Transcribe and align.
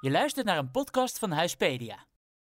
Je 0.00 0.10
luistert 0.10 0.46
naar 0.46 0.58
een 0.58 0.70
podcast 0.70 1.18
van 1.18 1.30
Huispedia. 1.30 2.06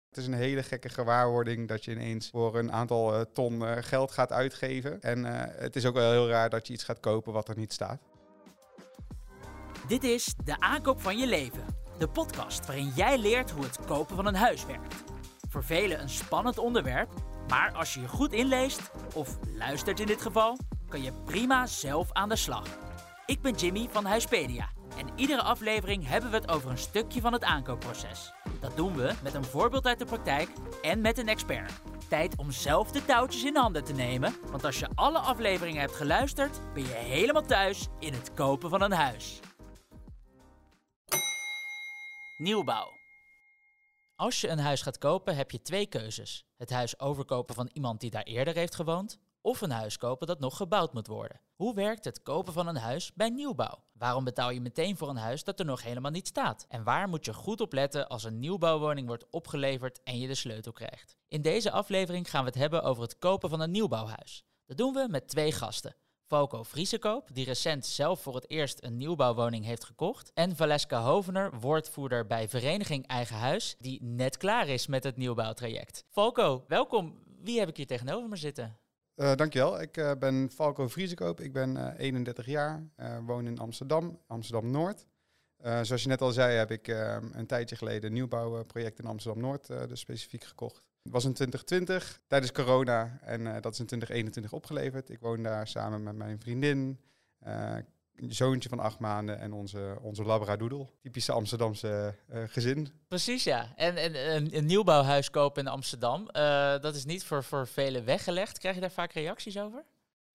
Het 0.09 0.17
is 0.17 0.27
een 0.27 0.33
hele 0.33 0.63
gekke 0.63 0.89
gewaarwording 0.89 1.67
dat 1.67 1.85
je 1.85 1.91
ineens 1.91 2.29
voor 2.29 2.57
een 2.57 2.71
aantal 2.71 3.13
eh, 3.13 3.21
ton 3.33 3.65
eh, 3.65 3.83
geld 3.83 4.11
gaat 4.11 4.31
uitgeven. 4.31 5.01
En 5.01 5.25
eh, 5.25 5.61
het 5.61 5.75
is 5.75 5.85
ook 5.85 5.93
wel 5.93 6.11
heel 6.11 6.29
raar 6.29 6.49
dat 6.49 6.67
je 6.67 6.73
iets 6.73 6.83
gaat 6.83 6.99
kopen 6.99 7.33
wat 7.33 7.47
er 7.47 7.57
niet 7.57 7.73
staat. 7.73 8.01
Dit 9.87 10.03
is 10.03 10.33
De 10.43 10.59
Aankoop 10.59 11.01
van 11.01 11.17
Je 11.17 11.27
Leven. 11.27 11.65
De 11.97 12.07
podcast 12.07 12.65
waarin 12.65 12.91
jij 12.95 13.17
leert 13.17 13.51
hoe 13.51 13.63
het 13.63 13.85
kopen 13.85 14.15
van 14.15 14.25
een 14.25 14.35
huis 14.35 14.65
werkt. 14.65 14.95
Voor 15.49 15.63
velen 15.63 16.01
een 16.01 16.09
spannend 16.09 16.57
onderwerp, 16.57 17.09
maar 17.47 17.71
als 17.71 17.93
je 17.93 18.01
je 18.01 18.07
goed 18.07 18.33
inleest, 18.33 18.91
of 19.13 19.37
luistert 19.57 19.99
in 19.99 20.07
dit 20.07 20.21
geval, 20.21 20.57
kan 20.87 21.01
je 21.01 21.13
prima 21.25 21.65
zelf 21.65 22.11
aan 22.11 22.29
de 22.29 22.35
slag. 22.35 22.90
Ik 23.31 23.41
ben 23.41 23.53
Jimmy 23.53 23.87
van 23.91 24.05
Huispedia 24.05 24.69
en 24.97 25.09
iedere 25.15 25.41
aflevering 25.41 26.07
hebben 26.07 26.29
we 26.29 26.35
het 26.35 26.49
over 26.49 26.69
een 26.69 26.77
stukje 26.77 27.21
van 27.21 27.33
het 27.33 27.43
aankoopproces. 27.43 28.33
Dat 28.59 28.75
doen 28.75 28.95
we 28.95 29.13
met 29.23 29.33
een 29.33 29.43
voorbeeld 29.43 29.85
uit 29.85 29.99
de 29.99 30.05
praktijk 30.05 30.49
en 30.81 31.01
met 31.01 31.17
een 31.17 31.27
expert. 31.27 31.81
Tijd 32.09 32.35
om 32.37 32.51
zelf 32.51 32.91
de 32.91 33.05
touwtjes 33.05 33.43
in 33.43 33.55
handen 33.55 33.83
te 33.83 33.93
nemen, 33.93 34.33
want 34.49 34.63
als 34.63 34.79
je 34.79 34.89
alle 34.95 35.17
afleveringen 35.17 35.81
hebt 35.81 35.95
geluisterd, 35.95 36.59
ben 36.73 36.83
je 36.83 36.93
helemaal 36.93 37.45
thuis 37.45 37.87
in 37.99 38.13
het 38.13 38.33
kopen 38.33 38.69
van 38.69 38.81
een 38.81 38.91
huis. 38.91 39.39
Nieuwbouw. 42.37 42.87
Als 44.15 44.41
je 44.41 44.47
een 44.47 44.59
huis 44.59 44.81
gaat 44.81 44.97
kopen, 44.97 45.35
heb 45.35 45.51
je 45.51 45.61
twee 45.61 45.85
keuzes: 45.85 46.45
het 46.57 46.69
huis 46.69 46.99
overkopen 46.99 47.55
van 47.55 47.69
iemand 47.73 47.99
die 47.99 48.09
daar 48.09 48.23
eerder 48.23 48.55
heeft 48.55 48.75
gewoond, 48.75 49.19
of 49.41 49.61
een 49.61 49.71
huis 49.71 49.97
kopen 49.97 50.27
dat 50.27 50.39
nog 50.39 50.57
gebouwd 50.57 50.93
moet 50.93 51.07
worden. 51.07 51.41
Hoe 51.55 51.75
werkt 51.75 52.05
het 52.05 52.23
kopen 52.23 52.53
van 52.53 52.67
een 52.67 52.77
huis 52.77 53.13
bij 53.13 53.29
nieuwbouw? 53.29 53.83
Waarom 53.93 54.23
betaal 54.23 54.49
je 54.49 54.61
meteen 54.61 54.97
voor 54.97 55.09
een 55.09 55.15
huis 55.15 55.43
dat 55.43 55.59
er 55.59 55.65
nog 55.65 55.83
helemaal 55.83 56.11
niet 56.11 56.27
staat? 56.27 56.65
En 56.69 56.83
waar 56.83 57.09
moet 57.09 57.25
je 57.25 57.33
goed 57.33 57.61
op 57.61 57.73
letten 57.73 58.07
als 58.07 58.23
een 58.23 58.39
nieuwbouwwoning 58.39 59.07
wordt 59.07 59.25
opgeleverd 59.29 60.03
en 60.03 60.19
je 60.19 60.27
de 60.27 60.35
sleutel 60.35 60.71
krijgt? 60.71 61.15
In 61.27 61.41
deze 61.41 61.71
aflevering 61.71 62.29
gaan 62.29 62.43
we 62.43 62.49
het 62.49 62.59
hebben 62.59 62.83
over 62.83 63.03
het 63.03 63.17
kopen 63.17 63.49
van 63.49 63.59
een 63.59 63.71
nieuwbouwhuis. 63.71 64.43
Dat 64.65 64.77
doen 64.77 64.93
we 64.93 65.07
met 65.09 65.27
twee 65.27 65.51
gasten. 65.51 65.95
Falco 66.31 66.63
Vriesekoop, 66.63 67.29
die 67.33 67.45
recent 67.45 67.85
zelf 67.85 68.21
voor 68.21 68.35
het 68.35 68.49
eerst 68.49 68.83
een 68.83 68.97
nieuwbouwwoning 68.97 69.65
heeft 69.65 69.83
gekocht. 69.83 70.31
En 70.33 70.55
Valeska 70.55 71.01
Hovener, 71.01 71.59
woordvoerder 71.59 72.27
bij 72.27 72.49
Vereniging 72.49 73.07
Eigen 73.07 73.35
Huis, 73.35 73.75
die 73.79 74.03
net 74.03 74.37
klaar 74.37 74.67
is 74.67 74.87
met 74.87 75.03
het 75.03 75.17
nieuwbouwtraject. 75.17 76.03
Falco, 76.09 76.63
welkom. 76.67 77.23
Wie 77.41 77.59
heb 77.59 77.69
ik 77.69 77.77
hier 77.77 77.87
tegenover 77.87 78.29
me 78.29 78.35
zitten? 78.35 78.80
Uh, 79.21 79.35
dankjewel, 79.35 79.81
ik 79.81 79.97
uh, 79.97 80.11
ben 80.19 80.49
Falco 80.53 80.87
Vriesekoop. 80.87 81.39
Ik 81.39 81.53
ben 81.53 81.75
uh, 81.75 81.87
31 81.97 82.45
jaar, 82.45 82.83
woon 83.25 83.45
in 83.45 83.59
Amsterdam, 83.59 84.19
Amsterdam-Noord. 84.27 85.05
zoals 85.61 86.01
je 86.01 86.07
net 86.07 86.21
al 86.21 86.31
zei, 86.31 86.57
heb 86.57 86.71
ik 86.71 86.87
een 87.31 87.45
tijdje 87.47 87.75
geleden 87.75 88.03
een 88.03 88.13
nieuwbouwproject 88.13 88.99
in 88.99 89.05
Amsterdam-Noord 89.05 89.67
dus 89.67 89.99
specifiek 89.99 90.43
gekocht. 90.43 90.89
Het 91.03 91.11
was 91.11 91.25
in 91.25 91.33
2020 91.33 92.21
tijdens 92.27 92.51
corona 92.51 93.19
en 93.21 93.43
dat 93.43 93.73
is 93.73 93.79
in 93.79 93.85
2021 93.85 94.53
opgeleverd. 94.53 95.09
Ik 95.09 95.19
woon 95.19 95.43
daar 95.43 95.67
samen 95.67 96.03
met 96.03 96.15
mijn 96.15 96.39
vriendin, 96.39 96.99
zoontje 98.15 98.69
van 98.69 98.79
acht 98.79 98.99
maanden 98.99 99.39
en 99.39 99.53
onze, 99.53 99.97
onze 100.01 100.23
labradoodle. 100.23 100.87
Typische 101.01 101.31
Amsterdamse 101.31 102.15
uh, 102.33 102.43
gezin. 102.47 102.87
Precies, 103.07 103.43
ja. 103.43 103.73
En, 103.75 103.95
en 103.95 104.35
een, 104.35 104.57
een 104.57 104.65
nieuwbouwhuis 104.65 105.29
kopen 105.29 105.63
in 105.63 105.71
Amsterdam, 105.71 106.21
uh, 106.21 106.79
dat 106.79 106.95
is 106.95 107.05
niet 107.05 107.23
voor, 107.23 107.43
voor 107.43 107.67
velen 107.67 108.05
weggelegd. 108.05 108.57
Krijg 108.57 108.75
je 108.75 108.81
daar 108.81 108.91
vaak 108.91 109.13
reacties 109.13 109.59
over? 109.59 109.83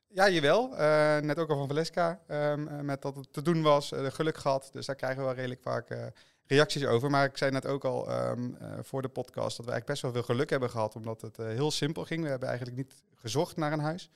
Ja, 0.08 0.28
jawel. 0.28 0.72
Uh, 0.72 1.18
net 1.18 1.38
ook 1.38 1.50
al 1.50 1.56
van 1.56 1.68
Valeska, 1.68 2.20
um, 2.28 2.84
met 2.84 3.02
dat 3.02 3.16
het 3.16 3.32
te 3.32 3.42
doen 3.42 3.62
was, 3.62 3.92
geluk 3.94 4.36
gehad. 4.38 4.68
Dus 4.72 4.86
daar 4.86 4.96
krijgen 4.96 5.18
we 5.18 5.24
wel 5.24 5.34
redelijk 5.34 5.62
vaak 5.62 6.12
reacties 6.46 6.84
over. 6.84 7.10
Maar 7.10 7.24
ik 7.24 7.36
zei 7.36 7.50
net 7.50 7.66
ook 7.66 7.84
al 7.84 8.28
um, 8.28 8.56
voor 8.82 9.02
de 9.02 9.08
podcast 9.08 9.56
dat 9.56 9.66
we 9.66 9.72
eigenlijk 9.72 9.86
best 9.86 10.02
wel 10.02 10.12
veel 10.12 10.34
geluk 10.34 10.50
hebben 10.50 10.70
gehad, 10.70 10.96
omdat 10.96 11.20
het 11.20 11.36
heel 11.36 11.70
simpel 11.70 12.04
ging. 12.04 12.22
We 12.22 12.28
hebben 12.28 12.48
eigenlijk 12.48 12.78
niet 12.78 12.94
gezocht 13.14 13.56
naar 13.56 13.72
een 13.72 13.80
huis. 13.80 14.10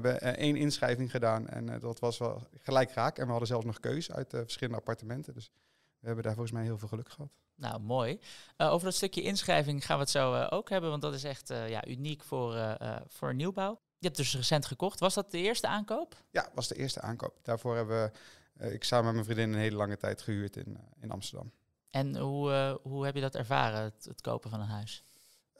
We 0.00 0.08
hebben 0.08 0.28
uh, 0.28 0.38
één 0.38 0.56
inschrijving 0.56 1.10
gedaan 1.10 1.48
en 1.48 1.70
uh, 1.70 1.80
dat 1.80 1.98
was 2.00 2.18
wel 2.18 2.46
gelijk 2.62 2.90
raak. 2.90 3.18
En 3.18 3.24
we 3.24 3.30
hadden 3.30 3.48
zelfs 3.48 3.64
nog 3.64 3.80
keus 3.80 4.12
uit 4.12 4.34
uh, 4.34 4.40
verschillende 4.40 4.78
appartementen. 4.78 5.34
Dus 5.34 5.50
we 5.98 6.06
hebben 6.06 6.24
daar 6.24 6.34
volgens 6.34 6.54
mij 6.54 6.64
heel 6.64 6.78
veel 6.78 6.88
geluk 6.88 7.10
gehad. 7.10 7.30
Nou, 7.56 7.80
mooi. 7.80 8.20
over 8.56 8.84
dat 8.84 8.94
stukje 8.94 9.22
inschrijving 9.22 9.86
gaan 9.86 9.96
we 9.96 10.02
het 10.02 10.10
zo 10.10 10.42
ook 10.50 10.68
hebben, 10.70 10.90
want 10.90 11.02
dat 11.02 11.14
is 11.14 11.24
echt 11.24 11.48
ja, 11.48 11.86
uniek 11.86 12.22
voor, 12.22 12.76
voor 13.06 13.34
nieuwbouw. 13.34 13.80
Je 13.98 14.06
hebt 14.06 14.16
dus 14.16 14.36
recent 14.36 14.66
gekocht. 14.66 15.00
Was 15.00 15.14
dat 15.14 15.30
de 15.30 15.38
eerste 15.38 15.66
aankoop? 15.66 16.14
Ja, 16.30 16.50
was 16.54 16.68
de 16.68 16.74
eerste 16.74 17.00
aankoop. 17.00 17.38
Daarvoor 17.42 17.76
hebben 17.76 18.12
we, 18.54 18.72
ik 18.72 18.84
samen 18.84 19.04
met 19.04 19.14
mijn 19.14 19.24
vriendin 19.24 19.52
een 19.52 19.64
hele 19.64 19.76
lange 19.76 19.96
tijd 19.96 20.22
gehuurd 20.22 20.56
in, 20.56 20.78
in 21.00 21.10
Amsterdam. 21.10 21.52
En 21.90 22.16
hoe, 22.16 22.80
hoe 22.82 23.04
heb 23.04 23.14
je 23.14 23.20
dat 23.20 23.34
ervaren, 23.34 23.82
het, 23.82 24.04
het 24.04 24.20
kopen 24.20 24.50
van 24.50 24.60
een 24.60 24.68
huis? 24.68 25.04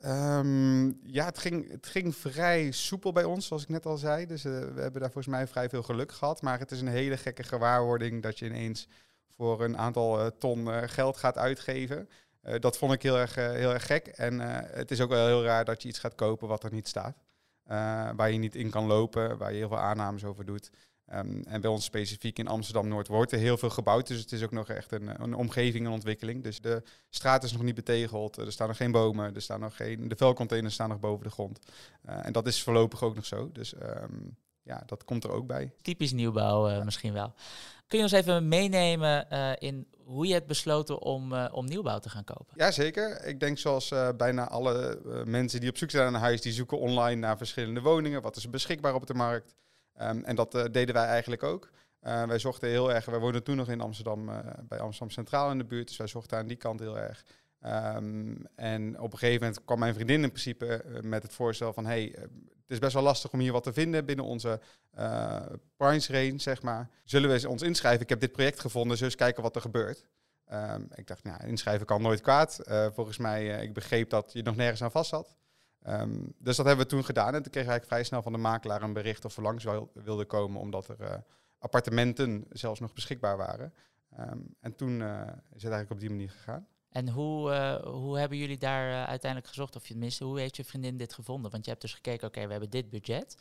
Um, 0.07 1.01
ja, 1.03 1.25
het 1.25 1.39
ging, 1.39 1.71
het 1.71 1.87
ging 1.87 2.17
vrij 2.17 2.71
soepel 2.71 3.13
bij 3.13 3.25
ons, 3.25 3.47
zoals 3.47 3.63
ik 3.63 3.69
net 3.69 3.87
al 3.87 3.97
zei. 3.97 4.27
Dus 4.27 4.45
uh, 4.45 4.53
we 4.53 4.81
hebben 4.81 5.01
daar 5.01 5.11
volgens 5.11 5.35
mij 5.35 5.47
vrij 5.47 5.69
veel 5.69 5.83
geluk 5.83 6.13
gehad. 6.13 6.43
Maar 6.43 6.59
het 6.59 6.71
is 6.71 6.81
een 6.81 6.89
hele 6.89 7.17
gekke 7.17 7.43
gewaarwording 7.43 8.23
dat 8.23 8.39
je 8.39 8.47
ineens 8.47 8.89
voor 9.37 9.65
een 9.65 9.79
aantal 9.79 10.21
uh, 10.21 10.27
ton 10.39 10.67
uh, 10.67 10.83
geld 10.87 11.17
gaat 11.17 11.39
uitgeven. 11.39 12.09
dat 12.61 12.77
vond 12.77 12.93
ik 12.93 13.03
heel 13.03 13.19
erg, 13.19 13.35
heel 13.35 13.73
erg 13.73 13.87
gek. 13.87 14.07
En 14.07 14.41
het 14.77 14.91
is 14.91 15.01
ook 15.01 15.09
wel 15.09 15.27
heel 15.27 15.45
raar 15.45 15.65
dat 15.65 15.83
je 15.83 15.89
iets 15.89 15.99
gaat 15.99 16.15
kopen 16.15 16.49
wat 16.49 16.65
er 16.65 16.73
niet 16.73 16.89
staat. 16.89 17.17
waar 18.17 18.31
je 18.31 18.39
niet 18.39 18.55
in 18.55 18.71
kan 18.71 18.87
lopen, 18.87 19.39
waar 19.39 19.53
je 19.53 19.59
heel 19.59 19.69
veel 19.69 19.79
aannames 19.79 20.25
over 20.25 20.45
doet. 20.45 20.71
Um, 21.13 21.43
en 21.43 21.61
bij 21.61 21.71
ons 21.71 21.85
specifiek 21.85 22.39
in 22.39 22.49
Amsterdam-Noord 22.49 23.09
wordt 23.09 23.33
er 23.33 23.39
heel 23.39 23.57
veel 23.57 23.71
gebouwd. 23.71 24.07
Dus 24.07 24.21
het 24.21 24.33
is 24.33 24.43
ook 24.43 24.51
nog 24.51 24.69
echt 24.69 24.93
een, 24.93 25.23
een 25.23 25.35
omgeving, 25.35 25.87
een 25.87 25.93
ontwikkeling. 25.93 26.43
Dus 26.43 26.61
de 26.61 26.83
straat 27.09 27.45
is 27.45 27.53
nog 27.53 27.63
niet 27.63 27.75
betegeld. 27.75 28.37
Er 28.37 28.53
staan 28.53 28.69
nog 28.69 28.77
geen 28.77 28.93
bomen. 28.93 29.35
Er 29.35 29.43
staan 29.43 29.61
nog 29.61 29.77
geen, 29.77 30.09
de 30.09 30.17
vuilcontainers 30.17 30.75
staan 30.75 30.89
nog 30.89 31.01
boven 31.01 31.25
de 31.25 31.31
grond. 31.31 31.59
Uh, 32.09 32.27
en 32.27 32.33
dat 32.33 32.47
is 32.47 32.63
voorlopig 32.63 33.03
ook 33.03 33.15
nog 33.15 33.27
zo. 33.27 33.53
Dus 33.53 33.75
um, 33.75 34.37
ja, 34.63 34.83
dat 34.87 35.05
komt 35.05 35.25
er 35.25 35.31
ook 35.31 35.47
bij. 35.47 35.73
Typisch 35.83 36.13
nieuwbouw 36.13 36.71
uh, 36.71 36.85
misschien 36.85 37.13
wel. 37.13 37.35
Kun 37.87 37.99
je 37.99 38.05
ons 38.05 38.13
even 38.13 38.49
meenemen 38.49 39.27
uh, 39.33 39.53
in 39.59 39.87
hoe 40.05 40.27
je 40.27 40.33
hebt 40.33 40.47
besloten 40.47 41.03
om, 41.03 41.35
om 41.35 41.67
nieuwbouw 41.67 41.99
te 41.99 42.09
gaan 42.09 42.25
kopen? 42.25 42.55
Jazeker. 42.57 43.25
Ik 43.25 43.41
denk 43.41 43.59
zoals 43.59 43.93
bijna 44.17 44.49
alle 44.49 45.01
mensen 45.25 45.61
die 45.61 45.71
op 45.71 45.77
zoek 45.77 45.91
zijn 45.91 46.05
naar 46.05 46.15
een 46.15 46.21
huis... 46.21 46.41
die 46.41 46.53
zoeken 46.53 46.79
online 46.79 47.21
naar 47.21 47.37
verschillende 47.37 47.81
woningen. 47.81 48.23
Wat 48.23 48.37
is 48.37 48.45
er 48.45 48.51
beschikbaar 48.51 48.95
op 48.95 49.07
de 49.07 49.15
markt? 49.15 49.55
Um, 50.03 50.25
en 50.25 50.37
dat 50.37 50.55
uh, 50.55 50.65
deden 50.73 50.95
wij 50.95 51.07
eigenlijk 51.07 51.43
ook. 51.43 51.71
Uh, 52.03 52.23
wij 52.23 52.39
zochten 52.39 52.69
heel 52.69 52.93
erg, 52.93 53.05
wij 53.05 53.19
woonden 53.19 53.43
toen 53.43 53.57
nog 53.57 53.69
in 53.69 53.81
Amsterdam, 53.81 54.29
uh, 54.29 54.39
bij 54.69 54.81
Amsterdam 54.81 55.11
Centraal 55.11 55.51
in 55.51 55.59
de 55.59 55.65
buurt, 55.65 55.89
dus 55.89 55.97
wij 55.97 56.07
zochten 56.07 56.39
aan 56.39 56.47
die 56.47 56.57
kant 56.57 56.81
heel 56.81 56.99
erg. 56.99 57.25
Um, 57.97 58.47
en 58.55 59.01
op 59.01 59.13
een 59.13 59.19
gegeven 59.19 59.41
moment 59.41 59.65
kwam 59.65 59.79
mijn 59.79 59.95
vriendin 59.95 60.23
in 60.23 60.29
principe 60.29 60.85
met 61.03 61.23
het 61.23 61.33
voorstel 61.33 61.73
van, 61.73 61.87
hey, 61.87 62.15
het 62.17 62.67
is 62.67 62.79
best 62.79 62.93
wel 62.93 63.03
lastig 63.03 63.33
om 63.33 63.39
hier 63.39 63.53
wat 63.53 63.63
te 63.63 63.73
vinden 63.73 64.05
binnen 64.05 64.25
onze 64.25 64.61
price 65.77 66.13
range, 66.13 66.39
zeg 66.39 66.63
maar. 66.63 66.89
Zullen 67.05 67.41
we 67.41 67.49
ons 67.49 67.63
inschrijven? 67.63 68.03
Ik 68.03 68.09
heb 68.09 68.21
dit 68.21 68.33
project 68.33 68.61
gevonden, 68.61 68.99
dus 68.99 69.15
kijken 69.15 69.43
wat 69.43 69.55
er 69.55 69.61
gebeurt. 69.61 70.05
Um, 70.53 70.89
ik 70.95 71.07
dacht, 71.07 71.25
nou, 71.25 71.47
inschrijven 71.47 71.87
kan 71.87 72.03
nooit 72.03 72.21
kwaad. 72.21 72.61
volgens 72.95 73.19
mij, 73.19 73.63
ik 73.63 73.73
begreep 73.73 74.11
dat 74.11 74.33
je 74.33 74.43
nog 74.43 74.57
nergens 74.57 74.83
aan 74.83 74.91
vast 74.91 75.11
zat. 75.11 75.37
Um, 75.89 76.35
dus 76.39 76.57
dat 76.57 76.67
hebben 76.67 76.85
we 76.85 76.91
toen 76.91 77.05
gedaan. 77.05 77.35
En 77.35 77.43
toen 77.43 77.53
kreeg 77.53 77.75
ik 77.75 77.85
vrij 77.85 78.05
snel 78.05 78.23
van 78.23 78.33
de 78.33 78.39
makelaar 78.39 78.83
een 78.83 78.93
bericht 78.93 79.25
of 79.25 79.37
we 79.37 79.43
langs 79.43 79.65
wilden 79.93 80.27
komen, 80.27 80.61
omdat 80.61 80.89
er 80.89 81.01
uh, 81.01 81.15
appartementen 81.59 82.45
zelfs 82.51 82.81
nog 82.81 82.93
beschikbaar 82.93 83.37
waren. 83.37 83.75
Um, 84.19 84.55
en 84.61 84.75
toen 84.77 85.01
uh, 85.01 85.21
is 85.53 85.63
het 85.63 85.73
eigenlijk 85.73 85.91
op 85.91 86.01
die 86.01 86.11
manier 86.11 86.31
gegaan. 86.31 86.67
En 86.89 87.09
hoe, 87.09 87.51
uh, 87.51 87.93
hoe 87.93 88.19
hebben 88.19 88.39
jullie 88.39 88.59
daar 88.59 89.07
uiteindelijk 89.07 89.51
gezocht? 89.51 89.77
Of 89.77 89.87
je 89.87 89.93
tenminste, 89.93 90.25
hoe 90.25 90.41
heeft 90.41 90.57
je 90.57 90.65
vriendin 90.65 90.97
dit 90.97 91.13
gevonden? 91.13 91.51
Want 91.51 91.65
je 91.65 91.71
hebt 91.71 91.83
dus 91.83 91.95
gekeken, 91.95 92.27
oké, 92.27 92.27
okay, 92.27 92.45
we 92.45 92.51
hebben 92.51 92.71
dit 92.71 92.91
budget. 92.91 93.37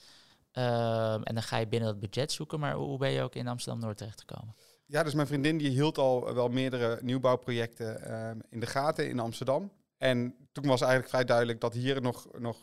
Um, 0.53 1.23
en 1.23 1.33
dan 1.33 1.43
ga 1.43 1.57
je 1.57 1.67
binnen 1.67 1.89
dat 1.89 1.99
budget 1.99 2.31
zoeken. 2.31 2.59
Maar 2.59 2.73
hoe 2.73 2.97
ben 2.97 3.11
je 3.11 3.21
ook 3.21 3.35
in 3.35 3.47
Amsterdam-Noord 3.47 3.97
terechtgekomen? 3.97 4.55
Ja, 4.85 5.03
dus 5.03 5.13
mijn 5.13 5.27
vriendin 5.27 5.57
die 5.57 5.69
hield 5.69 5.97
al 5.97 6.33
wel 6.33 6.49
meerdere 6.49 6.99
nieuwbouwprojecten 7.01 8.41
in 8.49 8.59
de 8.59 8.65
gaten 8.65 9.09
in 9.09 9.19
Amsterdam. 9.19 9.71
En 10.03 10.35
toen 10.51 10.65
was 10.65 10.81
eigenlijk 10.81 11.09
vrij 11.09 11.23
duidelijk 11.23 11.61
dat 11.61 11.73
hier 11.73 12.01
nog, 12.01 12.27
nog 12.39 12.57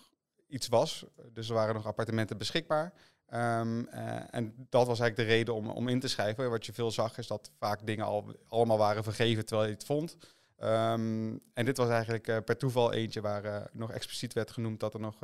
iets 0.47 0.69
was. 0.69 1.05
Dus 1.33 1.49
er 1.49 1.55
waren 1.55 1.75
nog 1.75 1.87
appartementen 1.87 2.39
beschikbaar. 2.39 2.93
Um, 3.35 3.89
uh, 3.89 4.35
en 4.35 4.67
dat 4.69 4.87
was 4.87 5.01
eigenlijk 5.01 5.17
de 5.17 5.35
reden 5.35 5.55
om, 5.55 5.69
om 5.69 5.89
in 5.89 6.01
te 6.01 6.09
schrijven. 6.09 6.51
Wat 6.51 6.67
je 6.67 6.73
veel 6.73 6.91
zag 6.91 7.19
is 7.19 7.27
dat 7.27 7.51
vaak 7.59 7.87
dingen 7.87 8.05
al, 8.05 8.35
allemaal 8.49 8.79
waren 8.79 9.05
vergeven 9.05 9.47
terwijl 9.47 9.69
je 9.69 9.75
het 9.75 9.85
vond. 9.85 10.17
Um, 10.59 11.41
en 11.55 11.65
dit 11.65 11.77
was 11.77 11.89
eigenlijk 11.89 12.29
uh, 12.29 12.37
per 12.45 12.57
toeval 12.57 12.93
eentje 12.93 13.21
waar 13.21 13.45
uh, 13.45 13.61
nog 13.73 13.93
expliciet 13.93 14.33
werd 14.33 14.51
genoemd 14.51 14.81
dat 14.81 14.95
er 14.95 15.01
nog 15.01 15.19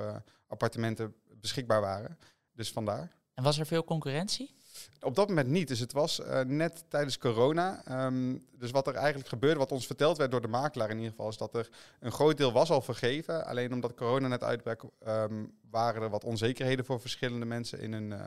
appartementen 0.46 1.14
beschikbaar 1.40 1.80
waren. 1.80 2.18
Dus 2.52 2.72
vandaar. 2.72 3.12
En 3.34 3.42
was 3.42 3.58
er 3.58 3.66
veel 3.66 3.84
concurrentie? 3.84 4.55
Op 5.00 5.14
dat 5.14 5.28
moment 5.28 5.48
niet. 5.48 5.68
Dus 5.68 5.78
het 5.78 5.92
was 5.92 6.20
uh, 6.20 6.40
net 6.40 6.84
tijdens 6.88 7.18
corona. 7.18 7.82
Um, 8.06 8.44
dus 8.58 8.70
wat 8.70 8.86
er 8.86 8.94
eigenlijk 8.94 9.28
gebeurde, 9.28 9.58
wat 9.58 9.72
ons 9.72 9.86
verteld 9.86 10.16
werd 10.16 10.30
door 10.30 10.40
de 10.40 10.48
makelaar 10.48 10.90
in 10.90 10.96
ieder 10.96 11.10
geval, 11.10 11.28
is 11.28 11.36
dat 11.36 11.54
er 11.54 11.68
een 12.00 12.12
groot 12.12 12.36
deel 12.36 12.52
was 12.52 12.70
al 12.70 12.82
vergeven. 12.82 13.46
Alleen 13.46 13.72
omdat 13.72 13.94
corona 13.94 14.28
net 14.28 14.42
uitbrak, 14.42 14.82
um, 15.06 15.52
waren 15.70 16.02
er 16.02 16.10
wat 16.10 16.24
onzekerheden 16.24 16.84
voor 16.84 17.00
verschillende 17.00 17.46
mensen 17.46 17.80
in 17.80 17.92
hun, 17.92 18.10
uh, 18.10 18.24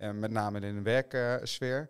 uh, 0.00 0.10
met 0.10 0.30
name 0.30 0.60
in 0.60 0.74
hun 0.74 0.82
werksfeer. 0.82 1.88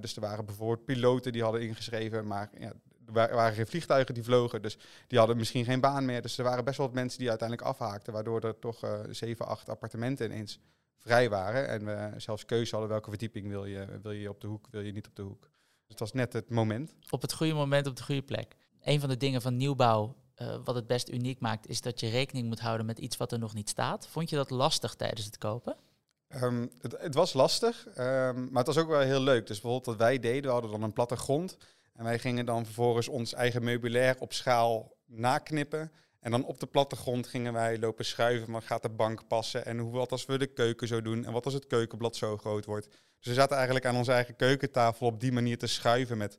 dus 0.00 0.14
er 0.14 0.20
waren 0.20 0.44
bijvoorbeeld 0.44 0.84
piloten 0.84 1.32
die 1.32 1.42
hadden 1.42 1.62
ingeschreven, 1.62 2.26
maar 2.26 2.50
ja, 2.58 2.72
er 3.14 3.34
waren 3.34 3.54
geen 3.54 3.66
vliegtuigen 3.66 4.14
die 4.14 4.24
vlogen, 4.24 4.62
dus 4.62 4.78
die 5.06 5.18
hadden 5.18 5.36
misschien 5.36 5.64
geen 5.64 5.80
baan 5.80 6.04
meer. 6.04 6.22
Dus 6.22 6.38
er 6.38 6.44
waren 6.44 6.64
best 6.64 6.76
wel 6.76 6.86
wat 6.86 6.94
mensen 6.94 7.18
die 7.18 7.28
uiteindelijk 7.28 7.68
afhaakten, 7.68 8.12
waardoor 8.12 8.40
er 8.40 8.58
toch 8.58 8.84
uh, 8.84 8.98
zeven, 9.10 9.46
acht 9.46 9.68
appartementen 9.68 10.26
ineens 10.26 10.60
vrij 11.00 11.28
waren. 11.30 11.68
En 11.68 11.84
we 11.84 12.20
zelfs 12.20 12.44
keuze 12.44 12.70
hadden 12.70 12.90
welke 12.90 13.10
verdieping 13.10 13.48
wil 13.48 13.64
je, 13.64 13.98
wil 14.02 14.12
je 14.12 14.28
op 14.28 14.40
de 14.40 14.46
hoek, 14.46 14.66
wil 14.70 14.80
je 14.80 14.92
niet 14.92 15.06
op 15.06 15.16
de 15.16 15.22
hoek. 15.22 15.40
Dus 15.40 15.88
het 15.88 15.98
was 15.98 16.12
net 16.12 16.32
het 16.32 16.50
moment. 16.50 16.94
Op 17.10 17.22
het 17.22 17.32
goede 17.32 17.54
moment, 17.54 17.86
op 17.86 17.96
de 17.96 18.02
goede 18.02 18.22
plek. 18.22 18.56
Een 18.82 19.00
van 19.00 19.08
de 19.08 19.16
dingen 19.16 19.42
van 19.42 19.56
nieuwbouw, 19.56 20.16
uh, 20.36 20.56
wat 20.64 20.74
het 20.74 20.86
best 20.86 21.08
uniek 21.08 21.40
maakt, 21.40 21.68
is 21.68 21.80
dat 21.80 22.00
je 22.00 22.08
rekening 22.08 22.46
moet 22.46 22.60
houden 22.60 22.86
met 22.86 22.98
iets 22.98 23.16
wat 23.16 23.32
er 23.32 23.38
nog 23.38 23.54
niet 23.54 23.68
staat. 23.68 24.06
Vond 24.08 24.30
je 24.30 24.36
dat 24.36 24.50
lastig 24.50 24.94
tijdens 24.94 25.24
het 25.24 25.38
kopen? 25.38 25.76
Um, 26.42 26.70
het, 26.80 27.00
het, 27.00 27.14
was 27.14 27.32
lastig, 27.32 27.86
um, 27.86 27.94
maar 28.50 28.64
het 28.64 28.66
was 28.66 28.78
ook 28.78 28.88
wel 28.88 29.00
heel 29.00 29.20
leuk. 29.20 29.46
Dus 29.46 29.60
bijvoorbeeld 29.60 29.86
wat 29.86 30.06
wij 30.06 30.18
deden, 30.18 30.42
we 30.42 30.50
hadden 30.50 30.70
dan 30.70 30.82
een 30.82 30.92
platte 30.92 31.16
grond. 31.16 31.56
En 31.94 32.04
wij 32.04 32.18
gingen 32.18 32.46
dan 32.46 32.64
vervolgens 32.64 33.08
ons 33.08 33.32
eigen 33.32 33.64
meubilair 33.64 34.16
op 34.18 34.32
schaal 34.32 34.96
naknippen. 35.06 35.92
En 36.20 36.30
dan 36.30 36.44
op 36.44 36.60
de 36.60 36.66
plattegrond 36.66 37.26
gingen 37.26 37.52
wij 37.52 37.78
lopen 37.78 38.04
schuiven. 38.04 38.50
Maar 38.50 38.62
gaat 38.62 38.82
de 38.82 38.88
bank 38.88 39.26
passen? 39.28 39.66
En 39.66 39.78
hoe, 39.78 39.92
wat 39.92 40.12
als 40.12 40.26
we 40.26 40.38
de 40.38 40.46
keuken 40.46 40.88
zo 40.88 41.02
doen? 41.02 41.24
En 41.24 41.32
wat 41.32 41.44
als 41.44 41.54
het 41.54 41.66
keukenblad 41.66 42.16
zo 42.16 42.36
groot 42.36 42.64
wordt? 42.64 42.86
Dus 43.18 43.28
we 43.28 43.34
zaten 43.34 43.56
eigenlijk 43.56 43.86
aan 43.86 43.96
onze 43.96 44.12
eigen 44.12 44.36
keukentafel 44.36 45.06
op 45.06 45.20
die 45.20 45.32
manier 45.32 45.58
te 45.58 45.66
schuiven 45.66 46.18
met... 46.18 46.38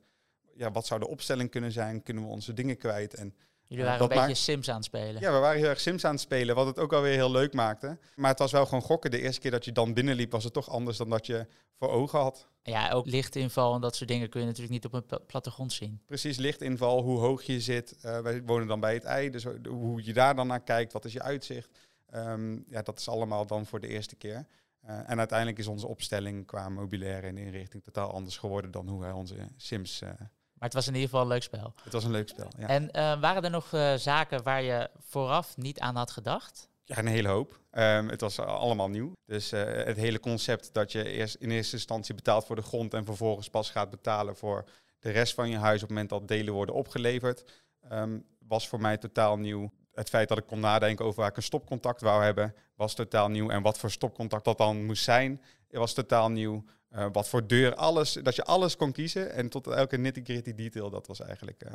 Ja, 0.54 0.70
wat 0.70 0.86
zou 0.86 1.00
de 1.00 1.08
opstelling 1.08 1.50
kunnen 1.50 1.72
zijn? 1.72 2.02
Kunnen 2.02 2.22
we 2.22 2.28
onze 2.28 2.52
dingen 2.52 2.76
kwijt? 2.76 3.14
En 3.14 3.34
Jullie 3.72 3.84
waren 3.86 4.02
een 4.02 4.26
beetje 4.26 4.34
Sims 4.34 4.68
aan 4.68 4.76
het 4.76 4.84
spelen. 4.84 5.20
Ja, 5.20 5.32
we 5.32 5.38
waren 5.38 5.58
heel 5.58 5.68
erg 5.68 5.80
Sims 5.80 6.04
aan 6.04 6.12
het 6.12 6.20
spelen, 6.20 6.54
wat 6.54 6.66
het 6.66 6.78
ook 6.78 6.92
alweer 6.92 7.14
heel 7.14 7.30
leuk 7.30 7.52
maakte. 7.52 7.98
Maar 8.14 8.30
het 8.30 8.38
was 8.38 8.52
wel 8.52 8.64
gewoon 8.64 8.82
gokken. 8.82 9.10
De 9.10 9.20
eerste 9.20 9.40
keer 9.40 9.50
dat 9.50 9.64
je 9.64 9.72
dan 9.72 9.94
binnenliep, 9.94 10.32
was 10.32 10.44
het 10.44 10.52
toch 10.52 10.70
anders 10.70 10.96
dan 10.96 11.10
dat 11.10 11.26
je 11.26 11.46
voor 11.74 11.88
ogen 11.88 12.18
had. 12.18 12.48
Ja, 12.62 12.90
ook 12.90 13.06
lichtinval 13.06 13.74
en 13.74 13.80
dat 13.80 13.96
soort 13.96 14.08
dingen 14.08 14.28
kun 14.28 14.40
je 14.40 14.46
natuurlijk 14.46 14.72
niet 14.72 14.84
op 14.84 14.92
een 14.92 15.26
plattegrond 15.26 15.72
zien. 15.72 16.00
Precies, 16.06 16.36
lichtinval, 16.36 17.02
hoe 17.02 17.18
hoog 17.18 17.42
je 17.42 17.60
zit. 17.60 17.96
Uh, 18.04 18.18
wij 18.18 18.42
wonen 18.42 18.66
dan 18.66 18.80
bij 18.80 18.94
het 18.94 19.04
ei, 19.04 19.30
dus 19.30 19.46
hoe 19.68 20.04
je 20.04 20.12
daar 20.12 20.34
dan 20.34 20.46
naar 20.46 20.62
kijkt, 20.62 20.92
wat 20.92 21.04
is 21.04 21.12
je 21.12 21.22
uitzicht. 21.22 21.78
Um, 22.14 22.64
ja, 22.68 22.82
dat 22.82 22.98
is 22.98 23.08
allemaal 23.08 23.46
dan 23.46 23.66
voor 23.66 23.80
de 23.80 23.88
eerste 23.88 24.16
keer. 24.16 24.46
Uh, 24.84 25.10
en 25.10 25.18
uiteindelijk 25.18 25.58
is 25.58 25.66
onze 25.66 25.86
opstelling 25.86 26.46
qua 26.46 26.68
mobilair 26.68 27.24
en 27.24 27.36
inrichting 27.36 27.82
totaal 27.82 28.12
anders 28.12 28.36
geworden 28.36 28.70
dan 28.70 28.88
hoe 28.88 29.00
wij 29.00 29.12
onze 29.12 29.36
Sims 29.56 30.02
uh, 30.02 30.08
maar 30.08 30.70
het 30.70 30.80
was 30.80 30.86
in 30.86 30.94
ieder 30.94 31.08
geval 31.08 31.24
een 31.24 31.32
leuk 31.32 31.42
spel. 31.42 31.74
Het 31.82 31.92
was 31.92 32.04
een 32.04 32.10
leuk 32.10 32.28
spel, 32.28 32.48
ja. 32.58 32.66
En 32.66 32.82
uh, 32.82 33.20
waren 33.20 33.44
er 33.44 33.50
nog 33.50 33.68
zaken 33.96 34.42
waar 34.42 34.62
je 34.62 34.90
vooraf 34.98 35.56
niet 35.56 35.80
aan 35.80 35.96
had 35.96 36.10
gedacht? 36.10 36.68
Een 36.98 37.06
hele 37.06 37.28
hoop. 37.28 37.60
Um, 37.72 38.08
het 38.08 38.20
was 38.20 38.38
allemaal 38.38 38.88
nieuw. 38.88 39.12
Dus 39.24 39.52
uh, 39.52 39.60
het 39.64 39.96
hele 39.96 40.20
concept 40.20 40.74
dat 40.74 40.92
je 40.92 41.08
eerst 41.08 41.34
in 41.34 41.50
eerste 41.50 41.76
instantie 41.76 42.14
betaalt 42.14 42.44
voor 42.44 42.56
de 42.56 42.62
grond 42.62 42.94
en 42.94 43.04
vervolgens 43.04 43.50
pas 43.50 43.70
gaat 43.70 43.90
betalen 43.90 44.36
voor 44.36 44.64
de 44.98 45.10
rest 45.10 45.34
van 45.34 45.48
je 45.48 45.56
huis 45.56 45.74
op 45.74 45.80
het 45.80 45.88
moment 45.88 46.08
dat 46.08 46.28
delen 46.28 46.54
worden 46.54 46.74
opgeleverd, 46.74 47.44
um, 47.92 48.24
was 48.38 48.68
voor 48.68 48.80
mij 48.80 48.96
totaal 48.96 49.36
nieuw. 49.38 49.70
Het 49.92 50.08
feit 50.08 50.28
dat 50.28 50.38
ik 50.38 50.46
kon 50.46 50.60
nadenken 50.60 51.04
over 51.04 51.20
waar 51.20 51.30
ik 51.30 51.36
een 51.36 51.42
stopcontact 51.42 52.00
wou 52.00 52.22
hebben, 52.22 52.54
was 52.74 52.94
totaal 52.94 53.28
nieuw. 53.28 53.50
En 53.50 53.62
wat 53.62 53.78
voor 53.78 53.90
stopcontact 53.90 54.44
dat 54.44 54.58
dan 54.58 54.84
moest 54.84 55.04
zijn, 55.04 55.42
was 55.70 55.92
totaal 55.92 56.30
nieuw. 56.30 56.64
Uh, 56.90 57.06
wat 57.12 57.28
voor 57.28 57.46
deur, 57.46 57.74
alles, 57.74 58.12
dat 58.12 58.34
je 58.34 58.44
alles 58.44 58.76
kon 58.76 58.92
kiezen. 58.92 59.32
En 59.32 59.48
tot 59.48 59.66
elke 59.66 59.96
nitty-gritty 59.96 60.54
detail, 60.54 60.90
dat 60.90 61.06
was 61.06 61.20
eigenlijk 61.20 61.64
uh, 61.64 61.72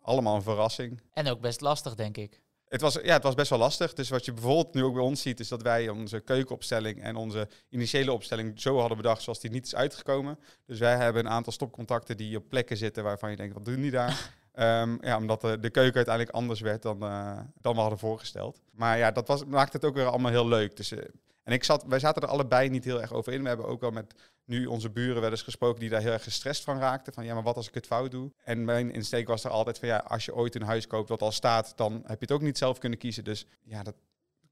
allemaal 0.00 0.36
een 0.36 0.42
verrassing. 0.42 1.00
En 1.12 1.28
ook 1.28 1.40
best 1.40 1.60
lastig, 1.60 1.94
denk 1.94 2.16
ik. 2.16 2.40
Het 2.68 2.80
was, 2.80 2.98
ja, 3.02 3.12
het 3.12 3.22
was 3.22 3.34
best 3.34 3.50
wel 3.50 3.58
lastig. 3.58 3.94
Dus 3.94 4.08
wat 4.08 4.24
je 4.24 4.32
bijvoorbeeld 4.32 4.74
nu 4.74 4.84
ook 4.84 4.94
bij 4.94 5.02
ons 5.02 5.22
ziet, 5.22 5.40
is 5.40 5.48
dat 5.48 5.62
wij 5.62 5.88
onze 5.88 6.20
keukenopstelling 6.20 7.02
en 7.02 7.16
onze 7.16 7.48
initiële 7.68 8.12
opstelling 8.12 8.60
zo 8.60 8.78
hadden 8.78 8.96
bedacht 8.96 9.22
zoals 9.22 9.40
die 9.40 9.50
niet 9.50 9.66
is 9.66 9.74
uitgekomen. 9.74 10.38
Dus 10.66 10.78
wij 10.78 10.96
hebben 10.96 11.24
een 11.24 11.32
aantal 11.32 11.52
stopcontacten 11.52 12.16
die 12.16 12.36
op 12.36 12.48
plekken 12.48 12.76
zitten 12.76 13.04
waarvan 13.04 13.30
je 13.30 13.36
denkt, 13.36 13.54
wat 13.54 13.64
doen 13.64 13.80
die 13.80 13.90
daar? 13.90 14.30
um, 14.54 14.98
ja, 15.08 15.16
omdat 15.16 15.40
de, 15.40 15.58
de, 15.60 15.70
keuken 15.70 15.96
uiteindelijk 15.96 16.36
anders 16.36 16.60
werd 16.60 16.82
dan, 16.82 17.04
uh, 17.04 17.38
dan 17.60 17.74
we 17.74 17.80
hadden 17.80 17.98
voorgesteld. 17.98 18.60
Maar 18.70 18.98
ja, 18.98 19.10
dat 19.10 19.28
was, 19.28 19.44
maakte 19.44 19.76
het 19.76 19.86
ook 19.86 19.94
weer 19.94 20.06
allemaal 20.06 20.30
heel 20.30 20.48
leuk. 20.48 20.76
Dus, 20.76 20.92
uh, 20.92 20.98
en 21.44 21.52
ik 21.52 21.64
zat, 21.64 21.84
wij 21.86 21.98
zaten 21.98 22.22
er 22.22 22.28
allebei 22.28 22.68
niet 22.68 22.84
heel 22.84 23.00
erg 23.00 23.12
over 23.12 23.32
in. 23.32 23.42
We 23.42 23.48
hebben 23.48 23.66
ook 23.66 23.80
wel 23.80 23.90
met 23.90 24.14
nu 24.48 24.66
onze 24.66 24.90
buren 24.90 25.20
wel 25.20 25.30
eens 25.30 25.42
gesproken 25.42 25.80
die 25.80 25.88
daar 25.88 26.00
heel 26.00 26.12
erg 26.12 26.22
gestrest 26.22 26.64
van 26.64 26.78
raakten. 26.78 27.12
Van 27.12 27.24
ja, 27.24 27.34
maar 27.34 27.42
wat 27.42 27.56
als 27.56 27.68
ik 27.68 27.74
het 27.74 27.86
fout 27.86 28.10
doe? 28.10 28.32
En 28.44 28.64
mijn 28.64 28.92
insteek 28.92 29.28
was 29.28 29.44
er 29.44 29.50
altijd 29.50 29.78
van 29.78 29.88
ja, 29.88 29.96
als 29.96 30.24
je 30.24 30.34
ooit 30.34 30.54
een 30.54 30.62
huis 30.62 30.86
koopt 30.86 31.08
wat 31.08 31.22
al 31.22 31.32
staat, 31.32 31.72
dan 31.76 31.92
heb 31.92 32.20
je 32.20 32.26
het 32.26 32.32
ook 32.32 32.42
niet 32.42 32.58
zelf 32.58 32.78
kunnen 32.78 32.98
kiezen. 32.98 33.24
Dus 33.24 33.46
ja, 33.62 33.82
dat 33.82 33.94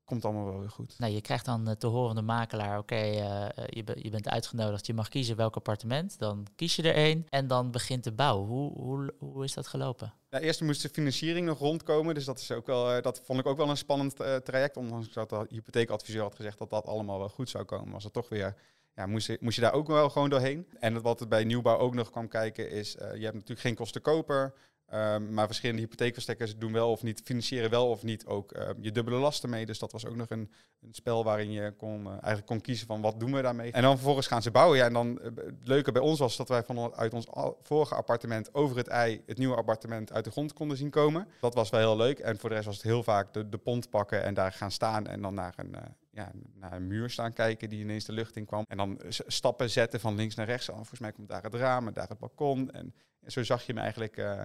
komt 0.04 0.25
allemaal 0.25 0.44
wel 0.44 0.58
weer 0.58 0.70
goed. 0.70 0.94
Nou, 0.98 1.12
je 1.12 1.20
krijgt 1.20 1.44
dan 1.44 1.69
uh, 1.69 1.75
te 1.75 1.87
horen 1.87 2.06
van 2.06 2.16
de 2.16 2.22
makelaar, 2.22 2.78
oké, 2.78 2.94
okay, 2.94 3.10
uh, 3.10 3.66
je, 3.66 3.84
be 3.84 3.96
je, 4.02 4.10
bent 4.10 4.28
uitgenodigd, 4.28 4.87
je 4.87 4.94
mag 4.94 5.08
kiezen 5.08 5.37
welk 5.37 5.56
appartement. 5.56 6.19
Dan 6.19 6.46
kies 6.56 6.76
je 6.76 6.82
er 6.82 6.94
één 6.94 7.26
en 7.28 7.46
dan 7.46 7.70
begint 7.70 8.04
de 8.04 8.12
bouw. 8.12 8.44
Hoe, 8.44 8.72
hoe, 8.72 9.14
hoe 9.19 9.44
is 9.44 9.54
dat 9.54 9.66
gelopen? 9.66 10.14
Nou, 10.31 10.44
eerst 10.44 10.60
moest 10.60 10.82
de 10.82 10.88
financiering 10.88 11.46
nog 11.46 11.58
rondkomen, 11.58 12.14
dus 12.14 12.25
dat, 12.25 12.38
is 12.38 12.52
ook 12.52 12.66
wel, 12.66 12.96
uh, 12.96 13.02
dat 13.02 13.20
vond 13.25 13.38
ik 13.38 13.46
ook 13.46 13.56
wel 13.56 13.70
een 13.70 13.76
spannend 13.76 14.16
traject. 14.44 14.76
Ondanks 14.76 15.12
dat 15.12 15.31
de 15.31 15.46
hypotheekadviseur 15.49 16.22
had 16.22 16.34
gezegd 16.34 16.58
dat 16.58 16.70
dat 16.70 16.87
allemaal 16.87 17.19
wel 17.19 17.28
goed 17.28 17.49
zou 17.49 17.64
komen, 17.64 17.92
was 17.92 18.04
het 18.04 18.12
toch 18.12 18.28
weer 18.28 18.56
ja, 18.96 19.06
moest, 19.06 19.26
je, 19.26 19.37
moest 19.40 19.56
je 19.56 19.62
daar 19.62 19.72
ook 19.72 19.87
wel 19.87 20.10
gewoon 20.10 20.31
doorheen. 20.31 20.66
En 20.78 21.02
wat 21.02 21.20
er 21.20 21.28
bij 21.28 21.44
nieuwbouw 21.44 21.78
ook 21.78 21.94
nog 21.94 22.10
kwam 22.10 22.28
kijken 22.28 22.70
is, 22.70 22.96
uh, 22.96 23.02
je 23.02 23.22
hebt 23.22 23.34
natuurlijk 23.34 23.60
geen 23.60 23.75
kostenkoper. 23.75 24.54
Um, 24.94 25.32
maar 25.32 25.46
verschillende 25.46 25.82
hypotheekverstekkers 25.82 26.56
doen 26.56 26.72
wel 26.72 26.90
of 26.90 27.02
niet, 27.02 27.20
financieren 27.25 27.70
wel 27.70 27.88
of 27.88 28.02
niet 28.02 28.26
ook 28.26 28.56
uh, 28.56 28.69
je 28.81 28.93
dubbele 28.93 29.16
lasten 29.16 29.50
mee. 29.50 29.66
Dus 29.66 29.78
dat 29.78 29.93
was 29.93 30.06
ook 30.06 30.16
nog 30.16 30.31
een, 30.31 30.52
een 30.81 30.94
spel 30.94 31.25
waarin 31.25 31.50
je 31.50 31.75
kon, 31.76 32.00
uh, 32.00 32.10
eigenlijk 32.10 32.46
kon 32.46 32.60
kiezen 32.60 32.87
van 32.87 33.00
wat 33.00 33.20
doen 33.20 33.32
we 33.32 33.43
daarmee. 33.43 33.72
En 33.72 33.82
dan 33.82 33.94
vervolgens 33.94 34.26
gaan 34.26 34.43
ze 34.43 34.50
bouwen. 34.50 34.78
Ja, 34.78 34.84
en 34.84 34.93
dan 34.93 35.20
het 35.22 35.54
leuke 35.64 35.92
bij 35.92 36.02
ons 36.02 36.19
was 36.19 36.37
dat 36.37 36.49
wij 36.49 36.62
vanuit 36.62 37.14
ons 37.14 37.26
vorige 37.62 37.94
appartement 37.94 38.54
over 38.54 38.76
het 38.76 38.88
ei 38.88 39.22
het 39.26 39.38
nieuwe 39.38 39.56
appartement 39.56 40.12
uit 40.12 40.25
de 40.25 40.31
grond 40.31 40.52
konden 40.52 40.76
zien 40.76 40.90
komen. 40.90 41.28
Dat 41.40 41.54
was 41.54 41.70
wel 41.70 41.81
heel 41.81 41.96
leuk. 41.96 42.19
En 42.19 42.38
voor 42.38 42.49
de 42.49 42.54
rest 42.54 42.66
was 42.66 42.76
het 42.76 42.84
heel 42.84 43.02
vaak 43.02 43.32
de, 43.32 43.49
de 43.49 43.58
pont 43.58 43.90
pakken 43.90 44.22
en 44.22 44.34
daar 44.34 44.52
gaan 44.52 44.70
staan 44.70 45.06
en 45.06 45.22
dan 45.22 45.34
naar 45.34 45.54
een 45.56 45.76
ja, 46.16 46.30
naar 46.54 46.72
een 46.72 46.86
muur 46.86 47.10
staan 47.10 47.32
kijken 47.32 47.68
die 47.68 47.80
ineens 47.80 48.04
de 48.04 48.12
lucht 48.12 48.36
in 48.36 48.44
kwam. 48.46 48.64
En 48.68 48.76
dan 48.76 49.00
stappen 49.08 49.70
zetten 49.70 50.00
van 50.00 50.14
links 50.14 50.34
naar 50.34 50.46
rechts. 50.46 50.68
Oh, 50.68 50.76
volgens 50.76 51.00
mij 51.00 51.12
komt 51.12 51.28
daar 51.28 51.42
het 51.42 51.54
raam 51.54 51.86
en 51.86 51.92
daar 51.92 52.08
het 52.08 52.18
balkon. 52.18 52.70
En, 52.70 52.94
en 53.20 53.32
zo 53.32 53.42
zag 53.42 53.66
je 53.66 53.72
hem 53.72 53.82
eigenlijk 53.82 54.16
uh, 54.16 54.42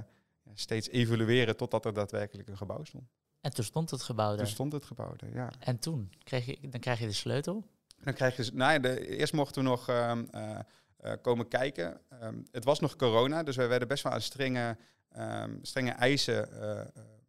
steeds 0.54 0.90
evolueren 0.90 1.58
totdat 1.58 1.86
er 1.86 1.94
daadwerkelijk 1.94 2.48
een 2.48 2.58
gebouw 2.58 2.84
stond. 2.84 3.04
En 3.42 3.54
toen 3.54 3.64
stond 3.64 3.90
het 3.90 4.02
gebouw 4.02 4.36
Toen 4.36 4.48
stond 4.48 4.74
het 4.74 4.86
gebouw 4.86 5.14
er, 5.18 5.34
ja. 5.34 5.52
En 5.60 5.80
toen? 5.80 6.12
Kreeg 6.24 6.46
je, 6.46 6.70
dan 6.70 6.80
krijg 6.80 7.00
je 7.00 7.08
de 7.08 7.14
sleutel? 7.14 7.66
Dan 8.04 8.14
krijg 8.14 8.36
je, 8.36 8.52
nou 8.54 8.74
ja, 8.74 8.80
de, 8.80 9.08
eerst 9.08 9.34
mochten 9.34 9.64
we 9.64 9.70
nog 9.70 9.90
uh, 9.90 10.18
uh, 10.34 11.12
komen 11.22 11.48
kijken. 11.48 12.02
Um, 12.24 12.46
het 12.52 12.64
was 12.64 12.80
nog 12.80 12.96
corona, 12.96 13.44
dus 13.44 13.56
wij 13.56 13.68
werden 13.68 13.88
best 13.88 14.04
wel 14.04 14.14
aan 14.14 14.22
strenge, 14.22 14.78
um, 15.18 15.60
strenge 15.62 15.92
eisen 15.92 16.50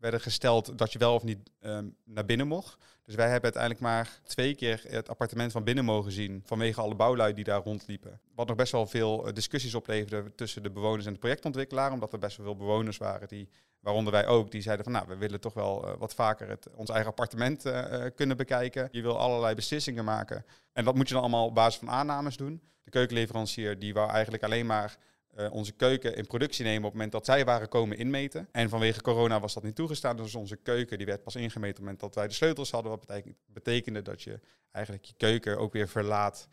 werden 0.03 0.21
gesteld 0.21 0.79
dat 0.79 0.93
je 0.93 0.99
wel 0.99 1.15
of 1.15 1.23
niet 1.23 1.51
um, 1.61 1.97
naar 2.05 2.25
binnen 2.25 2.47
mocht. 2.47 2.77
Dus 3.05 3.15
wij 3.15 3.25
hebben 3.25 3.43
uiteindelijk 3.43 3.83
maar 3.83 4.21
twee 4.25 4.55
keer 4.55 4.85
het 4.89 5.09
appartement 5.09 5.53
van 5.53 5.65
binnen 5.65 5.85
mogen 5.85 6.13
zien 6.13 6.43
vanwege 6.45 6.81
alle 6.81 6.95
bouwlui 6.95 7.35
die 7.35 7.45
daar 7.45 7.63
rondliepen. 7.63 8.21
Wat 8.35 8.47
nog 8.47 8.57
best 8.57 8.73
wel 8.73 8.87
veel 8.87 9.29
uh, 9.29 9.35
discussies 9.35 9.75
opleverde 9.75 10.35
tussen 10.35 10.63
de 10.63 10.71
bewoners 10.71 11.07
en 11.07 11.13
de 11.13 11.19
projectontwikkelaar, 11.19 11.93
omdat 11.93 12.13
er 12.13 12.19
best 12.19 12.37
wel 12.37 12.47
veel 12.47 12.57
bewoners 12.57 12.97
waren 12.97 13.29
die, 13.29 13.49
waaronder 13.81 14.13
wij 14.13 14.27
ook, 14.27 14.51
die 14.51 14.63
zeiden 14.63 14.85
van 14.85 14.95
nou, 14.95 15.07
we 15.09 15.17
willen 15.17 15.41
toch 15.41 15.55
wel 15.55 15.89
uh, 15.89 15.95
wat 15.99 16.15
vaker 16.15 16.49
het, 16.49 16.69
ons 16.75 16.91
eigen 16.91 17.11
appartement 17.11 17.67
uh, 17.67 18.05
kunnen 18.15 18.37
bekijken. 18.37 18.89
Je 18.91 19.03
wil 19.03 19.19
allerlei 19.19 19.55
beslissingen 19.55 20.05
maken. 20.05 20.45
En 20.73 20.85
dat 20.85 20.95
moet 20.95 21.09
je 21.09 21.15
dan 21.15 21.23
allemaal 21.23 21.47
op 21.47 21.55
basis 21.55 21.79
van 21.79 21.91
aannames 21.91 22.37
doen. 22.37 22.63
De 22.85 22.91
keukenleverancier 22.91 23.79
die 23.79 23.95
wou 23.95 24.11
eigenlijk 24.11 24.43
alleen 24.43 24.67
maar 24.67 24.99
uh, 25.37 25.53
onze 25.53 25.73
keuken 25.73 26.17
in 26.17 26.27
productie 26.27 26.65
nemen 26.65 26.79
op 26.79 26.85
het 26.85 26.93
moment 26.93 27.13
dat 27.13 27.25
zij 27.25 27.45
waren 27.45 27.69
komen 27.69 27.97
inmeten. 27.97 28.49
En 28.53 28.69
vanwege 28.69 29.03
corona 29.03 29.41
was 29.41 29.55
dat 29.55 29.63
niet 29.63 29.75
toegestaan. 29.75 30.17
Dus 30.17 30.35
onze 30.35 30.57
keuken 30.57 30.99
die 30.99 31.07
werd 31.07 31.23
pas 31.23 31.35
ingemeten 31.37 31.61
op 31.61 31.67
het 31.67 31.79
moment 31.79 32.01
dat 32.01 32.15
wij 32.15 32.27
de 32.27 32.35
sleutels 32.35 32.71
hadden. 32.71 32.91
Wat 32.91 33.23
betekende, 33.47 34.03
dat 34.03 34.23
je 34.23 34.41
eigenlijk 34.71 35.05
je 35.05 35.15
keuken 35.17 35.59
ook 35.59 35.73
weer 35.73 35.89
verlaat 35.89 36.49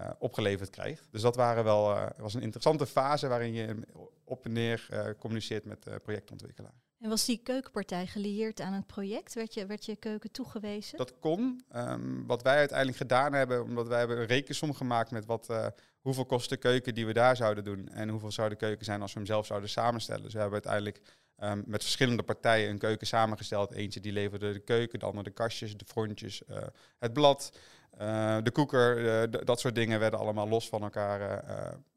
uh, 0.00 0.10
opgeleverd 0.18 0.70
krijgt. 0.70 1.08
Dus 1.10 1.22
dat 1.22 1.36
waren 1.36 1.64
wel, 1.64 1.90
uh, 1.90 2.06
was 2.16 2.34
een 2.34 2.42
interessante 2.42 2.86
fase 2.86 3.28
waarin 3.28 3.52
je 3.52 3.76
op 4.24 4.44
en 4.44 4.52
neer 4.52 5.14
communiceert 5.18 5.64
met 5.64 5.82
de 5.82 5.98
projectontwikkelaar. 5.98 6.80
En 7.02 7.08
was 7.08 7.24
die 7.24 7.40
keukenpartij 7.42 8.06
gelieerd 8.06 8.60
aan 8.60 8.72
het 8.72 8.86
project? 8.86 9.34
Werd 9.34 9.54
je, 9.54 9.66
werd 9.66 9.84
je 9.84 9.96
keuken 9.96 10.30
toegewezen? 10.30 10.98
Dat 10.98 11.18
kon. 11.18 11.64
Um, 11.76 12.26
wat 12.26 12.42
wij 12.42 12.56
uiteindelijk 12.56 12.98
gedaan 12.98 13.32
hebben, 13.32 13.62
omdat 13.62 13.88
wij 13.88 13.98
hebben 13.98 14.18
een 14.18 14.26
rekensom 14.26 14.74
gemaakt 14.74 15.10
met 15.10 15.26
wat, 15.26 15.48
uh, 15.50 15.66
hoeveel 16.00 16.24
kost 16.24 16.48
de 16.48 16.56
keuken 16.56 16.94
die 16.94 17.06
we 17.06 17.12
daar 17.12 17.36
zouden 17.36 17.64
doen 17.64 17.88
en 17.88 18.08
hoeveel 18.08 18.30
zou 18.30 18.48
de 18.48 18.56
keuken 18.56 18.84
zijn 18.84 19.02
als 19.02 19.12
we 19.12 19.18
hem 19.18 19.28
zelf 19.28 19.46
zouden 19.46 19.68
samenstellen. 19.68 20.22
Dus 20.22 20.32
we 20.32 20.38
hebben 20.38 20.62
uiteindelijk 20.64 21.00
um, 21.38 21.62
met 21.66 21.82
verschillende 21.82 22.22
partijen 22.22 22.70
een 22.70 22.78
keuken 22.78 23.06
samengesteld. 23.06 23.72
Eentje 23.72 24.00
die 24.00 24.12
leverde 24.12 24.52
de 24.52 24.60
keuken, 24.60 24.98
de 24.98 25.06
andere 25.06 25.24
de 25.24 25.30
kastjes, 25.30 25.76
de 25.76 25.84
frontjes, 25.84 26.42
uh, 26.50 26.56
het 26.98 27.12
blad, 27.12 27.58
uh, 28.00 28.36
de 28.42 28.50
koeker. 28.50 29.44
dat 29.44 29.60
soort 29.60 29.74
dingen 29.74 30.00
werden 30.00 30.18
allemaal 30.18 30.48
los 30.48 30.68
van 30.68 30.82
elkaar 30.82 31.44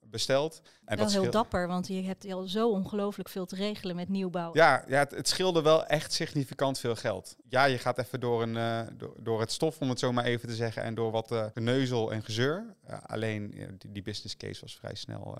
besteld. 0.10 0.62
En 0.86 0.98
wel 0.98 1.06
dat 1.06 1.22
heel 1.22 1.32
dapper, 1.32 1.68
want 1.68 1.88
je 1.88 2.02
hebt 2.02 2.32
al 2.32 2.48
zo 2.48 2.70
ongelooflijk 2.70 3.30
veel 3.30 3.46
te 3.46 3.56
regelen 3.56 3.96
met 3.96 4.10
nieuwbouw. 4.10 4.50
Ja, 4.54 4.84
ja 4.88 5.00
het, 5.00 5.12
het, 5.12 5.28
scheelde 5.28 5.62
wel 5.62 5.86
echt 5.86 6.14
significant 6.14 6.80
veel 6.80 6.96
geld. 6.96 7.36
Ja, 7.50 7.66
je 7.66 7.78
gaat 7.78 7.98
even 7.98 8.20
door, 8.20 8.42
een, 8.42 8.56
uh, 8.56 8.82
door, 8.98 9.16
door, 9.20 9.40
het 9.40 9.52
stof, 9.52 9.80
om 9.80 9.90
het 9.90 10.00
zo 10.00 10.12
maar 10.12 10.26
even 10.26 10.48
te 10.48 10.56
zeggen, 10.56 10.84
en 10.84 10.96
door 10.96 11.12
wat 11.12 11.32
uh, 11.32 11.46
geneuzel 11.54 12.12
en 12.12 12.24
gezeur. 12.24 12.76
Uh, 12.90 12.98
alleen 13.06 13.50
die, 13.78 13.92
die, 13.92 14.02
business 14.02 14.38
case 14.38 14.62
was 14.62 14.76
vrij 14.76 14.96
snel 14.96 15.38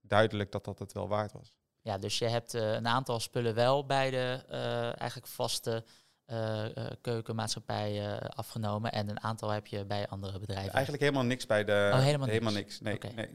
duidelijk 0.00 0.52
dat 0.52 0.64
dat 0.64 0.78
het 0.78 0.92
wel 0.92 1.08
waard 1.08 1.32
was. 1.32 1.52
Ja, 1.88 1.98
dus 1.98 2.18
je 2.18 2.28
hebt 2.28 2.54
eh, 2.54 2.72
een 2.72 2.86
aantal 2.86 3.20
spullen 3.20 3.54
wel 3.54 3.86
bij 3.86 4.10
de 4.10 4.44
eh, 4.48 4.82
eigenlijk 5.00 5.26
vaste 5.26 5.84
uh, 6.30 6.64
keukenmaatschappijen 7.00 8.20
afgenomen 8.28 8.92
en 8.92 9.08
een 9.08 9.22
aantal 9.22 9.50
heb 9.50 9.66
je 9.66 9.84
bij 9.84 10.08
andere 10.08 10.38
bedrijven. 10.38 10.72
Eigenlijk 10.72 11.02
helemaal 11.02 11.24
niks 11.24 11.46
bij 11.46 11.64
de. 11.64 11.90
Oh, 11.92 12.00
helemaal, 12.00 12.28
helemaal 12.28 12.52
niks. 12.52 12.80
Nee, 12.80 12.98
nee. 13.14 13.28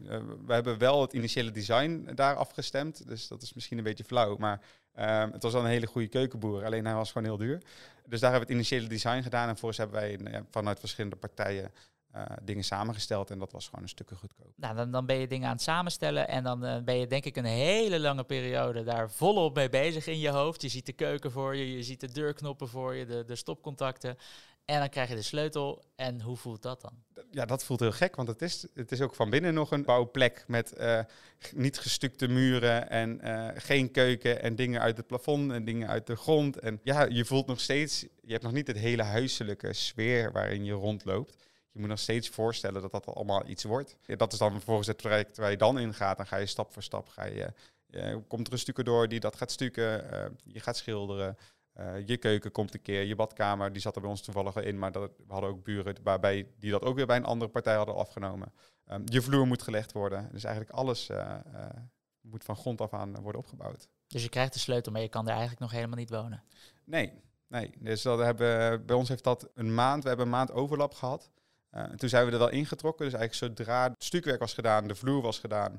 we 0.46 0.54
hebben 0.54 0.78
wel 0.78 1.02
het 1.02 1.14
initiële 1.14 1.52
design 1.52 2.10
daar 2.16 2.36
afgestemd, 2.36 3.08
dus 3.08 3.28
dat 3.28 3.42
is 3.42 3.54
misschien 3.54 3.78
een 3.78 3.84
beetje 3.84 4.04
flauw, 4.04 4.36
maar 4.38 4.62
ehm, 4.94 5.32
het 5.32 5.44
was 5.44 5.54
al 5.54 5.62
een 5.62 5.70
hele 5.70 5.88
goede 5.88 6.08
keukenboer, 6.08 6.66
alleen 6.66 6.86
hij 6.86 6.96
was 6.96 7.12
gewoon 7.12 7.28
heel 7.28 7.38
duur. 7.38 7.62
Dus 8.06 8.20
daar 8.20 8.32
hebben 8.32 8.48
we 8.50 8.54
het 8.54 8.64
initiële 8.64 8.88
design 8.88 9.22
gedaan 9.22 9.50
en 9.50 9.58
volgens 9.58 9.78
hebben 9.78 10.00
wij 10.00 10.44
vanuit 10.52 10.80
verschillende 10.80 11.16
partijen 11.16 11.72
uh, 12.16 12.26
dingen 12.44 12.64
samengesteld. 12.64 13.30
En 13.30 13.40
dat 13.40 13.52
was 13.52 13.66
gewoon 13.66 13.84
een 13.84 13.90
stukje 13.90 14.16
goedkoop. 14.16 14.54
Nou, 14.56 14.76
dan, 14.76 14.92
dan 14.92 15.06
ben 15.06 15.16
je 15.16 15.28
dingen 15.28 15.48
aan 15.48 15.54
het 15.54 15.62
samenstellen. 15.62 16.28
En 16.28 16.44
dan 16.44 16.66
uh, 16.66 16.78
ben 16.84 16.98
je 16.98 17.08
denk 17.08 17.26
ik 17.26 17.36
een 17.36 17.46
hele 17.46 18.00
lange 18.00 18.24
periode 18.24 18.84
daar 18.84 19.12
volop 19.12 19.56
mee 19.56 19.70
bezig 19.70 20.08
in 20.08 20.20
je 20.20 20.30
hoofd. 20.30 20.62
Je 20.62 20.70
ziet 20.70 20.86
de 20.86 20.94
keuken 20.94 21.32
voor 21.32 21.56
je, 21.56 21.76
je 21.76 21.84
ziet 21.84 22.00
de 22.00 22.12
deurknoppen 22.12 22.68
voor 22.68 22.96
je, 22.96 23.06
de, 23.06 23.24
de 23.26 23.36
stopcontacten. 23.36 24.18
En 24.66 24.80
dan 24.80 24.90
krijg 24.90 25.10
je 25.10 25.16
de 25.16 25.22
sleutel. 25.22 25.84
En 25.96 26.22
hoe 26.22 26.38
voelt 26.38 26.62
dat 26.62 26.82
dan? 26.82 27.26
Ja, 27.32 27.46
dat 27.46 27.64
voelt 27.64 27.80
heel 27.80 27.92
gek, 27.92 28.16
want 28.16 28.28
het 28.28 28.42
is, 28.42 28.68
het 28.74 28.92
is 28.92 29.02
ook 29.02 29.16
van 29.16 29.30
binnen 29.30 29.54
nog 29.54 29.72
een 29.72 29.84
bouwplek 29.84 30.44
met 30.48 30.74
uh, 30.78 31.00
niet 31.52 31.80
gestukte 31.80 32.28
muren 32.28 32.90
en 32.90 33.20
uh, 33.24 33.48
geen 33.56 33.92
keuken 33.92 34.42
en 34.42 34.56
dingen 34.56 34.82
uit 34.82 34.98
het 34.98 35.08
plafond 35.08 35.52
en 35.52 35.66
dingen 35.66 35.88
uit 35.88 36.08
de 36.08 36.16
grond. 36.16 36.60
En 36.60 36.80
ja, 36.84 37.06
je 37.06 37.26
voelt 37.26 37.48
nog 37.48 37.60
steeds, 37.60 38.02
je 38.22 38.32
hebt 38.32 38.44
nog 38.44 38.52
niet 38.52 38.68
het 38.68 38.78
hele 38.78 39.04
huiselijke 39.04 39.74
sfeer 39.74 40.32
waarin 40.32 40.66
je 40.66 40.74
rondloopt 40.74 41.36
je 41.74 41.80
moet 41.80 41.90
nog 41.90 42.00
steeds 42.00 42.30
voorstellen 42.30 42.82
dat 42.82 42.92
dat 42.92 43.06
allemaal 43.06 43.48
iets 43.48 43.64
wordt. 43.64 43.98
Ja, 44.06 44.16
dat 44.16 44.34
is 44.34 44.40
dan 44.40 44.52
vervolgens 44.52 44.88
het 44.88 44.98
traject 44.98 45.38
waar 45.38 45.52
je 45.52 45.58
dan 45.58 45.80
in 45.80 45.94
gaat. 45.94 46.18
Dan 46.18 46.28
ga 46.28 46.38
je 46.38 46.46
stap 46.46 46.74
voor 46.74 46.84
stap, 46.84 47.08
ga 47.08 47.26
je, 47.26 47.54
uh, 47.90 48.16
komt 48.28 48.48
er 48.48 48.54
een 48.54 48.60
stukken 48.60 48.86
door 48.86 49.08
die 49.08 49.20
dat 49.20 49.36
gaat 49.36 49.52
stukken. 49.52 50.14
Uh, 50.14 50.26
je 50.44 50.60
gaat 50.60 50.78
schilderen. 50.78 51.38
Uh, 51.80 52.08
je 52.08 52.18
keuken 52.18 52.52
komt 52.52 52.74
een 52.74 52.82
keer, 52.82 53.04
je 53.04 53.16
badkamer, 53.16 53.74
die 53.74 53.82
zat 53.82 53.96
er 53.96 54.02
bij 54.02 54.10
ons 54.10 54.22
toevallig 54.22 54.56
in, 54.56 54.80
maar 54.80 54.92
dat, 54.92 55.12
we 55.28 55.34
hadden 55.34 55.50
ook 55.50 55.64
buren 55.64 55.96
waarbij 56.04 56.48
die 56.60 56.72
dat 56.72 56.82
ook 56.82 56.96
weer 56.96 57.06
bij 57.06 57.16
een 57.16 57.26
andere 57.26 57.52
partij 57.52 57.76
hadden 57.76 57.96
afgenomen. 57.96 58.54
Um, 58.92 59.04
je 59.06 59.22
vloer 59.22 59.48
moet 59.48 59.62
gelegd 59.62 59.92
worden. 59.92 60.30
Dus 60.32 60.44
eigenlijk 60.44 60.76
alles 60.76 61.10
moet 62.22 62.44
van 62.44 62.56
grond 62.56 62.82
af 62.82 62.94
aan 62.94 63.22
worden 63.22 63.42
opgebouwd. 63.42 63.88
Dus 64.08 64.24
je 64.24 64.30
krijgt 64.30 64.54
de 64.54 64.60
sleutel, 64.60 64.92
maar 64.92 65.02
je 65.02 65.10
kan 65.10 65.24
er 65.24 65.32
eigenlijk 65.32 65.60
nog 65.60 65.72
helemaal 65.72 65.98
niet 65.98 66.10
wonen? 66.10 66.44
Nee, 66.84 67.14
nee. 67.48 67.72
Dus 67.80 68.02
dat 68.02 68.20
hebben, 68.20 68.86
bij 68.86 68.96
ons 68.96 69.10
heeft 69.10 69.24
dat 69.24 69.50
een 69.54 69.74
maand, 69.74 70.04
we 70.04 70.08
hebben 70.08 70.26
een 70.26 70.32
maand 70.32 70.52
overlap 70.52 70.94
gehad. 70.94 71.32
Uh, 71.76 71.84
toen 71.84 72.10
zijn 72.10 72.26
we 72.26 72.32
er 72.32 72.38
wel 72.38 72.50
ingetrokken. 72.50 73.06
Dus 73.06 73.20
eigenlijk 73.20 73.56
zodra 73.56 73.84
het 73.84 74.04
stukwerk 74.04 74.40
was 74.40 74.54
gedaan, 74.54 74.88
de 74.88 74.96
vloer 74.96 75.22
was 75.22 75.40
gedaan 75.40 75.72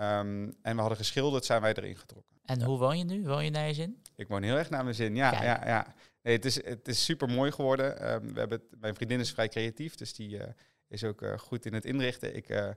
um, 0.00 0.56
en 0.62 0.74
we 0.74 0.80
hadden 0.80 0.96
geschilderd, 0.96 1.44
zijn 1.44 1.62
wij 1.62 1.74
erin 1.74 1.96
getrokken. 1.96 2.36
En 2.44 2.58
ja. 2.58 2.64
hoe 2.64 2.78
woon 2.78 2.98
je 2.98 3.04
nu? 3.04 3.24
Woon 3.24 3.44
je 3.44 3.50
naar 3.50 3.66
je 3.66 3.74
zin? 3.74 4.02
Ik 4.16 4.28
woon 4.28 4.42
heel 4.42 4.56
erg 4.56 4.70
naar 4.70 4.82
mijn 4.82 4.94
zin, 4.94 5.14
ja. 5.14 5.42
ja, 5.42 5.66
ja. 5.66 5.94
Nee, 6.22 6.34
het, 6.34 6.44
is, 6.44 6.64
het 6.64 6.88
is 6.88 7.04
super 7.04 7.28
mooi 7.28 7.52
geworden. 7.52 8.12
Um, 8.12 8.32
we 8.32 8.38
hebben 8.38 8.58
het, 8.58 8.80
mijn 8.80 8.94
vriendin 8.94 9.20
is 9.20 9.30
vrij 9.30 9.48
creatief, 9.48 9.94
dus 9.94 10.14
die 10.14 10.36
uh, 10.36 10.42
is 10.88 11.04
ook 11.04 11.22
uh, 11.22 11.38
goed 11.38 11.66
in 11.66 11.74
het 11.74 11.84
inrichten. 11.84 12.36
Ik 12.36 12.74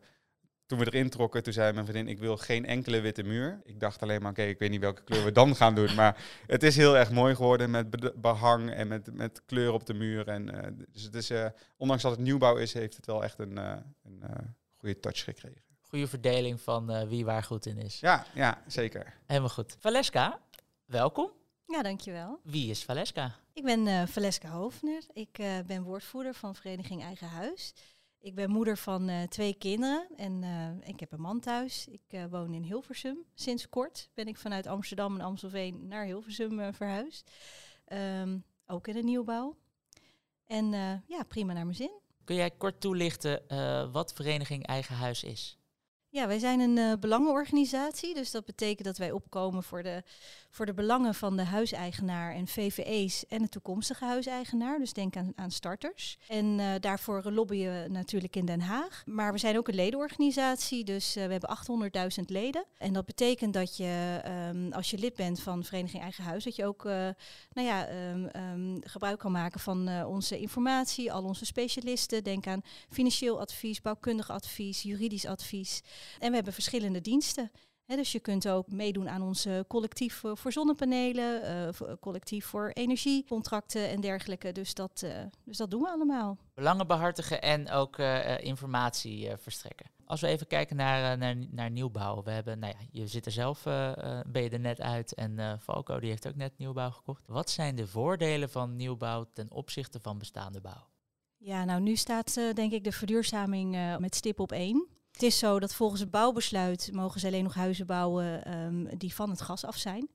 toen 0.73 0.85
we 0.85 0.91
erin 0.91 1.09
trokken, 1.09 1.43
toen 1.43 1.53
zei 1.53 1.73
mijn 1.73 1.85
vriendin, 1.85 2.13
ik 2.13 2.19
wil 2.19 2.37
geen 2.37 2.65
enkele 2.65 2.99
witte 2.99 3.23
muur. 3.23 3.61
Ik 3.63 3.79
dacht 3.79 4.01
alleen 4.01 4.21
maar, 4.21 4.31
oké, 4.31 4.39
okay, 4.39 4.51
ik 4.51 4.59
weet 4.59 4.69
niet 4.69 4.79
welke 4.79 5.03
kleur 5.03 5.23
we 5.23 5.31
dan 5.31 5.55
gaan 5.55 5.75
doen. 5.75 5.95
Maar 5.95 6.23
het 6.47 6.63
is 6.63 6.75
heel 6.75 6.97
erg 6.97 7.11
mooi 7.11 7.35
geworden 7.35 7.71
met 7.71 8.21
behang 8.21 8.71
en 8.71 8.87
met, 8.87 9.13
met 9.13 9.41
kleur 9.45 9.73
op 9.73 9.85
de 9.85 9.93
muur. 9.93 10.27
En, 10.27 10.55
uh, 10.55 10.85
dus 10.91 11.03
het 11.03 11.15
is, 11.15 11.31
uh, 11.31 11.45
ondanks 11.77 12.03
dat 12.03 12.11
het 12.11 12.19
nieuwbouw 12.19 12.55
is, 12.55 12.73
heeft 12.73 12.95
het 12.95 13.05
wel 13.05 13.23
echt 13.23 13.39
een, 13.39 13.57
uh, 13.57 13.75
een 14.03 14.23
goede 14.77 14.99
touch 14.99 15.23
gekregen. 15.23 15.61
Goede 15.81 16.07
verdeling 16.07 16.61
van 16.61 17.07
wie 17.07 17.25
waar 17.25 17.43
goed 17.43 17.65
in 17.65 17.77
is. 17.77 17.99
Ja, 17.99 18.25
ja, 18.33 18.61
zeker. 18.67 19.13
Helemaal 19.25 19.49
goed. 19.49 19.75
Valeska, 19.79 20.39
welkom. 20.85 21.31
Ja, 21.65 21.81
dankjewel. 21.81 22.39
Wie 22.43 22.69
is 22.69 22.83
Valeska? 22.83 23.35
Ik 23.53 23.63
ben 23.63 24.07
Valeska 24.07 24.49
Hoofner. 24.49 25.01
Ik 25.13 25.31
ben 25.65 25.83
woordvoerder 25.83 26.33
van 26.33 26.55
Vereniging 26.55 27.03
Eigen 27.03 27.27
Huis. 27.27 27.73
Ik 28.23 28.35
ben 28.35 28.49
moeder 28.49 28.77
van 28.77 29.09
uh, 29.09 29.21
twee 29.21 29.53
kinderen 29.53 30.07
en 30.15 30.43
uh, 30.43 30.87
ik 30.87 30.99
heb 30.99 31.11
een 31.11 31.21
man 31.21 31.39
thuis. 31.39 31.87
Ik 31.87 32.01
uh, 32.09 32.25
woon 32.29 32.53
in 32.53 32.63
Hilversum. 32.63 33.17
Sinds 33.33 33.69
kort 33.69 34.09
ben 34.13 34.27
ik 34.27 34.37
vanuit 34.37 34.67
Amsterdam 34.67 35.15
en 35.15 35.25
Amstelveen 35.25 35.87
naar 35.87 36.05
Hilversum 36.05 36.73
verhuisd. 36.73 37.31
Um, 37.93 38.43
ook 38.67 38.87
in 38.87 38.93
de 38.93 39.03
nieuwbouw. 39.03 39.57
En 40.45 40.71
ja, 41.07 41.23
prima 41.27 41.53
naar 41.53 41.63
mijn 41.63 41.77
zin. 41.77 41.91
Kun 42.23 42.35
jij 42.35 42.51
kort 42.51 42.81
toelichten 42.81 43.41
wat 43.91 44.13
Vereniging 44.13 44.65
Eigen 44.65 44.95
Huis 44.95 45.23
is? 45.23 45.57
Ja, 46.13 46.27
wij 46.27 46.39
zijn 46.39 46.59
een 46.59 46.77
uh, 46.77 46.93
belangenorganisatie. 46.99 48.13
Dus 48.13 48.31
dat 48.31 48.45
betekent 48.45 48.87
dat 48.87 48.97
wij 48.97 49.11
opkomen 49.11 49.63
voor 49.63 49.83
de, 49.83 50.03
voor 50.49 50.65
de 50.65 50.73
belangen 50.73 51.15
van 51.15 51.37
de 51.37 51.43
huiseigenaar 51.43 52.33
en 52.33 52.47
VVE's 52.47 53.25
en 53.27 53.41
de 53.41 53.49
toekomstige 53.49 54.05
huiseigenaar. 54.05 54.79
Dus 54.79 54.93
denk 54.93 55.15
aan, 55.15 55.31
aan 55.35 55.51
starters. 55.51 56.17
En 56.27 56.45
uh, 56.59 56.71
daarvoor 56.79 57.31
lobbyen 57.31 57.83
we 57.83 57.89
natuurlijk 57.89 58.35
in 58.35 58.45
Den 58.45 58.61
Haag. 58.61 59.03
Maar 59.05 59.31
we 59.31 59.37
zijn 59.37 59.57
ook 59.57 59.67
een 59.67 59.75
ledenorganisatie. 59.75 60.83
Dus 60.83 61.17
uh, 61.17 61.25
we 61.25 61.31
hebben 61.31 61.57
800.000 62.19 62.25
leden. 62.25 62.65
En 62.77 62.93
dat 62.93 63.05
betekent 63.05 63.53
dat 63.53 63.77
je, 63.77 64.21
um, 64.51 64.73
als 64.73 64.89
je 64.89 64.97
lid 64.97 65.15
bent 65.15 65.39
van 65.39 65.63
Vereniging 65.63 66.01
Eigen 66.01 66.23
Huis, 66.23 66.43
dat 66.43 66.55
je 66.55 66.65
ook 66.65 66.83
nou 66.83 67.67
ja, 67.67 67.89
um, 67.89 68.29
um, 68.35 68.79
gebruik 68.83 69.19
kan 69.19 69.31
maken 69.31 69.59
van 69.59 70.05
onze 70.05 70.39
informatie, 70.39 71.11
al 71.11 71.23
onze 71.23 71.45
specialisten. 71.45 72.23
Denk 72.23 72.47
aan 72.47 72.61
financieel 72.89 73.39
advies, 73.39 73.81
bouwkundig 73.81 74.29
advies, 74.29 74.81
juridisch 74.81 75.25
advies. 75.25 75.81
En 76.19 76.29
we 76.29 76.35
hebben 76.35 76.53
verschillende 76.53 77.01
diensten. 77.01 77.51
He, 77.85 77.95
dus 77.95 78.11
je 78.11 78.19
kunt 78.19 78.47
ook 78.47 78.71
meedoen 78.71 79.09
aan 79.09 79.21
ons 79.21 79.47
collectief 79.67 80.23
voor 80.33 80.51
zonnepanelen, 80.51 81.41
uh, 81.81 81.93
collectief 81.99 82.45
voor 82.45 82.69
energiecontracten 82.69 83.89
en 83.89 84.01
dergelijke. 84.01 84.51
Dus 84.51 84.73
dat, 84.73 85.01
uh, 85.05 85.11
dus 85.43 85.57
dat 85.57 85.71
doen 85.71 85.81
we 85.81 85.89
allemaal. 85.89 86.37
Belangen 86.53 86.87
behartigen 86.87 87.41
en 87.41 87.71
ook 87.71 87.97
uh, 87.97 88.39
informatie 88.39 89.29
verstrekken. 89.37 89.85
Als 90.05 90.21
we 90.21 90.27
even 90.27 90.47
kijken 90.47 90.75
naar, 90.75 91.17
naar, 91.17 91.35
naar 91.49 91.71
nieuwbouw. 91.71 92.23
We 92.23 92.31
hebben, 92.31 92.59
nou 92.59 92.73
ja, 92.79 92.85
je 92.91 93.07
zit 93.07 93.25
er 93.25 93.31
zelf, 93.31 93.63
ben 94.27 94.43
je 94.43 94.49
er 94.49 94.59
net 94.59 94.81
uit 94.81 95.13
en 95.13 95.59
Falco 95.61 95.99
die 95.99 96.09
heeft 96.09 96.27
ook 96.27 96.35
net 96.35 96.57
nieuwbouw 96.57 96.91
gekocht. 96.91 97.23
Wat 97.27 97.49
zijn 97.49 97.75
de 97.75 97.87
voordelen 97.87 98.49
van 98.49 98.75
nieuwbouw 98.75 99.25
ten 99.33 99.51
opzichte 99.51 99.99
van 99.99 100.17
bestaande 100.17 100.61
bouw? 100.61 100.87
Ja, 101.37 101.63
nou 101.63 101.81
nu 101.81 101.95
staat 101.95 102.33
denk 102.53 102.71
ik 102.71 102.83
de 102.83 102.91
verduurzaming 102.91 103.97
met 103.99 104.15
stip 104.15 104.39
op 104.39 104.51
één. 104.51 104.87
Het 105.13 105.23
is 105.23 105.37
zo 105.37 105.59
dat 105.59 105.73
volgens 105.73 106.01
het 106.01 106.11
bouwbesluit 106.11 106.89
mogen 106.93 107.19
ze 107.19 107.27
alleen 107.27 107.43
nog 107.43 107.53
huizen 107.53 107.85
bouwen 107.85 108.57
um, 108.57 108.97
die 108.97 109.13
van 109.13 109.29
het 109.29 109.41
gas 109.41 109.65
af 109.65 109.77
zijn. 109.77 110.09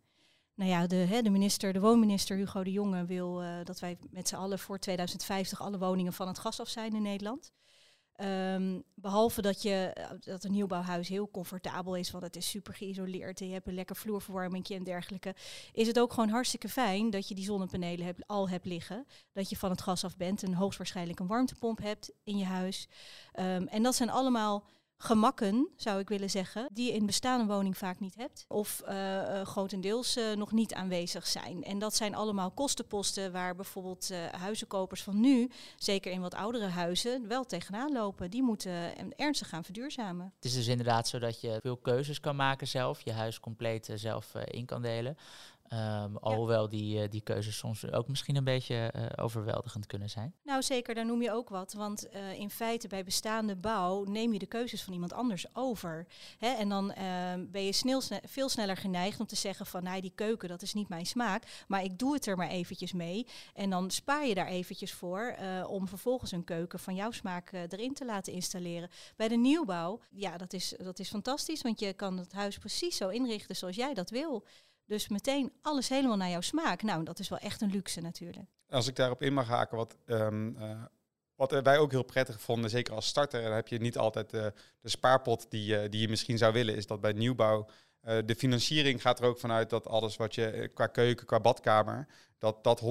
Nou 0.54 0.70
ja, 0.70 0.86
de, 0.86 0.96
hè, 0.96 1.22
de 1.22 1.30
minister, 1.30 1.72
de 1.72 1.80
woonminister 1.80 2.36
Hugo 2.36 2.64
de 2.64 2.72
Jonge 2.72 3.04
wil 3.04 3.42
uh, 3.42 3.48
dat 3.64 3.80
wij 3.80 3.98
met 4.10 4.28
z'n 4.28 4.34
allen 4.34 4.58
voor 4.58 4.78
2050 4.78 5.60
alle 5.60 5.78
woningen 5.78 6.12
van 6.12 6.28
het 6.28 6.38
gas 6.38 6.60
af 6.60 6.68
zijn 6.68 6.94
in 6.94 7.02
Nederland. 7.02 7.52
Um, 8.20 8.82
behalve 8.94 9.42
dat, 9.42 9.62
je, 9.62 9.92
dat 10.20 10.44
een 10.44 10.52
nieuwbouwhuis 10.52 11.08
heel 11.08 11.30
comfortabel 11.30 11.96
is, 11.96 12.10
want 12.10 12.24
het 12.24 12.36
is 12.36 12.50
super 12.50 12.74
geïsoleerd 12.74 13.40
en 13.40 13.46
je 13.46 13.52
hebt 13.52 13.66
een 13.66 13.74
lekker 13.74 13.96
vloerverwarming 13.96 14.68
en 14.68 14.84
dergelijke, 14.84 15.34
is 15.72 15.86
het 15.86 15.98
ook 15.98 16.12
gewoon 16.12 16.28
hartstikke 16.28 16.68
fijn 16.68 17.10
dat 17.10 17.28
je 17.28 17.34
die 17.34 17.44
zonnepanelen 17.44 18.14
al 18.26 18.48
hebt 18.48 18.66
liggen. 18.66 19.06
Dat 19.32 19.50
je 19.50 19.56
van 19.56 19.70
het 19.70 19.80
gas 19.80 20.04
af 20.04 20.16
bent 20.16 20.42
en 20.42 20.54
hoogstwaarschijnlijk 20.54 21.20
een 21.20 21.26
warmtepomp 21.26 21.78
hebt 21.78 22.12
in 22.24 22.38
je 22.38 22.44
huis. 22.44 22.88
Um, 23.34 23.68
en 23.68 23.82
dat 23.82 23.94
zijn 23.94 24.10
allemaal 24.10 24.64
gemakken, 24.98 25.68
zou 25.76 26.00
ik 26.00 26.08
willen 26.08 26.30
zeggen, 26.30 26.68
die 26.72 26.86
je 26.86 26.92
in 26.92 27.06
bestaande 27.06 27.54
woning 27.54 27.76
vaak 27.76 28.00
niet 28.00 28.14
hebt. 28.14 28.44
Of 28.48 28.82
uh, 28.88 29.40
grotendeels 29.40 30.16
uh, 30.16 30.32
nog 30.32 30.52
niet 30.52 30.74
aanwezig 30.74 31.26
zijn. 31.26 31.64
En 31.64 31.78
dat 31.78 31.94
zijn 31.94 32.14
allemaal 32.14 32.50
kostenposten 32.50 33.32
waar 33.32 33.54
bijvoorbeeld 33.54 34.10
huizenkopers 34.30 35.02
van 35.02 35.20
nu, 35.20 35.50
zeker 35.76 36.12
in 36.12 36.20
wat 36.20 36.34
oudere 36.34 36.66
huizen, 36.66 37.28
wel 37.28 37.44
tegenaan 37.44 37.92
lopen. 37.92 38.30
Die 38.30 38.42
moeten 38.42 38.92
ernstig 39.16 39.48
gaan 39.48 39.64
verduurzamen. 39.64 40.32
Het 40.36 40.44
is 40.44 40.54
dus 40.54 40.66
inderdaad 40.66 41.08
zo 41.08 41.18
dat 41.18 41.40
je 41.40 41.58
veel 41.62 41.76
keuzes 41.76 42.20
kan 42.20 42.36
maken 42.36 42.68
zelf, 42.68 43.00
je 43.04 43.12
huis 43.12 43.40
compleet 43.40 43.90
zelf 43.94 44.34
in 44.34 44.66
kan 44.66 44.82
delen. 44.82 45.16
Um, 45.72 46.16
alhoewel 46.16 46.68
die, 46.68 47.02
uh, 47.02 47.10
die 47.10 47.20
keuzes 47.20 47.56
soms 47.56 47.92
ook 47.92 48.08
misschien 48.08 48.36
een 48.36 48.44
beetje 48.44 48.92
uh, 48.96 49.06
overweldigend 49.24 49.86
kunnen 49.86 50.10
zijn. 50.10 50.34
Nou 50.42 50.62
zeker, 50.62 50.94
daar 50.94 51.06
noem 51.06 51.22
je 51.22 51.32
ook 51.32 51.48
wat. 51.48 51.72
Want 51.72 52.06
uh, 52.14 52.32
in 52.32 52.50
feite 52.50 52.88
bij 52.88 53.04
bestaande 53.04 53.56
bouw 53.56 54.04
neem 54.04 54.32
je 54.32 54.38
de 54.38 54.46
keuzes 54.46 54.82
van 54.82 54.92
iemand 54.92 55.12
anders 55.12 55.46
over. 55.52 56.06
Hè? 56.38 56.48
En 56.48 56.68
dan 56.68 56.92
ehm, 56.92 57.46
ben 57.50 57.64
je 57.64 57.72
snel, 57.72 58.00
sne 58.00 58.22
veel 58.26 58.48
sneller 58.48 58.76
geneigd 58.76 59.20
om 59.20 59.26
te 59.26 59.36
zeggen 59.36 59.66
van... 59.66 59.82
nou, 59.82 60.00
die 60.00 60.12
keuken, 60.14 60.48
dat 60.48 60.62
is 60.62 60.74
niet 60.74 60.88
mijn 60.88 61.06
smaak. 61.06 61.64
Maar 61.66 61.84
ik 61.84 61.98
doe 61.98 62.14
het 62.14 62.26
er 62.26 62.36
maar 62.36 62.48
eventjes 62.48 62.92
mee. 62.92 63.26
En 63.54 63.70
dan 63.70 63.90
spaar 63.90 64.26
je 64.26 64.34
daar 64.34 64.46
eventjes 64.46 64.92
voor 64.92 65.36
om 65.66 65.88
vervolgens 65.88 66.32
een 66.32 66.44
keuken 66.44 66.78
van 66.78 66.94
jouw 66.94 67.10
smaak 67.10 67.52
erin 67.52 67.94
te 67.94 68.04
laten 68.04 68.32
installeren. 68.32 68.90
Bij 69.16 69.28
de 69.28 69.36
nieuwbouw, 69.36 70.00
ja, 70.10 70.36
dat 70.36 70.52
is, 70.52 70.74
dat 70.82 70.98
is 70.98 71.08
fantastisch. 71.08 71.62
Want 71.62 71.80
je 71.80 71.92
kan 71.92 72.18
het 72.18 72.32
huis 72.32 72.58
precies 72.58 72.96
zo 72.96 73.08
inrichten 73.08 73.56
zoals 73.56 73.76
jij 73.76 73.94
dat 73.94 74.10
wil. 74.10 74.44
Dus 74.88 75.08
meteen 75.08 75.52
alles 75.62 75.88
helemaal 75.88 76.16
naar 76.16 76.28
jouw 76.28 76.40
smaak. 76.40 76.82
Nou, 76.82 77.04
dat 77.04 77.18
is 77.18 77.28
wel 77.28 77.38
echt 77.38 77.60
een 77.60 77.70
luxe 77.70 78.00
natuurlijk. 78.00 78.48
Als 78.68 78.86
ik 78.86 78.96
daarop 78.96 79.22
in 79.22 79.32
mag 79.32 79.48
haken, 79.48 79.76
wat 79.76 79.96
um, 80.06 80.56
uh, 80.56 80.82
Wat 81.34 81.50
wij 81.62 81.78
ook 81.78 81.90
heel 81.90 82.02
prettig 82.02 82.40
vonden, 82.40 82.70
zeker 82.70 82.94
als 82.94 83.06
starter, 83.06 83.42
dan 83.42 83.52
heb 83.52 83.68
je 83.68 83.78
niet 83.78 83.98
altijd 83.98 84.30
de 84.30 84.52
spaarpot 84.82 85.50
die, 85.50 85.88
die 85.88 86.00
je 86.00 86.08
misschien 86.08 86.38
zou 86.38 86.52
willen, 86.52 86.76
is 86.76 86.86
dat 86.86 87.00
bij 87.00 87.12
nieuwbouw 87.12 87.68
de 88.24 88.34
financiering 88.36 89.02
gaat 89.02 89.20
er 89.20 89.26
ook 89.26 89.38
vanuit 89.38 89.70
dat 89.70 89.86
alles 89.86 90.16
wat 90.16 90.34
je 90.34 90.70
qua 90.74 90.86
keuken, 90.86 91.26
qua 91.26 91.40
badkamer, 91.40 92.06
dat 92.38 92.64
dat 92.64 92.80
100% 92.80 92.84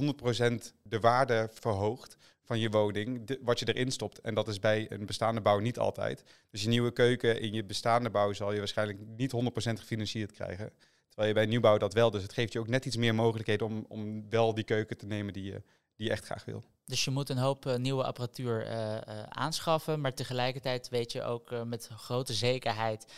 de 0.84 1.00
waarde 1.00 1.50
verhoogt 1.54 2.18
van 2.44 2.60
je 2.60 2.70
woning, 2.70 3.38
wat 3.42 3.60
je 3.60 3.74
erin 3.74 3.92
stopt. 3.92 4.20
En 4.20 4.34
dat 4.34 4.48
is 4.48 4.60
bij 4.60 4.92
een 4.92 5.06
bestaande 5.06 5.42
bouw 5.42 5.60
niet 5.60 5.80
altijd. 5.80 6.24
Dus 6.50 6.62
je 6.62 6.70
nieuwe 6.70 6.92
keuken 6.92 7.42
in 7.42 7.54
je 7.54 7.64
bestaande 7.64 8.10
bouw 8.10 8.34
zal 8.34 8.52
je 8.52 8.58
waarschijnlijk 8.58 9.00
niet 9.18 9.34
100% 9.34 9.38
gefinancierd 9.56 10.32
krijgen. 10.32 10.72
Terwijl 11.18 11.38
je 11.38 11.46
bij 11.46 11.52
nieuwbouw 11.52 11.78
dat 11.78 11.94
wel. 11.94 12.12
Dus 12.12 12.22
het 12.22 12.34
geeft 12.34 12.54
je 12.54 12.60
ook 12.60 12.68
net 12.68 12.86
iets 12.86 12.96
meer 12.96 13.16
mogelijkheden 13.16 13.68
om, 13.68 13.86
om 13.88 14.30
wel 14.30 14.54
die 14.54 14.64
keuken 14.64 14.98
te 14.98 15.06
nemen 15.06 15.34
die 15.34 15.44
je, 15.44 15.62
die 15.96 16.06
je 16.08 16.12
echt 16.12 16.26
graag 16.26 16.46
wil. 16.46 16.64
Dus 16.86 17.06
je 17.06 17.12
moet 17.12 17.30
een 17.30 17.38
hoop 17.38 17.66
uh, 17.66 17.76
nieuwe 17.76 18.04
apparatuur 18.04 18.68
uh, 18.68 18.72
uh, 18.72 19.24
aanschaffen, 19.24 20.02
maar 20.02 20.14
tegelijkertijd 20.14 20.90
weet 20.90 21.12
je 21.12 21.24
ook 21.24 21.64
met 21.66 21.88
grote 21.88 22.34
zekerheid 22.34 23.14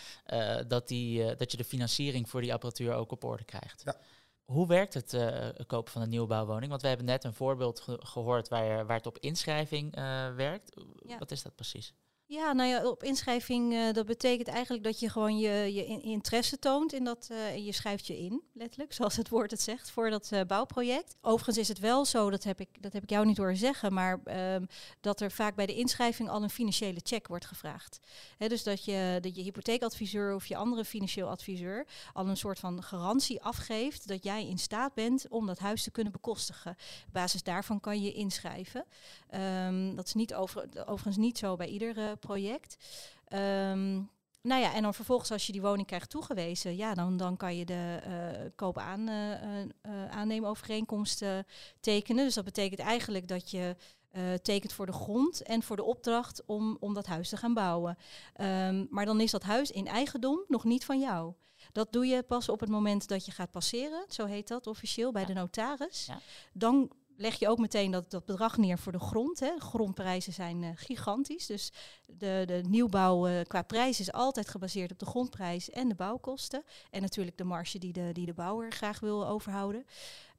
dat, 0.68 0.88
die, 0.88 1.36
dat 1.36 1.51
je 1.51 1.58
de 1.58 1.63
financiering 1.63 2.29
voor 2.29 2.41
die 2.41 2.53
apparatuur 2.53 2.94
ook 2.94 3.12
op 3.12 3.24
orde 3.24 3.44
krijgt. 3.44 3.82
Ja. 3.86 3.96
Hoe 4.46 4.68
werkt 4.68 4.94
het 4.94 5.18
kopen 5.68 5.91
van 5.91 6.01
een 6.01 6.10
nieuwbouwwoning? 6.10 6.70
Want 6.70 6.82
we 6.82 6.88
hebben 6.88 7.06
net 7.06 7.24
een 7.24 7.34
voorbeeld 7.34 7.86
gehoord 8.00 8.48
waar, 8.48 8.86
waar 8.86 8.98
het 8.98 9.08
op 9.08 9.18
inschrijving 9.18 9.96
werkt. 10.36 10.74
Wat 11.20 11.32
is 11.32 11.41
dat 11.41 11.56
precies? 11.56 11.94
Ja, 12.31 12.53
nou 12.53 12.69
ja, 12.69 12.88
op 12.88 13.03
inschrijving, 13.03 13.74
uh, 13.74 13.93
dat 13.93 14.05
betekent 14.05 14.48
eigenlijk 14.48 14.83
dat 14.83 15.00
je 15.00 15.09
gewoon 15.09 15.38
je, 15.38 15.74
je 15.74 15.86
interesse 16.01 16.59
toont 16.59 16.93
in 16.93 17.03
dat, 17.03 17.27
uh, 17.31 17.65
je 17.65 17.71
schrijft 17.71 18.07
je 18.07 18.19
in, 18.19 18.41
letterlijk, 18.53 18.93
zoals 19.00 19.15
het 19.15 19.29
woord 19.29 19.51
het 19.51 19.62
zegt, 19.62 19.89
voor 19.91 20.09
dat 20.09 20.29
uh, 20.33 20.41
bouwproject. 20.48 21.15
Overigens 21.21 21.57
is 21.57 21.67
het 21.67 21.79
wel 21.79 22.05
zo, 22.05 22.29
dat 22.29 22.43
heb 22.43 22.59
ik, 22.59 22.69
dat 22.79 22.93
heb 22.93 23.03
ik 23.03 23.09
jou 23.09 23.25
niet 23.25 23.38
horen 23.38 23.57
zeggen, 23.57 23.93
maar 23.93 24.19
um, 24.53 24.67
dat 25.00 25.21
er 25.21 25.31
vaak 25.31 25.55
bij 25.55 25.65
de 25.65 25.75
inschrijving 25.75 26.29
al 26.29 26.43
een 26.43 26.50
financiële 26.50 27.00
check 27.03 27.27
wordt 27.27 27.45
gevraagd. 27.45 28.00
Dus 28.38 28.63
dat 28.63 28.86
je, 28.86 29.17
dat 29.21 29.36
je 29.36 29.41
hypotheekadviseur 29.41 30.36
of 30.36 30.45
je 30.45 30.55
andere 30.55 30.86
financieel 30.86 31.29
adviseur 31.29 31.88
al 32.13 32.27
een 32.27 32.38
soort 32.38 32.59
van 32.59 32.83
garantie 32.83 33.41
afgeeft 33.41 34.07
dat 34.07 34.24
jij 34.24 34.48
in 34.48 34.57
staat 34.57 34.93
bent 34.93 35.25
om 35.29 35.45
dat 35.45 35.59
huis 35.59 35.83
te 35.83 35.91
kunnen 35.91 36.13
bekostigen. 36.13 36.71
Op 37.07 37.13
basis 37.13 37.43
daarvan 37.43 37.79
kan 37.79 38.01
je 38.01 38.13
inschrijven. 38.13 38.86
Um, 39.65 39.95
dat 39.95 40.05
is 40.05 40.13
niet 40.13 40.33
over, 40.33 40.69
overigens 40.79 41.17
niet 41.17 41.38
zo 41.38 41.55
bij 41.55 41.67
ieder 41.67 42.17
project. 42.19 42.77
Um, 43.33 44.09
nou 44.41 44.61
ja, 44.61 44.73
en 44.73 44.81
dan 44.81 44.93
vervolgens 44.93 45.31
als 45.31 45.45
je 45.45 45.51
die 45.51 45.61
woning 45.61 45.88
krijgt 45.88 46.09
toegewezen, 46.09 46.75
ja, 46.75 46.93
dan, 46.93 47.17
dan 47.17 47.38
kan 47.38 47.55
je 47.55 47.65
de 47.65 47.99
uh, 48.07 48.49
koop-aan 48.55 49.09
uh, 49.09 49.31
uh, 49.61 50.09
aannemovereenkomst 50.09 51.23
tekenen. 51.79 52.25
Dus 52.25 52.33
dat 52.33 52.45
betekent 52.45 52.79
eigenlijk 52.79 53.27
dat 53.27 53.51
je 53.51 53.75
tekent 54.41 54.73
voor 54.73 54.85
de 54.85 54.91
grond 54.91 55.41
en 55.41 55.63
voor 55.63 55.75
de 55.75 55.83
opdracht 55.83 56.43
om, 56.45 56.77
om 56.79 56.93
dat 56.93 57.05
huis 57.05 57.29
te 57.29 57.38
gaan 57.38 57.53
bouwen. 57.53 57.97
Um, 58.41 58.88
maar 58.89 59.05
dan 59.05 59.21
is 59.21 59.31
dat 59.31 59.43
huis 59.43 59.71
in 59.71 59.88
eigendom 59.88 60.43
nog 60.47 60.63
niet 60.63 60.85
van 60.85 60.99
jou. 60.99 61.33
Dat 61.71 61.91
doe 61.91 62.05
je 62.05 62.23
pas 62.23 62.49
op 62.49 62.59
het 62.59 62.69
moment 62.69 63.07
dat 63.07 63.25
je 63.25 63.31
gaat 63.31 63.51
passeren, 63.51 64.05
zo 64.09 64.25
heet 64.25 64.47
dat 64.47 64.67
officieel, 64.67 65.11
bij 65.11 65.21
ja. 65.21 65.27
de 65.27 65.33
notaris. 65.33 66.05
Ja. 66.05 66.19
Dan 66.53 66.91
leg 67.19 67.39
je 67.39 67.47
ook 67.47 67.57
meteen 67.57 67.91
dat, 67.91 68.11
dat 68.11 68.25
bedrag 68.25 68.57
neer 68.57 68.77
voor 68.77 68.91
de 68.91 68.99
grond. 68.99 69.39
Hè. 69.39 69.57
grondprijzen 69.57 70.33
zijn 70.33 70.63
uh, 70.63 70.69
gigantisch. 70.75 71.45
Dus 71.45 71.71
de, 72.05 72.43
de 72.45 72.61
nieuwbouw 72.67 73.27
uh, 73.27 73.41
qua 73.47 73.61
prijs 73.61 73.99
is 73.99 74.11
altijd 74.11 74.49
gebaseerd 74.49 74.91
op 74.91 74.99
de 74.99 75.05
grondprijs 75.05 75.69
en 75.69 75.88
de 75.88 75.95
bouwkosten. 75.95 76.63
En 76.89 77.01
natuurlijk 77.01 77.38
de 77.38 77.43
marge 77.43 77.79
die 77.79 77.93
de, 77.93 78.09
die 78.13 78.25
de 78.25 78.33
bouwer 78.33 78.71
graag 78.71 78.99
wil 78.99 79.27
overhouden. 79.27 79.85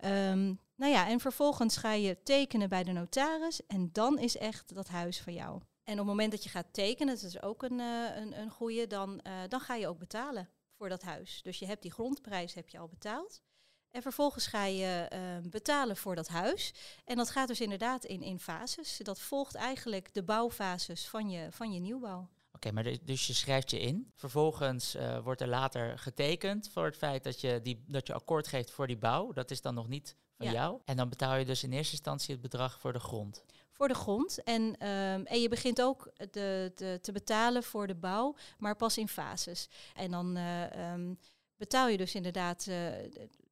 Um, 0.04 0.60
nou 0.76 0.92
ja, 0.92 1.08
en 1.08 1.20
vervolgens 1.20 1.76
ga 1.76 1.92
je 1.92 2.22
tekenen 2.22 2.68
bij 2.68 2.84
de 2.84 2.92
notaris. 2.92 3.66
En 3.66 3.88
dan 3.92 4.18
is 4.18 4.36
echt 4.36 4.74
dat 4.74 4.88
huis 4.88 5.20
van 5.20 5.32
jou. 5.32 5.60
En 5.84 5.92
op 5.92 5.98
het 5.98 6.06
moment 6.06 6.30
dat 6.30 6.44
je 6.44 6.50
gaat 6.50 6.72
tekenen, 6.72 7.14
dat 7.14 7.24
is 7.24 7.42
ook 7.42 7.62
een, 7.62 7.78
uh, 7.78 8.16
een, 8.16 8.40
een 8.40 8.50
goede, 8.50 8.86
dan, 8.86 9.20
dan 9.48 9.60
ga 9.60 9.74
je 9.74 9.88
ook 9.88 9.98
betalen 9.98 10.48
voor 10.76 10.88
dat 10.88 11.02
huis. 11.02 11.42
Dus 11.42 11.58
je 11.58 11.66
hebt 11.66 11.82
die 11.82 11.92
grondprijs 11.92 12.54
heb 12.54 12.68
je 12.68 12.78
al 12.78 12.88
betaald. 12.88 13.42
En 13.90 14.02
vervolgens 14.02 14.46
ga 14.46 14.64
je 14.64 15.10
uh, 15.12 15.50
betalen 15.50 15.96
voor 15.96 16.14
dat 16.14 16.28
huis. 16.28 16.72
En 17.04 17.16
dat 17.16 17.30
gaat 17.30 17.48
dus 17.48 17.60
inderdaad 17.60 18.04
in, 18.04 18.22
in 18.22 18.38
fases. 18.38 19.00
Dat 19.02 19.20
volgt 19.20 19.54
eigenlijk 19.54 20.14
de 20.14 20.22
bouwfases 20.22 21.08
van 21.08 21.30
je, 21.30 21.46
van 21.50 21.72
je 21.72 21.80
nieuwbouw. 21.80 22.28
Oké, 22.52 22.72
maar 22.72 22.98
dus 23.02 23.26
je 23.26 23.32
schrijft 23.32 23.70
je 23.70 23.80
in. 23.80 24.10
Vervolgens 24.14 24.96
uh, 24.96 25.18
wordt 25.18 25.40
er 25.40 25.48
later 25.48 25.98
getekend 25.98 26.70
voor 26.72 26.84
het 26.84 26.96
feit 26.96 27.24
dat 27.24 27.40
je, 27.40 27.60
die, 27.62 27.84
dat 27.86 28.06
je 28.06 28.14
akkoord 28.14 28.48
geeft 28.48 28.70
voor 28.70 28.86
die 28.86 28.98
bouw. 28.98 29.32
Dat 29.32 29.50
is 29.50 29.60
dan 29.60 29.74
nog 29.74 29.88
niet 29.88 30.16
van 30.36 30.46
ja. 30.46 30.52
jou. 30.52 30.80
En 30.84 30.96
dan 30.96 31.08
betaal 31.08 31.36
je 31.36 31.44
dus 31.44 31.62
in 31.62 31.72
eerste 31.72 31.92
instantie 31.92 32.32
het 32.32 32.42
bedrag 32.42 32.80
voor 32.80 32.92
de 32.92 33.00
grond. 33.00 33.44
Voor 33.70 33.88
de 33.88 33.94
grond. 33.94 34.42
En, 34.42 34.62
um, 34.62 35.26
en 35.26 35.40
je 35.40 35.48
begint 35.48 35.82
ook 35.82 36.12
de, 36.30 36.72
de, 36.74 36.98
te 37.02 37.12
betalen 37.12 37.62
voor 37.62 37.86
de 37.86 37.94
bouw, 37.94 38.36
maar 38.58 38.76
pas 38.76 38.98
in 38.98 39.08
fases. 39.08 39.68
En 39.94 40.10
dan 40.10 40.36
uh, 40.36 40.92
um, 40.92 41.18
betaal 41.56 41.88
je 41.88 41.96
dus 41.96 42.14
inderdaad 42.14 42.66
uh, 42.68 42.88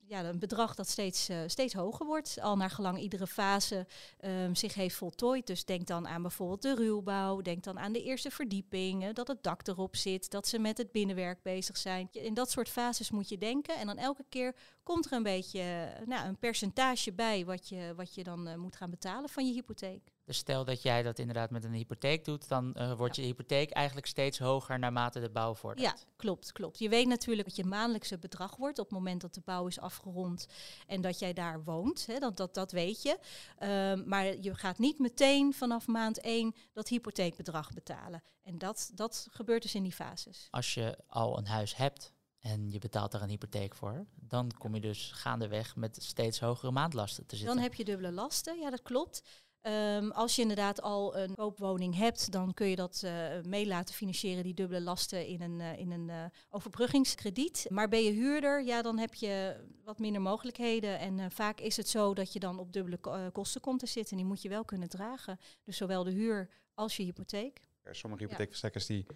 ja, 0.08 0.24
een 0.24 0.38
bedrag 0.38 0.74
dat 0.74 0.88
steeds, 0.88 1.30
uh, 1.30 1.38
steeds 1.46 1.74
hoger 1.74 2.06
wordt, 2.06 2.40
al 2.40 2.56
naar 2.56 2.70
gelang 2.70 2.98
iedere 2.98 3.26
fase 3.26 3.86
um, 4.24 4.54
zich 4.54 4.74
heeft 4.74 4.94
voltooid. 4.94 5.46
Dus 5.46 5.64
denk 5.64 5.86
dan 5.86 6.08
aan 6.08 6.22
bijvoorbeeld 6.22 6.62
de 6.62 6.74
ruwbouw, 6.74 7.40
denk 7.40 7.64
dan 7.64 7.78
aan 7.78 7.92
de 7.92 8.02
eerste 8.02 8.30
verdieping, 8.30 9.04
uh, 9.04 9.08
dat 9.12 9.28
het 9.28 9.42
dak 9.42 9.66
erop 9.66 9.96
zit, 9.96 10.30
dat 10.30 10.48
ze 10.48 10.58
met 10.58 10.78
het 10.78 10.92
binnenwerk 10.92 11.42
bezig 11.42 11.76
zijn. 11.76 12.08
In 12.12 12.34
dat 12.34 12.50
soort 12.50 12.68
fases 12.68 13.10
moet 13.10 13.28
je 13.28 13.38
denken 13.38 13.76
en 13.76 13.86
dan 13.86 13.96
elke 13.96 14.24
keer 14.28 14.54
komt 14.82 15.06
er 15.06 15.12
een 15.12 15.22
beetje 15.22 15.92
nou, 16.06 16.28
een 16.28 16.38
percentage 16.38 17.12
bij 17.12 17.44
wat 17.44 17.68
je, 17.68 17.92
wat 17.96 18.14
je 18.14 18.24
dan 18.24 18.48
uh, 18.48 18.54
moet 18.54 18.76
gaan 18.76 18.90
betalen 18.90 19.28
van 19.28 19.46
je 19.46 19.52
hypotheek. 19.52 20.16
Dus 20.28 20.36
stel 20.36 20.64
dat 20.64 20.82
jij 20.82 21.02
dat 21.02 21.18
inderdaad 21.18 21.50
met 21.50 21.64
een 21.64 21.72
hypotheek 21.72 22.24
doet, 22.24 22.48
dan 22.48 22.74
uh, 22.76 22.92
wordt 22.92 23.16
ja. 23.16 23.22
je 23.22 23.28
hypotheek 23.28 23.70
eigenlijk 23.70 24.06
steeds 24.06 24.38
hoger 24.38 24.78
naarmate 24.78 25.20
de 25.20 25.30
bouw 25.30 25.54
vordert. 25.54 25.86
Ja, 25.86 25.96
klopt, 26.16 26.52
klopt. 26.52 26.78
Je 26.78 26.88
weet 26.88 27.06
natuurlijk 27.06 27.48
dat 27.48 27.56
je 27.56 27.64
maandelijkse 27.64 28.18
bedrag 28.18 28.56
wordt 28.56 28.78
op 28.78 28.84
het 28.84 28.94
moment 28.94 29.20
dat 29.20 29.34
de 29.34 29.40
bouw 29.44 29.66
is 29.66 29.80
afgerond 29.80 30.46
en 30.86 31.00
dat 31.00 31.18
jij 31.18 31.32
daar 31.32 31.64
woont. 31.64 32.06
Hè, 32.06 32.18
dat, 32.18 32.36
dat, 32.36 32.54
dat 32.54 32.72
weet 32.72 33.02
je. 33.02 33.18
Um, 33.62 34.08
maar 34.08 34.24
je 34.24 34.54
gaat 34.54 34.78
niet 34.78 34.98
meteen 34.98 35.54
vanaf 35.54 35.86
maand 35.86 36.20
1 36.20 36.54
dat 36.72 36.88
hypotheekbedrag 36.88 37.72
betalen. 37.72 38.22
En 38.42 38.58
dat, 38.58 38.90
dat 38.94 39.28
gebeurt 39.30 39.62
dus 39.62 39.74
in 39.74 39.82
die 39.82 39.92
fases. 39.92 40.48
Als 40.50 40.74
je 40.74 40.98
al 41.06 41.38
een 41.38 41.46
huis 41.46 41.76
hebt 41.76 42.12
en 42.40 42.70
je 42.70 42.78
betaalt 42.78 43.12
daar 43.12 43.22
een 43.22 43.28
hypotheek 43.28 43.74
voor, 43.74 44.06
dan 44.14 44.50
kom 44.58 44.74
je 44.74 44.80
dus 44.80 45.10
gaandeweg 45.12 45.76
met 45.76 46.02
steeds 46.02 46.40
hogere 46.40 46.72
maandlasten 46.72 47.26
te 47.26 47.36
zitten. 47.36 47.54
Dan 47.54 47.64
heb 47.64 47.74
je 47.74 47.84
dubbele 47.84 48.12
lasten, 48.12 48.58
ja 48.58 48.70
dat 48.70 48.82
klopt. 48.82 49.22
Um, 49.62 50.10
als 50.10 50.36
je 50.36 50.42
inderdaad 50.42 50.82
al 50.82 51.16
een 51.16 51.34
koopwoning 51.34 51.96
hebt, 51.96 52.32
dan 52.32 52.54
kun 52.54 52.66
je 52.66 52.76
dat 52.76 53.02
uh, 53.04 53.40
mee 53.42 53.66
laten 53.66 53.94
financieren, 53.94 54.42
die 54.42 54.54
dubbele 54.54 54.80
lasten 54.80 55.26
in 55.26 55.40
een, 55.42 55.60
uh, 55.60 55.78
in 55.78 55.90
een 55.90 56.08
uh, 56.08 56.24
overbruggingskrediet. 56.50 57.66
Maar 57.68 57.88
ben 57.88 58.02
je 58.02 58.10
huurder, 58.10 58.64
ja, 58.64 58.82
dan 58.82 58.98
heb 58.98 59.14
je 59.14 59.56
wat 59.84 59.98
minder 59.98 60.22
mogelijkheden. 60.22 60.98
En 60.98 61.30
vaak 61.30 61.60
is 61.60 61.76
het 61.76 61.88
zo 61.88 62.14
dat 62.14 62.32
je 62.32 62.38
dan 62.38 62.58
op 62.58 62.72
dubbele 62.72 62.96
ko 62.96 63.30
kosten 63.32 63.60
komt 63.60 63.80
te 63.80 63.86
zitten. 63.86 64.10
En 64.10 64.16
die 64.16 64.26
moet 64.26 64.42
je 64.42 64.48
wel 64.48 64.64
kunnen 64.64 64.88
dragen. 64.88 65.38
Dus 65.64 65.76
zowel 65.76 66.04
de 66.04 66.10
huur 66.10 66.48
als 66.74 66.96
je 66.96 67.02
hypotheek. 67.02 67.60
Sommige 67.90 68.22
hypotheekverstrekkers 68.22 68.86
die 68.86 69.06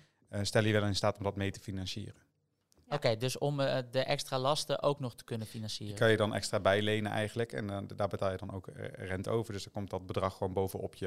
stellen 0.42 0.68
je 0.68 0.74
wel 0.74 0.86
in 0.88 0.94
staat 0.94 1.18
om 1.18 1.24
dat 1.24 1.36
mee 1.36 1.50
te 1.50 1.60
financieren. 1.60 2.21
Oké, 2.92 3.06
okay, 3.06 3.16
dus 3.16 3.38
om 3.38 3.60
uh, 3.60 3.78
de 3.90 4.04
extra 4.04 4.38
lasten 4.38 4.82
ook 4.82 5.00
nog 5.00 5.14
te 5.14 5.24
kunnen 5.24 5.46
financieren. 5.46 5.94
Die 5.94 6.02
kan 6.02 6.10
je 6.10 6.16
dan 6.16 6.34
extra 6.34 6.60
bijlenen 6.60 7.12
eigenlijk. 7.12 7.52
En 7.52 7.70
uh, 7.70 7.78
daar 7.96 8.08
betaal 8.08 8.30
je 8.30 8.36
dan 8.36 8.52
ook 8.52 8.66
uh, 8.66 8.74
rente 8.88 9.30
over. 9.30 9.52
Dus 9.52 9.64
dan 9.64 9.72
komt 9.72 9.90
dat 9.90 10.06
bedrag 10.06 10.36
gewoon 10.36 10.52
bovenop 10.52 10.94
je, 10.94 11.06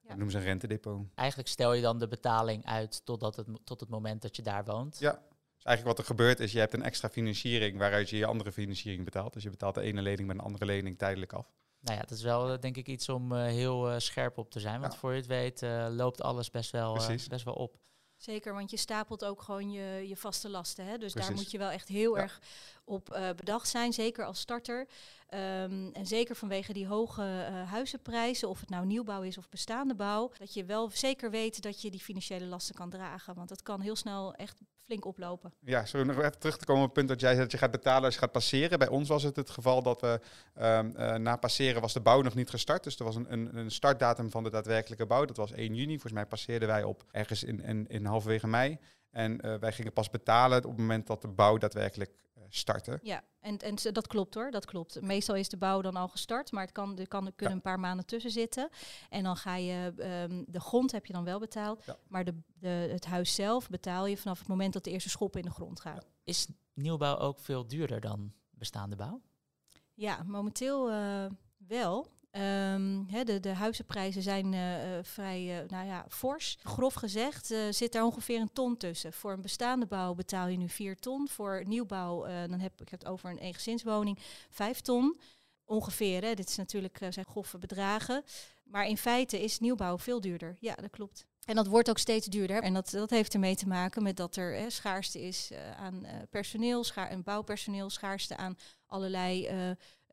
ja. 0.00 0.08
noemen 0.08 0.30
ze 0.30 0.38
een 0.38 0.44
rentedepot. 0.44 1.06
Eigenlijk 1.14 1.48
stel 1.48 1.72
je 1.72 1.82
dan 1.82 1.98
de 1.98 2.08
betaling 2.08 2.66
uit 2.66 3.04
totdat 3.04 3.36
het, 3.36 3.46
tot 3.64 3.80
het 3.80 3.88
moment 3.88 4.22
dat 4.22 4.36
je 4.36 4.42
daar 4.42 4.64
woont. 4.64 4.98
Ja, 4.98 5.10
dus 5.54 5.64
eigenlijk 5.64 5.96
wat 5.96 5.98
er 5.98 6.14
gebeurt 6.14 6.40
is, 6.40 6.52
je 6.52 6.58
hebt 6.58 6.74
een 6.74 6.82
extra 6.82 7.08
financiering 7.08 7.78
waaruit 7.78 8.10
je 8.10 8.16
je 8.16 8.26
andere 8.26 8.52
financiering 8.52 9.04
betaalt. 9.04 9.32
Dus 9.32 9.42
je 9.42 9.50
betaalt 9.50 9.74
de 9.74 9.80
ene 9.80 10.02
lening 10.02 10.28
met 10.28 10.36
een 10.36 10.44
andere 10.44 10.64
lening 10.64 10.98
tijdelijk 10.98 11.32
af. 11.32 11.46
Nou 11.80 11.96
ja, 11.96 12.02
dat 12.02 12.10
is 12.10 12.22
wel 12.22 12.60
denk 12.60 12.76
ik 12.76 12.86
iets 12.86 13.08
om 13.08 13.34
heel 13.34 14.00
scherp 14.00 14.38
op 14.38 14.50
te 14.50 14.60
zijn. 14.60 14.80
Want 14.80 14.92
ja. 14.92 14.98
voor 14.98 15.10
je 15.10 15.16
het 15.16 15.26
weet 15.26 15.60
loopt 15.90 16.22
alles 16.22 16.50
best 16.50 16.70
wel, 16.70 16.94
best 17.28 17.44
wel 17.44 17.54
op. 17.54 17.78
Zeker, 18.20 18.54
want 18.54 18.70
je 18.70 18.76
stapelt 18.76 19.24
ook 19.24 19.42
gewoon 19.42 19.70
je, 19.70 20.08
je 20.08 20.16
vaste 20.16 20.48
lasten. 20.48 20.84
Hè? 20.84 20.98
Dus 20.98 21.12
Precies. 21.12 21.28
daar 21.28 21.38
moet 21.38 21.50
je 21.50 21.58
wel 21.58 21.70
echt 21.70 21.88
heel 21.88 22.16
ja. 22.16 22.22
erg 22.22 22.40
op 22.84 23.16
uh, 23.16 23.30
bedacht 23.36 23.68
zijn, 23.68 23.92
zeker 23.92 24.24
als 24.24 24.40
starter. 24.40 24.86
Um, 25.34 25.90
en 25.92 26.06
zeker 26.06 26.36
vanwege 26.36 26.72
die 26.72 26.86
hoge 26.86 27.22
uh, 27.22 27.70
huizenprijzen, 27.70 28.48
of 28.48 28.60
het 28.60 28.70
nou 28.70 28.86
nieuwbouw 28.86 29.22
is 29.22 29.38
of 29.38 29.48
bestaande 29.48 29.94
bouw, 29.94 30.30
dat 30.38 30.54
je 30.54 30.64
wel 30.64 30.90
zeker 30.92 31.30
weet 31.30 31.62
dat 31.62 31.82
je 31.82 31.90
die 31.90 32.00
financiële 32.00 32.44
lasten 32.44 32.74
kan 32.74 32.90
dragen. 32.90 33.34
Want 33.34 33.48
dat 33.48 33.62
kan 33.62 33.80
heel 33.80 33.96
snel 33.96 34.34
echt 34.34 34.56
flink 34.84 35.04
oplopen. 35.04 35.52
Ja, 35.60 35.84
we 35.92 36.04
nog 36.04 36.18
even 36.18 36.38
terug 36.38 36.56
te 36.56 36.64
komen 36.64 36.82
op 36.82 36.88
het 36.88 36.96
punt 36.96 37.08
dat 37.08 37.20
jij 37.20 37.30
zei 37.30 37.42
dat 37.42 37.52
je 37.52 37.58
gaat 37.58 37.70
betalen 37.70 38.04
als 38.04 38.14
je 38.14 38.20
gaat 38.20 38.32
passeren. 38.32 38.78
Bij 38.78 38.88
ons 38.88 39.08
was 39.08 39.22
het 39.22 39.36
het 39.36 39.50
geval 39.50 39.82
dat 39.82 40.00
we 40.00 40.20
um, 40.60 40.94
uh, 40.96 41.14
na 41.14 41.36
passeren 41.36 41.80
was 41.80 41.92
de 41.92 42.00
bouw 42.00 42.20
nog 42.22 42.34
niet 42.34 42.50
gestart. 42.50 42.84
Dus 42.84 42.98
er 42.98 43.04
was 43.04 43.16
een, 43.16 43.32
een, 43.32 43.56
een, 43.56 43.70
startdatum 43.70 44.30
van 44.30 44.42
de 44.42 44.50
daadwerkelijke 44.50 45.06
bouw. 45.06 45.24
Dat 45.24 45.36
was 45.36 45.52
1 45.52 45.74
juni. 45.74 45.92
Volgens 45.92 46.12
mij 46.12 46.26
passeerden 46.26 46.68
wij 46.68 46.82
op 46.82 47.04
ergens 47.10 47.44
in, 47.44 47.62
in, 47.62 47.88
in 47.88 48.04
halverwege 48.04 48.46
mei. 48.46 48.78
En 49.10 49.46
uh, 49.46 49.54
wij 49.54 49.72
gingen 49.72 49.92
pas 49.92 50.10
betalen 50.10 50.58
op 50.58 50.70
het 50.70 50.80
moment 50.80 51.06
dat 51.06 51.22
de 51.22 51.28
bouw 51.28 51.58
daadwerkelijk 51.58 52.30
starten. 52.50 52.98
Ja, 53.02 53.22
en, 53.40 53.58
en 53.58 53.74
dat 53.92 54.06
klopt 54.06 54.34
hoor, 54.34 54.50
dat 54.50 54.64
klopt. 54.64 55.00
Meestal 55.00 55.34
is 55.34 55.48
de 55.48 55.56
bouw 55.56 55.80
dan 55.80 55.96
al 55.96 56.08
gestart, 56.08 56.52
maar 56.52 56.62
het 56.62 56.72
kan, 56.72 56.98
er, 56.98 57.08
kan, 57.08 57.26
er 57.26 57.32
kunnen 57.32 57.56
een 57.56 57.62
paar 57.62 57.80
maanden 57.80 58.06
tussen 58.06 58.30
zitten. 58.30 58.68
En 59.08 59.22
dan 59.22 59.36
ga 59.36 59.56
je, 59.56 59.92
ehm, 59.96 60.42
de 60.46 60.60
grond 60.60 60.92
heb 60.92 61.06
je 61.06 61.12
dan 61.12 61.24
wel 61.24 61.38
betaald, 61.38 61.84
maar 62.08 62.24
de, 62.24 62.34
de, 62.54 62.68
het 62.68 63.04
huis 63.04 63.34
zelf 63.34 63.68
betaal 63.68 64.06
je 64.06 64.16
vanaf 64.16 64.38
het 64.38 64.48
moment 64.48 64.72
dat 64.72 64.84
de 64.84 64.90
eerste 64.90 65.08
schop 65.08 65.36
in 65.36 65.42
de 65.42 65.50
grond 65.50 65.80
gaat. 65.80 66.06
Is 66.24 66.46
nieuwbouw 66.74 67.16
ook 67.18 67.38
veel 67.38 67.66
duurder 67.66 68.00
dan 68.00 68.32
bestaande 68.50 68.96
bouw? 68.96 69.20
Ja, 69.94 70.22
momenteel 70.22 70.90
uh, 70.90 71.24
wel. 71.56 72.06
Um, 72.32 73.06
de, 73.24 73.40
de 73.40 73.54
huizenprijzen 73.54 74.22
zijn 74.22 74.52
uh, 74.52 74.98
vrij 75.02 75.62
uh, 75.62 75.68
nou 75.68 75.86
ja, 75.86 76.06
fors. 76.08 76.58
Grof 76.62 76.94
gezegd 76.94 77.54
zit 77.70 77.92
daar 77.92 78.04
ongeveer 78.04 78.40
een 78.40 78.52
ton 78.52 78.76
tussen. 78.76 79.12
Voor 79.12 79.32
een 79.32 79.40
bestaande 79.40 79.86
bouw 79.86 80.14
betaal 80.14 80.46
je 80.46 80.56
nu 80.56 80.68
4 80.68 80.96
ton. 80.96 81.28
Voor 81.28 81.62
nieuwbouw, 81.66 82.26
dan 82.48 82.60
heb 82.60 82.80
ik 82.80 82.88
het 82.88 83.06
over 83.06 83.30
een 83.30 83.38
eengezinswoning, 83.38 84.18
5 84.50 84.80
ton. 84.80 85.20
Ongeveer, 85.64 86.22
hè. 86.22 86.34
dit 86.34 86.48
is 86.48 86.56
natuurlijk, 86.56 86.98
zijn 87.10 87.26
grove 87.26 87.58
bedragen. 87.58 88.24
Maar 88.64 88.86
in 88.86 88.96
feite 88.96 89.42
is 89.42 89.58
nieuwbouw 89.58 89.98
veel 89.98 90.20
duurder. 90.20 90.56
Ja, 90.60 90.74
dat 90.74 90.90
klopt. 90.90 91.26
En 91.44 91.54
dat 91.54 91.66
wordt 91.66 91.90
ook 91.90 91.98
steeds 91.98 92.26
duurder. 92.26 92.62
En 92.62 92.74
dat, 92.74 92.90
dat 92.90 93.10
heeft 93.10 93.34
ermee 93.34 93.56
te 93.56 93.68
maken 93.68 94.02
met 94.02 94.16
dat 94.16 94.36
er 94.36 94.54
hè, 94.54 94.70
schaarste 94.70 95.20
is 95.20 95.50
aan 95.76 96.06
personeel, 96.30 96.84
schaar, 96.84 97.08
en 97.08 97.22
bouwpersoneel, 97.22 97.90
schaarste 97.90 98.36
aan 98.36 98.58
allerlei 98.86 99.48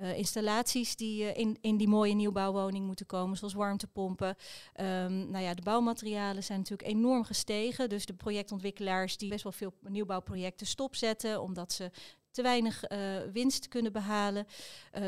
uh, 0.02 0.18
installaties 0.18 0.96
die 0.96 1.24
uh, 1.24 1.38
in, 1.38 1.58
in 1.62 1.78
die 1.78 1.88
mooie 1.88 2.14
nieuwbouwwoning 2.14 2.86
moeten 2.86 3.06
komen, 3.06 3.38
zoals 3.38 3.54
warmtepompen. 3.54 4.28
Um, 4.28 5.30
nou 5.30 5.44
ja, 5.44 5.54
de 5.54 5.62
bouwmaterialen 5.62 6.44
zijn 6.44 6.60
natuurlijk 6.60 6.90
enorm 6.90 7.24
gestegen. 7.24 7.90
Dus 7.90 8.06
de 8.06 8.14
projectontwikkelaars 8.14 9.18
die 9.18 9.30
best 9.30 9.44
wel 9.44 9.52
veel 9.52 9.74
nieuwbouwprojecten 9.82 10.68
stopzetten, 10.68 11.42
omdat 11.42 11.74
ze 11.74 11.92
te 12.32 12.42
weinig 12.42 12.92
uh, 12.92 12.98
winst 13.32 13.68
kunnen 13.68 13.92
behalen, 13.92 14.48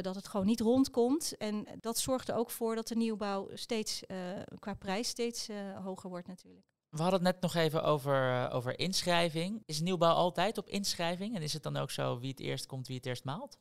dat 0.01 0.15
het 0.15 0.27
gewoon 0.27 0.45
niet 0.45 0.59
rondkomt. 0.59 1.37
En 1.37 1.67
dat 1.81 1.97
zorgt 1.97 2.29
er 2.29 2.35
ook 2.35 2.51
voor 2.51 2.75
dat 2.75 2.87
de 2.87 2.95
nieuwbouw 2.95 3.49
steeds 3.53 4.03
qua 4.59 4.73
prijs 4.73 5.07
steeds 5.07 5.47
hoger 5.83 6.09
wordt 6.09 6.27
natuurlijk. 6.27 6.65
We 6.89 7.01
hadden 7.01 7.25
het 7.25 7.33
net 7.33 7.41
nog 7.41 7.55
even 7.55 7.83
over, 7.83 8.49
over 8.51 8.79
inschrijving. 8.79 9.63
Is 9.65 9.79
nieuwbouw 9.79 10.13
altijd 10.13 10.57
op 10.57 10.69
inschrijving? 10.69 11.35
En 11.35 11.41
is 11.41 11.53
het 11.53 11.63
dan 11.63 11.77
ook 11.77 11.91
zo 11.91 12.19
wie 12.19 12.29
het 12.29 12.39
eerst 12.39 12.65
komt, 12.65 12.87
wie 12.87 12.95
het 12.95 13.05
eerst 13.05 13.23
maalt? 13.23 13.57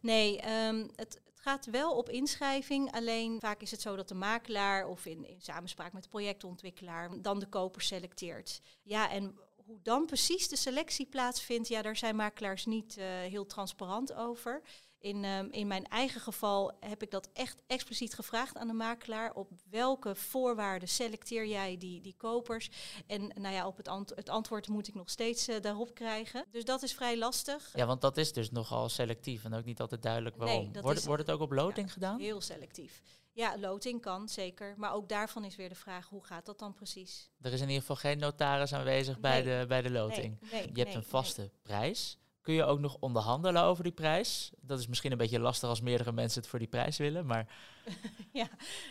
Nee, 0.00 0.40
um, 0.66 0.90
het, 0.96 1.14
het, 1.14 1.20
gaat 1.34 1.66
wel 1.66 1.96
op 1.96 2.08
inschrijving. 2.08 2.92
Alleen 2.92 3.40
vaak 3.40 3.60
is 3.60 3.70
het 3.70 3.80
zo 3.80 3.96
dat 3.96 4.08
de 4.08 4.14
makelaar 4.14 4.88
of 4.88 5.06
in, 5.06 5.28
in 5.28 5.40
samenspraak 5.40 5.92
met 5.92 6.02
de 6.02 6.08
projectontwikkelaar 6.08 7.22
dan 7.22 7.38
de 7.38 7.46
koper 7.48 7.82
selecteert. 7.82 8.60
Ja, 8.82 9.10
en 9.10 9.38
hoe 9.56 9.78
dan 9.82 10.06
precies 10.06 10.48
de 10.48 10.56
selectie 10.56 11.06
plaatsvindt, 11.06 11.68
ja, 11.68 11.82
daar 11.82 11.96
zijn 11.96 12.16
makelaars 12.16 12.66
niet 12.66 12.96
uh, 12.98 13.04
heel 13.04 13.46
transparant 13.46 14.14
over. 14.14 14.62
In, 15.00 15.24
um, 15.24 15.50
in 15.50 15.66
mijn 15.66 15.86
eigen 15.86 16.20
geval 16.20 16.72
heb 16.80 17.02
ik 17.02 17.10
dat 17.10 17.28
echt 17.32 17.62
expliciet 17.66 18.14
gevraagd 18.14 18.56
aan 18.56 18.66
de 18.66 18.72
makelaar. 18.72 19.34
Op 19.34 19.50
welke 19.70 20.14
voorwaarden 20.14 20.88
selecteer 20.88 21.46
jij 21.46 21.76
die, 21.78 22.00
die 22.00 22.14
kopers? 22.16 22.70
En 23.06 23.32
nou 23.34 23.54
ja, 23.54 23.66
op 23.66 23.76
het, 23.76 23.88
ant 23.88 24.12
het 24.14 24.28
antwoord 24.28 24.68
moet 24.68 24.88
ik 24.88 24.94
nog 24.94 25.10
steeds 25.10 25.48
uh, 25.48 25.60
daarop 25.60 25.94
krijgen. 25.94 26.44
Dus 26.50 26.64
dat 26.64 26.82
is 26.82 26.94
vrij 26.94 27.18
lastig. 27.18 27.70
Ja, 27.74 27.86
want 27.86 28.00
dat 28.00 28.16
is 28.16 28.32
dus 28.32 28.50
nogal 28.50 28.88
selectief 28.88 29.44
en 29.44 29.54
ook 29.54 29.64
niet 29.64 29.80
altijd 29.80 30.02
duidelijk 30.02 30.36
waarom. 30.36 30.70
Nee, 30.72 30.82
wordt, 30.82 31.04
wordt 31.04 31.26
het 31.26 31.30
ook 31.30 31.40
op 31.40 31.52
loting 31.52 31.86
ja, 31.86 31.92
gedaan? 31.92 32.20
Heel 32.20 32.40
selectief. 32.40 33.02
Ja, 33.32 33.58
loting 33.58 34.00
kan 34.00 34.28
zeker. 34.28 34.74
Maar 34.76 34.92
ook 34.92 35.08
daarvan 35.08 35.44
is 35.44 35.56
weer 35.56 35.68
de 35.68 35.74
vraag, 35.74 36.08
hoe 36.08 36.24
gaat 36.24 36.46
dat 36.46 36.58
dan 36.58 36.74
precies? 36.74 37.30
Er 37.40 37.52
is 37.52 37.60
in 37.60 37.66
ieder 37.66 37.80
geval 37.80 37.96
geen 37.96 38.18
notaris 38.18 38.72
aanwezig 38.72 39.18
nee. 39.18 39.22
bij, 39.22 39.42
de, 39.42 39.66
bij 39.66 39.82
de 39.82 39.90
loting. 39.90 40.40
Nee, 40.40 40.50
nee, 40.50 40.70
Je 40.72 40.82
hebt 40.82 40.94
een 40.94 41.04
vaste 41.04 41.50
prijs. 41.62 42.18
Kun 42.48 42.56
je 42.56 42.64
ook 42.64 42.80
nog 42.80 42.96
onderhandelen 43.00 43.62
over 43.62 43.82
die 43.84 43.92
prijs? 43.92 44.50
Dat 44.60 44.78
is 44.78 44.86
misschien 44.86 45.12
een 45.12 45.18
beetje 45.18 45.38
lastig 45.38 45.68
als 45.68 45.80
meerdere 45.80 46.12
mensen 46.12 46.40
het 46.40 46.50
voor 46.50 46.58
die 46.58 46.68
prijs 46.68 46.96
willen, 46.96 47.26
maar... 47.26 47.54
ja, 48.32 48.48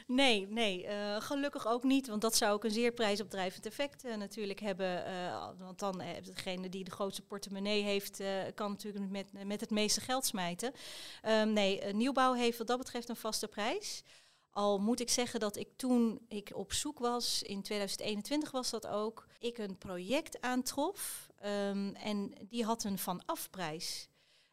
nee, 0.08 0.48
nee, 0.48 0.86
uh, 0.86 1.22
gelukkig 1.22 1.68
ook 1.68 1.84
niet, 1.84 2.08
want 2.08 2.22
dat 2.22 2.36
zou 2.36 2.54
ook 2.54 2.64
een 2.64 2.72
zeer 2.72 2.92
prijsopdrijvend 2.92 3.66
effect 3.66 4.06
uh, 4.06 4.16
natuurlijk 4.16 4.60
hebben. 4.60 5.08
Uh, 5.08 5.50
want 5.60 5.80
dan 5.80 6.02
uh, 6.02 6.08
degene 6.24 6.70
die 6.70 6.84
de 6.84 6.92
grootste 6.92 7.22
portemonnee 7.22 7.84
heeft, 7.84 8.24
kan 8.56 8.72
natuurlijk 8.72 9.10
met, 9.10 9.46
met 9.46 9.62
het 9.62 9.70
meeste 9.70 10.02
geld 10.02 10.26
smijten. 10.26 10.74
Um, 11.28 11.54
nee, 11.54 11.94
nieuwbouw 11.94 12.34
heeft 12.34 12.58
wat 12.58 12.68
dat 12.68 12.78
betreft 12.78 13.10
een 13.10 13.16
vaste 13.16 13.48
prijs. 13.48 14.04
Al 14.52 14.80
moet 14.80 15.00
ik 15.00 15.10
zeggen 15.10 15.40
dat 15.40 15.56
ik 15.56 15.68
toen 15.76 16.26
ik 16.28 16.52
op 16.54 16.74
zoek 16.74 17.00
was, 17.00 17.44
in 17.44 17.62
2021 17.62 18.52
was 18.52 18.70
dat 18.70 18.88
ook, 18.88 19.28
ik 19.40 19.58
een 19.58 19.78
project 19.78 20.42
aantrof 20.42 21.27
Um, 21.46 21.96
en 21.96 22.34
die 22.50 22.64
had 22.64 22.84
een 22.84 22.98
van-afprijs. 22.98 24.10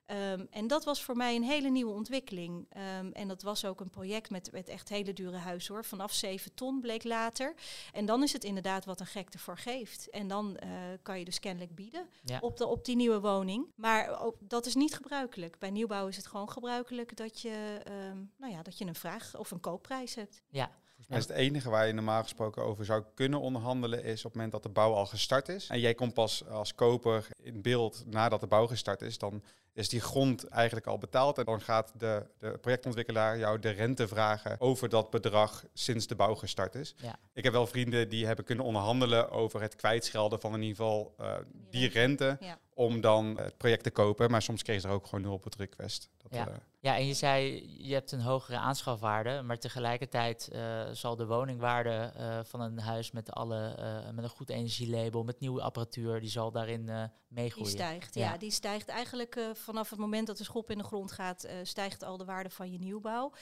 Um, 0.06 0.46
en 0.50 0.66
dat 0.66 0.84
was 0.84 1.02
voor 1.02 1.16
mij 1.16 1.36
een 1.36 1.42
hele 1.42 1.68
nieuwe 1.68 1.92
ontwikkeling. 1.92 2.66
Um, 2.98 3.12
en 3.12 3.28
dat 3.28 3.42
was 3.42 3.64
ook 3.64 3.80
een 3.80 3.90
project 3.90 4.30
met, 4.30 4.52
met 4.52 4.68
echt 4.68 4.88
hele 4.88 5.12
dure 5.12 5.36
huizen 5.36 5.74
hoor. 5.74 5.84
Vanaf 5.84 6.12
7 6.12 6.54
ton 6.54 6.80
bleek 6.80 7.04
later. 7.04 7.54
En 7.92 8.06
dan 8.06 8.22
is 8.22 8.32
het 8.32 8.44
inderdaad 8.44 8.84
wat 8.84 9.00
een 9.00 9.06
gek 9.06 9.28
ervoor 9.32 9.58
geeft. 9.58 10.10
En 10.10 10.28
dan 10.28 10.56
uh, 10.64 10.70
kan 11.02 11.18
je 11.18 11.24
dus 11.24 11.40
kennelijk 11.40 11.74
bieden 11.74 12.08
ja. 12.24 12.38
op, 12.40 12.56
de, 12.56 12.66
op 12.66 12.84
die 12.84 12.96
nieuwe 12.96 13.20
woning. 13.20 13.72
Maar 13.74 14.20
ook, 14.20 14.36
dat 14.40 14.66
is 14.66 14.74
niet 14.74 14.94
gebruikelijk. 14.94 15.58
Bij 15.58 15.70
nieuwbouw 15.70 16.06
is 16.08 16.16
het 16.16 16.26
gewoon 16.26 16.50
gebruikelijk 16.50 17.16
dat 17.16 17.40
je, 17.40 17.80
um, 18.10 18.32
nou 18.36 18.52
ja, 18.52 18.62
dat 18.62 18.78
je 18.78 18.84
een 18.84 18.94
vraag 18.94 19.36
of 19.36 19.50
een 19.50 19.60
koopprijs 19.60 20.14
hebt. 20.14 20.42
Ja, 20.48 20.70
het 21.08 21.30
enige 21.30 21.70
waar 21.70 21.86
je 21.86 21.92
normaal 21.92 22.22
gesproken 22.22 22.62
over 22.62 22.84
zou 22.84 23.04
kunnen 23.14 23.40
onderhandelen 23.40 24.04
is 24.04 24.18
op 24.18 24.24
het 24.24 24.34
moment 24.34 24.52
dat 24.52 24.62
de 24.62 24.68
bouw 24.68 24.92
al 24.92 25.06
gestart 25.06 25.48
is. 25.48 25.68
En 25.68 25.80
jij 25.80 25.94
komt 25.94 26.14
pas 26.14 26.48
als 26.48 26.74
koper 26.74 27.26
in 27.42 27.62
beeld 27.62 28.02
nadat 28.06 28.40
de 28.40 28.46
bouw 28.46 28.66
gestart 28.66 29.02
is, 29.02 29.18
dan 29.18 29.42
is 29.72 29.88
die 29.88 30.00
grond 30.00 30.48
eigenlijk 30.48 30.86
al 30.86 30.98
betaald. 30.98 31.38
En 31.38 31.44
dan 31.44 31.60
gaat 31.60 31.92
de, 31.98 32.26
de 32.38 32.58
projectontwikkelaar 32.60 33.38
jou 33.38 33.58
de 33.58 33.70
rente 33.70 34.08
vragen 34.08 34.60
over 34.60 34.88
dat 34.88 35.10
bedrag 35.10 35.64
sinds 35.72 36.06
de 36.06 36.14
bouw 36.14 36.34
gestart 36.34 36.74
is. 36.74 36.94
Ja. 36.96 37.18
Ik 37.32 37.44
heb 37.44 37.52
wel 37.52 37.66
vrienden 37.66 38.08
die 38.08 38.26
hebben 38.26 38.44
kunnen 38.44 38.64
onderhandelen 38.64 39.30
over 39.30 39.60
het 39.60 39.76
kwijtschelden 39.76 40.40
van 40.40 40.54
in 40.54 40.62
ieder 40.62 40.76
geval 40.76 41.14
uh, 41.20 41.36
die 41.70 41.88
rente. 41.88 42.36
Ja 42.40 42.58
om 42.74 43.00
dan 43.00 43.38
het 43.38 43.56
project 43.56 43.82
te 43.82 43.90
kopen. 43.90 44.30
Maar 44.30 44.42
soms 44.42 44.62
kreeg 44.62 44.80
ze 44.80 44.88
er 44.88 44.94
ook 44.94 45.06
gewoon 45.06 45.24
nul 45.24 45.32
op 45.32 45.44
het 45.44 45.56
request. 45.56 46.10
Dat, 46.16 46.34
ja. 46.34 46.48
Uh, 46.48 46.54
ja, 46.80 46.96
en 46.96 47.06
je 47.06 47.14
zei, 47.14 47.66
je 47.78 47.92
hebt 47.92 48.12
een 48.12 48.20
hogere 48.20 48.58
aanschafwaarde, 48.58 49.42
maar 49.42 49.58
tegelijkertijd 49.58 50.48
uh, 50.52 50.82
zal 50.92 51.16
de 51.16 51.26
woningwaarde 51.26 52.12
uh, 52.16 52.38
van 52.42 52.60
een 52.60 52.78
huis 52.78 53.10
met, 53.10 53.32
alle, 53.32 53.76
met 54.14 54.24
een 54.24 54.30
goed 54.30 54.50
energielabel, 54.50 55.22
met 55.22 55.40
nieuwe 55.40 55.62
apparatuur, 55.62 56.20
die 56.20 56.30
zal 56.30 56.50
daarin 56.50 57.10
meegroeien. 57.28 57.68
Die 57.68 57.78
stijgt, 57.80 58.14
ja. 58.14 58.30
ja 58.32 58.38
die 58.38 58.50
stijgt 58.50 58.88
eigenlijk 58.88 59.40
vanaf 59.52 59.90
het 59.90 59.98
moment 59.98 60.26
dat 60.26 60.36
de 60.36 60.44
schop 60.44 60.70
in 60.70 60.78
de 60.78 60.84
grond 60.84 61.12
gaat, 61.12 61.48
stijgt 61.62 62.02
al 62.04 62.16
de 62.16 62.24
waarde 62.24 62.50
van 62.50 62.72
je 62.72 62.78
nieuwbouw. 62.78 63.32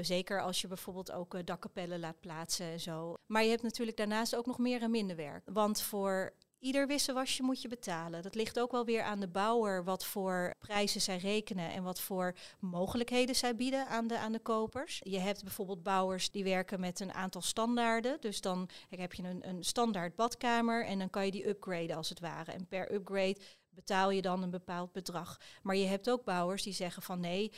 zeker 0.00 0.42
als 0.42 0.60
je 0.60 0.68
bijvoorbeeld 0.68 1.12
ook 1.12 1.46
dakkapellen 1.46 2.00
laat 2.00 2.20
plaatsen 2.20 2.66
en 2.66 2.80
zo. 2.80 3.14
Maar 3.26 3.42
je 3.42 3.50
hebt 3.50 3.62
natuurlijk 3.62 3.96
daarnaast 3.96 4.36
ook 4.36 4.46
nog 4.46 4.58
meer 4.58 4.82
en 4.82 4.90
minder 4.90 5.16
werk. 5.16 5.42
Want 5.44 5.80
voor 5.80 6.32
Ieder 6.58 6.86
wisselwasje 6.86 7.42
moet 7.42 7.62
je 7.62 7.68
betalen. 7.68 8.22
Dat 8.22 8.34
ligt 8.34 8.60
ook 8.60 8.72
wel 8.72 8.84
weer 8.84 9.02
aan 9.02 9.20
de 9.20 9.28
bouwer 9.28 9.84
wat 9.84 10.04
voor 10.04 10.54
prijzen 10.58 11.00
zij 11.00 11.16
rekenen 11.16 11.70
en 11.70 11.82
wat 11.82 12.00
voor 12.00 12.34
mogelijkheden 12.60 13.34
zij 13.34 13.56
bieden 13.56 13.86
aan 13.86 14.06
de, 14.06 14.18
aan 14.18 14.32
de 14.32 14.38
kopers. 14.38 15.00
Je 15.02 15.18
hebt 15.18 15.42
bijvoorbeeld 15.42 15.82
bouwers 15.82 16.30
die 16.30 16.44
werken 16.44 16.80
met 16.80 17.00
een 17.00 17.12
aantal 17.12 17.42
standaarden. 17.42 18.20
Dus 18.20 18.40
dan 18.40 18.68
heb 18.88 19.12
je 19.12 19.22
een, 19.22 19.48
een 19.48 19.64
standaard 19.64 20.16
badkamer 20.16 20.84
en 20.84 20.98
dan 20.98 21.10
kan 21.10 21.24
je 21.24 21.30
die 21.30 21.48
upgraden 21.48 21.96
als 21.96 22.08
het 22.08 22.20
ware. 22.20 22.52
En 22.52 22.66
per 22.66 22.92
upgrade 22.92 23.36
betaal 23.70 24.10
je 24.10 24.22
dan 24.22 24.42
een 24.42 24.50
bepaald 24.50 24.92
bedrag. 24.92 25.40
Maar 25.62 25.76
je 25.76 25.86
hebt 25.86 26.10
ook 26.10 26.24
bouwers 26.24 26.62
die 26.62 26.72
zeggen 26.72 27.02
van 27.02 27.20
nee, 27.20 27.52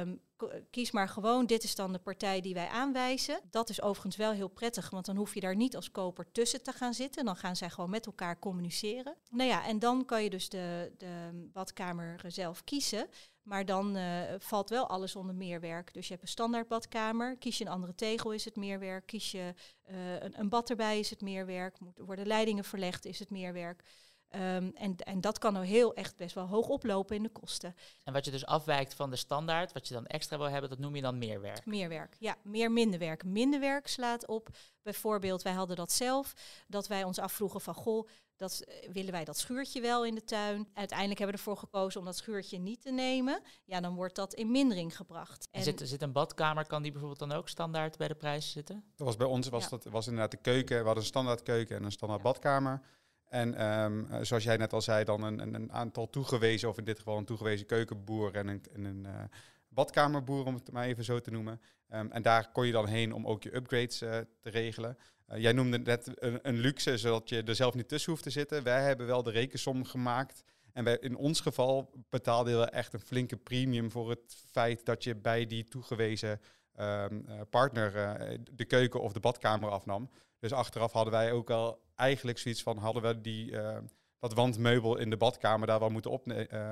um, 0.00 0.20
kies 0.70 0.90
maar 0.90 1.08
gewoon, 1.08 1.46
dit 1.46 1.62
is 1.62 1.74
dan 1.74 1.92
de 1.92 1.98
partij 1.98 2.40
die 2.40 2.54
wij 2.54 2.68
aanwijzen. 2.68 3.40
Dat 3.50 3.68
is 3.68 3.82
overigens 3.82 4.16
wel 4.16 4.32
heel 4.32 4.48
prettig, 4.48 4.90
want 4.90 5.06
dan 5.06 5.16
hoef 5.16 5.34
je 5.34 5.40
daar 5.40 5.56
niet 5.56 5.76
als 5.76 5.90
koper 5.90 6.32
tussen 6.32 6.62
te 6.62 6.72
gaan 6.72 6.94
zitten. 6.94 7.24
Dan 7.24 7.36
gaan 7.36 7.56
zij 7.56 7.70
gewoon 7.70 7.90
met 7.90 8.06
elkaar 8.06 8.38
communiceren. 8.38 9.16
Nou 9.30 9.48
ja, 9.48 9.66
en 9.66 9.78
dan 9.78 10.04
kan 10.04 10.22
je 10.22 10.30
dus 10.30 10.48
de, 10.48 10.92
de 10.98 11.48
badkamer 11.52 12.20
zelf 12.26 12.64
kiezen. 12.64 13.08
Maar 13.42 13.64
dan 13.64 13.96
uh, 13.96 14.22
valt 14.38 14.70
wel 14.70 14.88
alles 14.88 15.16
onder 15.16 15.34
meerwerk. 15.34 15.94
Dus 15.94 16.06
je 16.06 16.12
hebt 16.12 16.24
een 16.24 16.32
standaard 16.32 16.68
badkamer. 16.68 17.36
Kies 17.36 17.58
je 17.58 17.64
een 17.64 17.70
andere 17.70 17.94
tegel 17.94 18.32
is 18.32 18.44
het 18.44 18.56
meerwerk. 18.56 19.06
Kies 19.06 19.30
je 19.30 19.54
uh, 19.90 20.12
een, 20.20 20.40
een 20.40 20.48
bad 20.48 20.70
erbij 20.70 20.98
is 20.98 21.10
het 21.10 21.20
meerwerk. 21.20 21.76
Worden 21.96 22.26
leidingen 22.26 22.64
verlegd 22.64 23.04
is 23.04 23.18
het 23.18 23.30
meerwerk. 23.30 23.82
Um, 24.34 24.72
en, 24.74 24.96
en 24.96 25.20
dat 25.20 25.38
kan 25.38 25.52
nou 25.52 25.64
heel 25.64 25.94
echt 25.94 26.16
best 26.16 26.34
wel 26.34 26.46
hoog 26.46 26.68
oplopen 26.68 27.16
in 27.16 27.22
de 27.22 27.28
kosten. 27.28 27.74
En 28.04 28.12
wat 28.12 28.24
je 28.24 28.30
dus 28.30 28.46
afwijkt 28.46 28.94
van 28.94 29.10
de 29.10 29.16
standaard, 29.16 29.72
wat 29.72 29.88
je 29.88 29.94
dan 29.94 30.06
extra 30.06 30.38
wil 30.38 30.50
hebben, 30.50 30.70
dat 30.70 30.78
noem 30.78 30.96
je 30.96 31.02
dan 31.02 31.18
meerwerk? 31.18 31.66
Meerwerk, 31.66 32.16
ja. 32.18 32.36
Meer 32.42 32.72
minder 32.72 32.98
werk. 32.98 33.24
Minder 33.24 33.60
werk 33.60 33.86
slaat 33.86 34.26
op, 34.26 34.48
bijvoorbeeld, 34.82 35.42
wij 35.42 35.52
hadden 35.52 35.76
dat 35.76 35.92
zelf, 35.92 36.34
dat 36.66 36.86
wij 36.86 37.04
ons 37.04 37.18
afvroegen 37.18 37.60
van, 37.60 37.74
goh, 37.74 38.08
dat, 38.36 38.64
uh, 38.68 38.92
willen 38.92 39.12
wij 39.12 39.24
dat 39.24 39.38
schuurtje 39.38 39.80
wel 39.80 40.04
in 40.04 40.14
de 40.14 40.24
tuin? 40.24 40.68
Uiteindelijk 40.74 41.18
hebben 41.18 41.36
we 41.36 41.42
ervoor 41.42 41.56
gekozen 41.56 42.00
om 42.00 42.06
dat 42.06 42.16
schuurtje 42.16 42.58
niet 42.58 42.82
te 42.82 42.90
nemen. 42.90 43.42
Ja, 43.64 43.80
dan 43.80 43.94
wordt 43.94 44.14
dat 44.14 44.34
in 44.34 44.50
mindering 44.50 44.96
gebracht. 44.96 45.48
En, 45.50 45.58
en 45.58 45.64
zit, 45.64 45.88
zit, 45.88 46.02
een 46.02 46.12
badkamer, 46.12 46.66
kan 46.66 46.82
die 46.82 46.90
bijvoorbeeld 46.90 47.30
dan 47.30 47.38
ook 47.38 47.48
standaard 47.48 47.96
bij 47.96 48.08
de 48.08 48.14
prijs 48.14 48.50
zitten? 48.50 48.84
Dat 48.96 49.06
was 49.06 49.16
bij 49.16 49.26
ons, 49.26 49.48
was, 49.48 49.62
ja. 49.62 49.68
dat, 49.68 49.84
was 49.84 50.06
inderdaad 50.06 50.30
de 50.30 50.36
keuken. 50.36 50.78
We 50.78 50.84
hadden 50.84 51.02
een 51.02 51.08
standaard 51.08 51.42
keuken 51.42 51.76
en 51.76 51.84
een 51.84 51.92
standaard 51.92 52.22
ja. 52.22 52.30
badkamer. 52.30 52.80
En 53.30 53.54
ehm, 53.54 54.24
zoals 54.24 54.44
jij 54.44 54.56
net 54.56 54.72
al 54.72 54.82
zei, 54.82 55.04
dan 55.04 55.22
een, 55.22 55.54
een, 55.54 55.72
aantal 55.72 56.10
toegewezen, 56.10 56.68
of 56.68 56.78
in 56.78 56.84
dit 56.84 56.98
geval 56.98 57.18
een 57.18 57.24
toegewezen 57.24 57.66
keukenboer 57.66 58.34
en 58.34 58.48
een, 58.48 58.62
en 58.72 58.84
een 58.84 59.06
badkamerboer, 59.68 60.46
om 60.46 60.54
het 60.54 60.72
maar 60.72 60.84
even 60.84 61.04
zo 61.04 61.20
te 61.20 61.30
noemen. 61.30 61.60
Ehm, 61.88 62.06
en 62.10 62.22
daar 62.22 62.52
kon 62.52 62.66
je 62.66 62.72
dan 62.72 62.86
heen 62.86 63.12
om 63.12 63.26
ook 63.26 63.42
je 63.42 63.54
upgrades 63.54 63.98
te 63.98 64.26
regelen. 64.42 64.96
jij 65.34 65.52
noemde 65.52 65.78
net 65.78 66.12
een, 66.14 66.38
een, 66.42 66.58
luxe, 66.58 66.98
zodat 66.98 67.28
je 67.28 67.42
er 67.42 67.54
zelf 67.54 67.74
niet 67.74 67.88
tussen 67.88 68.10
hoeft 68.10 68.22
te 68.22 68.30
zitten. 68.30 68.62
Wij 68.62 68.82
hebben 68.82 69.06
wel 69.06 69.22
de 69.22 69.30
rekensom 69.30 69.84
gemaakt 69.84 70.42
en 70.72 70.84
wij, 70.84 70.98
in 71.00 71.16
ons 71.16 71.40
geval 71.40 71.90
betaalden 72.08 72.60
we 72.60 72.66
echt 72.66 72.92
een 72.92 73.00
flinke 73.00 73.36
premium 73.36 73.90
voor 73.90 74.10
het 74.10 74.44
feit 74.50 74.84
dat 74.84 75.04
je 75.04 75.14
bij 75.14 75.46
die 75.46 75.64
toegewezen 75.64 76.40
ehm, 76.74 77.20
eh, 77.26 77.40
partner 77.50 77.96
uh, 77.96 78.38
de 78.50 78.64
keuken 78.64 79.00
of 79.00 79.12
de 79.12 79.20
badkamer 79.20 79.70
afnam. 79.70 80.10
Dus 80.38 80.52
achteraf 80.52 80.92
hadden 80.92 81.12
wij 81.12 81.32
ook 81.32 81.50
al 81.50 81.80
eigenlijk 81.94 82.38
zoiets 82.38 82.62
van, 82.62 82.78
hadden 82.78 83.02
we 83.02 83.20
die, 83.20 83.50
uh, 83.50 83.78
dat 84.18 84.34
wandmeubel 84.34 84.96
in 84.96 85.10
de 85.10 85.16
badkamer 85.16 85.66
daar 85.66 85.78
wel 85.78 85.88
moeten 85.90 86.20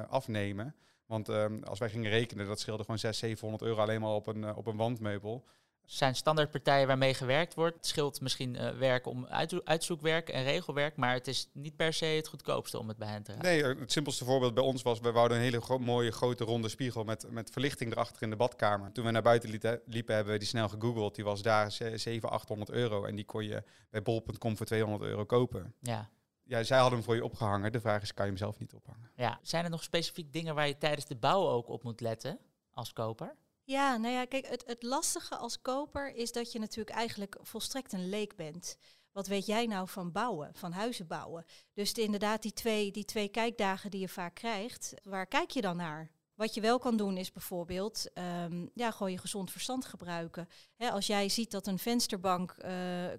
afnemen. 0.08 0.74
Want 1.06 1.28
ehm, 1.28 1.62
als 1.62 1.78
wij 1.78 1.90
gingen 1.90 2.11
rekenen, 2.11 2.46
dat 2.46 2.61
scheelde 2.61 2.82
gewoon 2.82 2.98
600, 2.98 3.38
700 3.38 3.62
euro 3.62 3.82
alleen 3.82 4.00
maar 4.00 4.11
op 4.11 4.26
een, 4.26 4.54
op 4.54 4.66
een 4.66 4.76
wandmeubel 4.76 5.44
zijn 5.88 6.14
standaardpartijen 6.14 6.87
waarmee 6.87 7.14
gewerkt 7.14 7.55
wordt. 7.55 7.77
Het 7.77 7.87
scheelt 7.87 8.20
misschien 8.20 8.55
uh, 8.55 8.70
werk 8.70 9.07
om 9.07 9.27
uitzoekwerk 9.64 10.29
en 10.29 10.42
regelwerk, 10.42 10.96
maar 10.96 11.12
het 11.12 11.27
is 11.29 11.48
niet 11.53 11.77
per 11.77 11.92
se 11.92 12.05
het 12.05 12.29
goedkoopste 12.29 12.79
om 12.79 12.88
het 12.88 12.96
bij 12.96 13.09
hen 13.09 13.22
te 13.22 13.33
raken. 13.33 13.48
Nee, 13.48 13.64
het 13.64 13.92
simpelste 13.92 14.24
voorbeeld 14.24 14.55
bij 14.55 14.64
ons 14.64 14.83
was, 14.83 15.01
we 15.01 15.12
wouden 15.12 15.37
een 15.37 15.42
hele 15.42 15.79
mooie 15.79 16.11
grote 16.11 16.44
ronde 16.44 16.68
spiegel 16.68 17.05
met, 17.05 17.27
met 17.31 17.51
verlichting 17.51 17.92
erachter 17.92 18.22
in 18.22 18.31
de 18.31 18.37
badkamer. 18.37 18.92
Toen 18.92 19.05
we 19.05 19.11
naar 19.11 19.22
buiten 19.22 19.51
liepen, 19.87 20.14
hebben 20.14 20.33
we 20.33 20.38
die 20.38 20.48
snel 20.48 20.68
gegoogeld. 20.68 21.14
Die 21.14 21.24
was 21.24 21.42
daar 21.42 21.72
700, 21.72 22.33
800 22.33 22.70
euro 22.70 23.05
en 23.05 23.14
die 23.14 23.24
kon 23.24 23.44
je 23.44 23.62
bij 23.90 24.03
bol.com 24.03 24.57
voor 24.57 24.66
200 24.66 25.03
euro 25.03 25.24
kopen. 25.24 25.74
Ja. 25.81 26.11
Ja, 26.44 26.62
zij 26.62 26.79
hadden 26.79 26.98
hem 26.98 27.07
voor 27.07 27.14
je 27.14 27.24
opgehangen. 27.24 27.72
De 27.72 27.81
vraag 27.81 28.03
is, 28.03 28.14
kan 28.14 28.24
je 28.24 28.31
hem 28.31 28.40
zelf 28.40 28.59
niet 28.59 28.74
ophangen? 28.74 29.11
Ja. 29.16 29.38
Zijn 29.42 29.64
er 29.64 29.70
nog 29.70 29.83
specifiek 29.83 30.33
dingen 30.33 30.55
waar 30.55 30.66
je 30.66 30.79
tijdens 30.79 31.07
de 31.07 31.16
bouw 31.16 31.48
ook 31.48 31.68
op 31.68 31.83
moet 31.83 32.01
letten 32.01 32.38
als 32.70 32.92
koper? 32.92 33.37
Ja, 33.68 33.96
nou 33.96 34.14
ja, 34.14 34.24
kijk, 34.24 34.46
het, 34.46 34.64
het 34.66 34.83
lastige 34.83 35.37
als 35.37 35.61
koper 35.61 36.14
is 36.14 36.33
dat 36.33 36.52
je 36.52 36.59
natuurlijk 36.59 36.96
eigenlijk 36.96 37.37
volstrekt 37.40 37.92
een 37.92 38.09
leek 38.09 38.37
bent. 38.37 38.76
Wat 39.12 39.26
weet 39.26 39.46
jij 39.46 39.66
nou 39.66 39.88
van 39.88 40.12
bouwen, 40.12 40.54
van 40.54 40.72
huizen 40.72 41.07
bouwen? 41.07 41.44
Dus 41.74 41.92
inderdaad, 41.92 42.42
die 42.42 42.52
twee, 42.52 42.90
die 42.90 43.04
twee 43.04 43.28
kijkdagen 43.28 43.90
die 43.90 44.00
je 44.00 44.09
vaak 44.09 44.35
krijgt, 44.35 44.94
waar 45.02 45.26
kijk 45.26 45.50
je 45.50 45.61
dan 45.61 45.76
naar? 45.76 46.11
Wat 46.38 46.55
je 46.55 46.61
wel 46.61 46.79
kan 46.79 46.96
doen 46.96 47.16
is 47.16 47.33
bijvoorbeeld 47.33 48.07
um, 48.44 48.70
ja, 48.74 48.90
gewoon 48.90 49.12
je 49.12 49.18
gezond 49.18 49.51
verstand 49.51 49.85
gebruiken. 49.85 50.48
als 50.79 51.07
jij 51.07 51.29
ziet 51.29 51.51
dat 51.51 51.66
een 51.66 51.79
vensterbank 51.79 52.55
uh, 52.64 52.70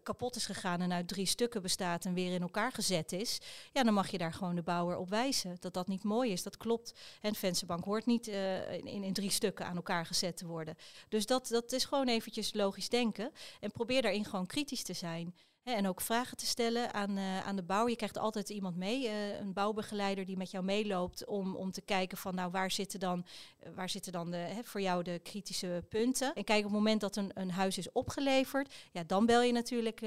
kapot 0.04 0.36
is 0.36 0.46
gegaan 0.46 0.82
en 0.82 0.92
uit 0.92 1.08
drie 1.08 1.26
stukken 1.26 1.62
bestaat 1.62 2.06
en 2.06 2.14
weer 2.14 2.34
in 2.34 2.42
elkaar 2.42 2.72
gezet 2.72 3.12
is, 3.12 3.40
ja, 3.72 3.84
dan 3.84 3.94
mag 3.94 4.10
je 4.10 4.18
daar 4.18 4.34
gewoon 4.34 4.56
de 4.56 4.62
bouwer 4.62 4.98
op 4.98 5.10
wijzen. 5.10 5.58
Dat 5.60 5.74
dat 5.74 5.88
niet 5.88 6.04
mooi 6.04 6.32
is, 6.32 6.44
dat 6.44 6.58
klopt. 6.58 6.94
En 7.22 7.30
een 7.30 7.36
vensterbank 7.36 7.84
hoort 7.84 8.06
niet 8.06 8.28
uh, 8.28 8.74
in, 8.74 9.04
in 9.04 9.14
drie 9.14 9.32
stukken 9.32 9.66
aan 9.66 9.76
elkaar 9.76 10.06
gezet 10.06 10.38
te 10.38 10.48
worden. 10.48 10.76
Dus 11.10 11.26
dat, 11.26 11.48
dat 11.48 11.72
is 11.72 11.86
gewoon 11.86 12.08
eventjes 12.08 12.54
logisch 12.54 12.90
denken. 12.90 13.32
En 13.60 13.72
probeer 13.72 14.02
daarin 14.02 14.26
gewoon 14.26 14.46
kritisch 14.46 14.84
te 14.84 14.94
zijn 14.94 15.36
en 15.76 15.88
ook 15.88 16.02
vragen 16.02 16.38
te 16.38 16.46
stellen 16.46 16.94
aan, 16.94 17.18
uh, 17.18 17.48
aan 17.48 17.56
de 17.56 17.64
bouwer. 17.64 17.90
Je 17.90 17.96
krijgt 17.96 18.18
altijd 18.18 18.50
iemand 18.50 18.76
mee, 18.76 19.04
uh, 19.04 19.40
een 19.40 19.54
bouwbegeleider 19.54 20.26
die 20.26 20.38
met 20.38 20.52
jou 20.52 20.64
meeloopt 20.64 21.26
om, 21.26 21.56
om 21.56 21.72
te 21.72 21.82
kijken 21.82 22.18
van 22.18 22.36
nou 22.36 22.52
waar 22.52 22.72
zitten 22.72 23.00
dan, 23.00 23.26
uh, 23.64 23.70
waar 23.76 23.90
zitten 23.90 24.12
dan 24.12 24.32
de, 24.32 24.48
voor 24.64 24.82
jou 24.82 25.04
de 25.04 25.20
kritische 25.24 25.84
punten. 25.90 26.34
En 26.34 26.44
kijk 26.44 26.60
op 26.60 26.66
het 26.66 26.74
moment 26.74 27.02
dat 27.02 27.16
een, 27.16 27.32
een 27.34 27.52
huis 27.52 27.78
is 27.78 27.92
opgeleverd, 27.92 28.74
ja, 28.92 29.04
dan 29.04 29.26
bel 29.26 29.42
je 29.42 29.52
natuurlijk 29.52 30.00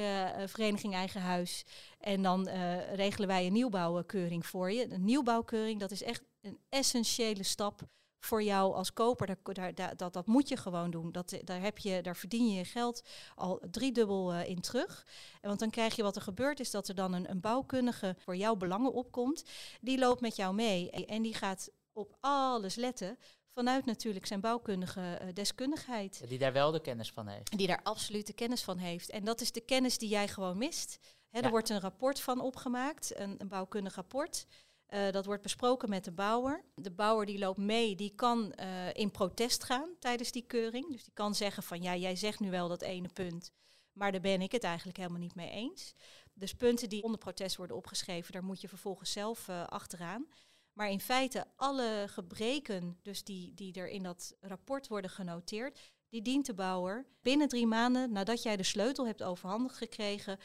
Vereniging 0.47 0.95
Eigen 0.95 1.21
Huis. 1.21 1.65
En 1.99 2.23
dan 2.23 2.49
regelen 2.93 3.29
wij 3.29 3.47
een 3.47 3.53
nieuwbouwkeuring 3.53 4.47
voor 4.47 4.73
je. 4.73 4.93
Een 4.93 5.05
nieuwbouwkeuring, 5.05 5.81
dat 5.81 5.91
is 5.91 6.03
echt 6.03 6.23
een 6.41 6.59
essentiële 6.69 7.43
stap 7.43 7.83
voor 8.25 8.43
jou 8.43 8.75
als 8.75 8.93
koper. 8.93 9.37
Daar, 9.43 9.75
daar, 9.75 9.97
dat, 9.97 10.13
dat 10.13 10.27
moet 10.27 10.49
je 10.49 10.57
gewoon 10.57 10.91
doen. 10.91 11.13
Dat, 11.13 11.39
daar, 11.45 11.61
heb 11.61 11.79
je, 11.79 12.03
daar 12.03 12.17
verdien 12.17 12.49
je 12.49 12.55
je 12.55 12.65
geld 12.65 13.03
al 13.35 13.63
driedubbel 13.71 14.35
uh, 14.35 14.49
in 14.49 14.61
terug. 14.61 15.07
En 15.41 15.49
want 15.49 15.61
dan 15.61 15.71
krijg 15.71 15.97
je 15.97 16.03
wat 16.03 16.17
er 16.17 16.23
gebeurt, 16.23 16.61
is 16.61 16.71
dat 16.71 16.89
er 16.89 16.95
dan 16.95 17.13
een, 17.13 17.31
een 17.31 17.41
bouwkundige 17.41 18.17
voor 18.19 18.37
jouw 18.37 18.57
belangen 18.57 18.93
opkomt. 18.93 19.45
Die 19.81 19.99
loopt 19.99 20.21
met 20.21 20.37
jou 20.37 20.55
mee 20.55 20.91
en 20.91 21.23
die 21.23 21.35
gaat 21.35 21.71
op 21.93 22.17
alles 22.21 22.75
letten. 22.75 23.19
Vanuit 23.55 23.85
natuurlijk 23.85 24.27
zijn 24.27 24.41
bouwkundige 24.41 25.19
uh, 25.23 25.29
deskundigheid. 25.35 26.29
Die 26.29 26.39
daar 26.39 26.53
wel 26.53 26.71
de 26.71 26.81
kennis 26.81 27.11
van 27.11 27.27
heeft. 27.27 27.59
Die 27.59 27.67
daar 27.67 27.83
absoluut 27.83 28.27
de 28.27 28.33
kennis 28.33 28.63
van 28.63 28.79
heeft. 28.79 29.11
En 29.11 29.25
dat 29.25 29.41
is 29.41 29.53
de 29.53 29.61
kennis 29.61 29.99
die 29.99 30.09
jij 30.09 30.29
gewoon 30.29 30.59
mist. 30.59 30.99
Er 31.31 31.51
wordt 31.51 31.69
een 31.69 31.81
rapport 31.81 32.21
van 32.21 32.41
opgemaakt, 32.41 33.19
een, 33.19 33.35
een 33.39 33.49
bouwkundig 33.49 33.95
rapport. 33.95 34.47
Uh, 34.95 35.11
dat 35.11 35.27
wordt 35.27 35.43
besproken 35.43 35.89
met 35.89 36.05
de 36.05 36.13
bouwer. 36.13 36.65
De 36.75 36.91
bouwer 36.91 37.27
die 37.27 37.39
loopt 37.39 37.59
mee, 37.59 37.97
die 37.97 38.15
kan 38.15 38.53
uh, 38.61 38.95
in 38.95 39.11
protest 39.11 39.65
gaan 39.65 39.89
tijdens 39.99 40.33
die 40.33 40.47
keuring. 40.47 40.93
Dus 40.93 41.05
die 41.05 41.13
kan 41.13 41.35
zeggen 41.35 41.63
van 41.63 41.83
ja, 41.83 41.97
jij 41.97 42.17
zegt 42.17 42.41
nu 42.41 42.51
wel 42.51 42.69
dat 42.69 42.83
ene 42.83 43.09
punt, 43.09 43.53
maar 43.93 44.13
daar 44.13 44.21
ben 44.21 44.43
ik 44.43 44.53
het 44.53 44.65
eigenlijk 44.65 44.97
helemaal 44.97 45.21
niet 45.21 45.35
mee 45.35 45.51
eens. 45.51 45.95
Dus 46.35 46.55
punten 46.55 46.89
die 46.89 47.03
onder 47.03 47.19
protest 47.19 47.57
worden 47.57 47.77
opgeschreven, 47.77 48.33
daar 48.33 48.45
moet 48.45 48.61
je 48.61 48.69
vervolgens 48.69 49.13
zelf 49.13 49.49
uh, 49.49 49.67
achteraan. 49.67 50.27
Maar 50.73 50.91
in 50.91 51.01
feite 51.01 51.47
alle 51.57 52.05
gebreken, 52.09 52.99
dus 53.03 53.25
die, 53.25 53.55
die 53.55 53.75
er 53.75 53.89
in 53.89 54.03
dat 54.03 54.37
rapport 54.41 54.89
worden 54.89 55.11
genoteerd, 55.11 55.79
die 56.09 56.23
dient 56.23 56.47
de 56.47 56.55
bouwer 56.55 57.07
binnen 57.23 57.49
drie 57.49 57.67
maanden 57.67 58.13
nadat 58.13 58.43
jij 58.43 58.57
de 58.57 58.63
sleutel 58.63 59.07
hebt 59.07 59.23
overhandigd 59.23 59.77
gekregen, 59.77 60.39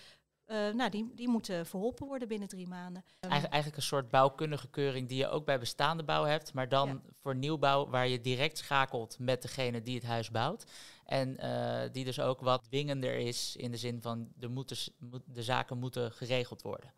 uh, 0.47 0.73
nou, 0.73 0.89
die, 0.89 1.11
die 1.15 1.27
moeten 1.27 1.65
verholpen 1.65 2.07
worden 2.07 2.27
binnen 2.27 2.47
drie 2.47 2.67
maanden. 2.67 3.03
Eigen, 3.19 3.49
eigenlijk 3.49 3.81
een 3.81 3.87
soort 3.87 4.09
bouwkundige 4.09 4.67
keuring 4.69 5.07
die 5.07 5.17
je 5.17 5.27
ook 5.27 5.45
bij 5.45 5.59
bestaande 5.59 6.03
bouw 6.03 6.23
hebt, 6.23 6.53
maar 6.53 6.69
dan 6.69 7.01
voor 7.21 7.35
nieuwbouw 7.35 7.89
waar 7.89 8.07
je 8.07 8.21
direct 8.21 8.57
schakelt 8.57 9.19
met 9.19 9.41
degene 9.41 9.81
die 9.81 9.95
het 9.95 10.05
huis 10.05 10.31
bouwt. 10.31 10.65
En 11.05 11.37
uh, 11.45 11.81
die 11.91 12.05
dus 12.05 12.19
ook 12.19 12.41
wat 12.41 12.63
dwingender 12.63 13.15
is 13.17 13.55
in 13.55 13.71
de 13.71 13.77
zin 13.77 14.01
van 14.01 14.27
de, 14.35 14.47
moeten, 14.47 14.77
de 15.25 15.43
zaken 15.43 15.77
moeten 15.77 16.11
geregeld 16.11 16.61
worden. 16.61 16.93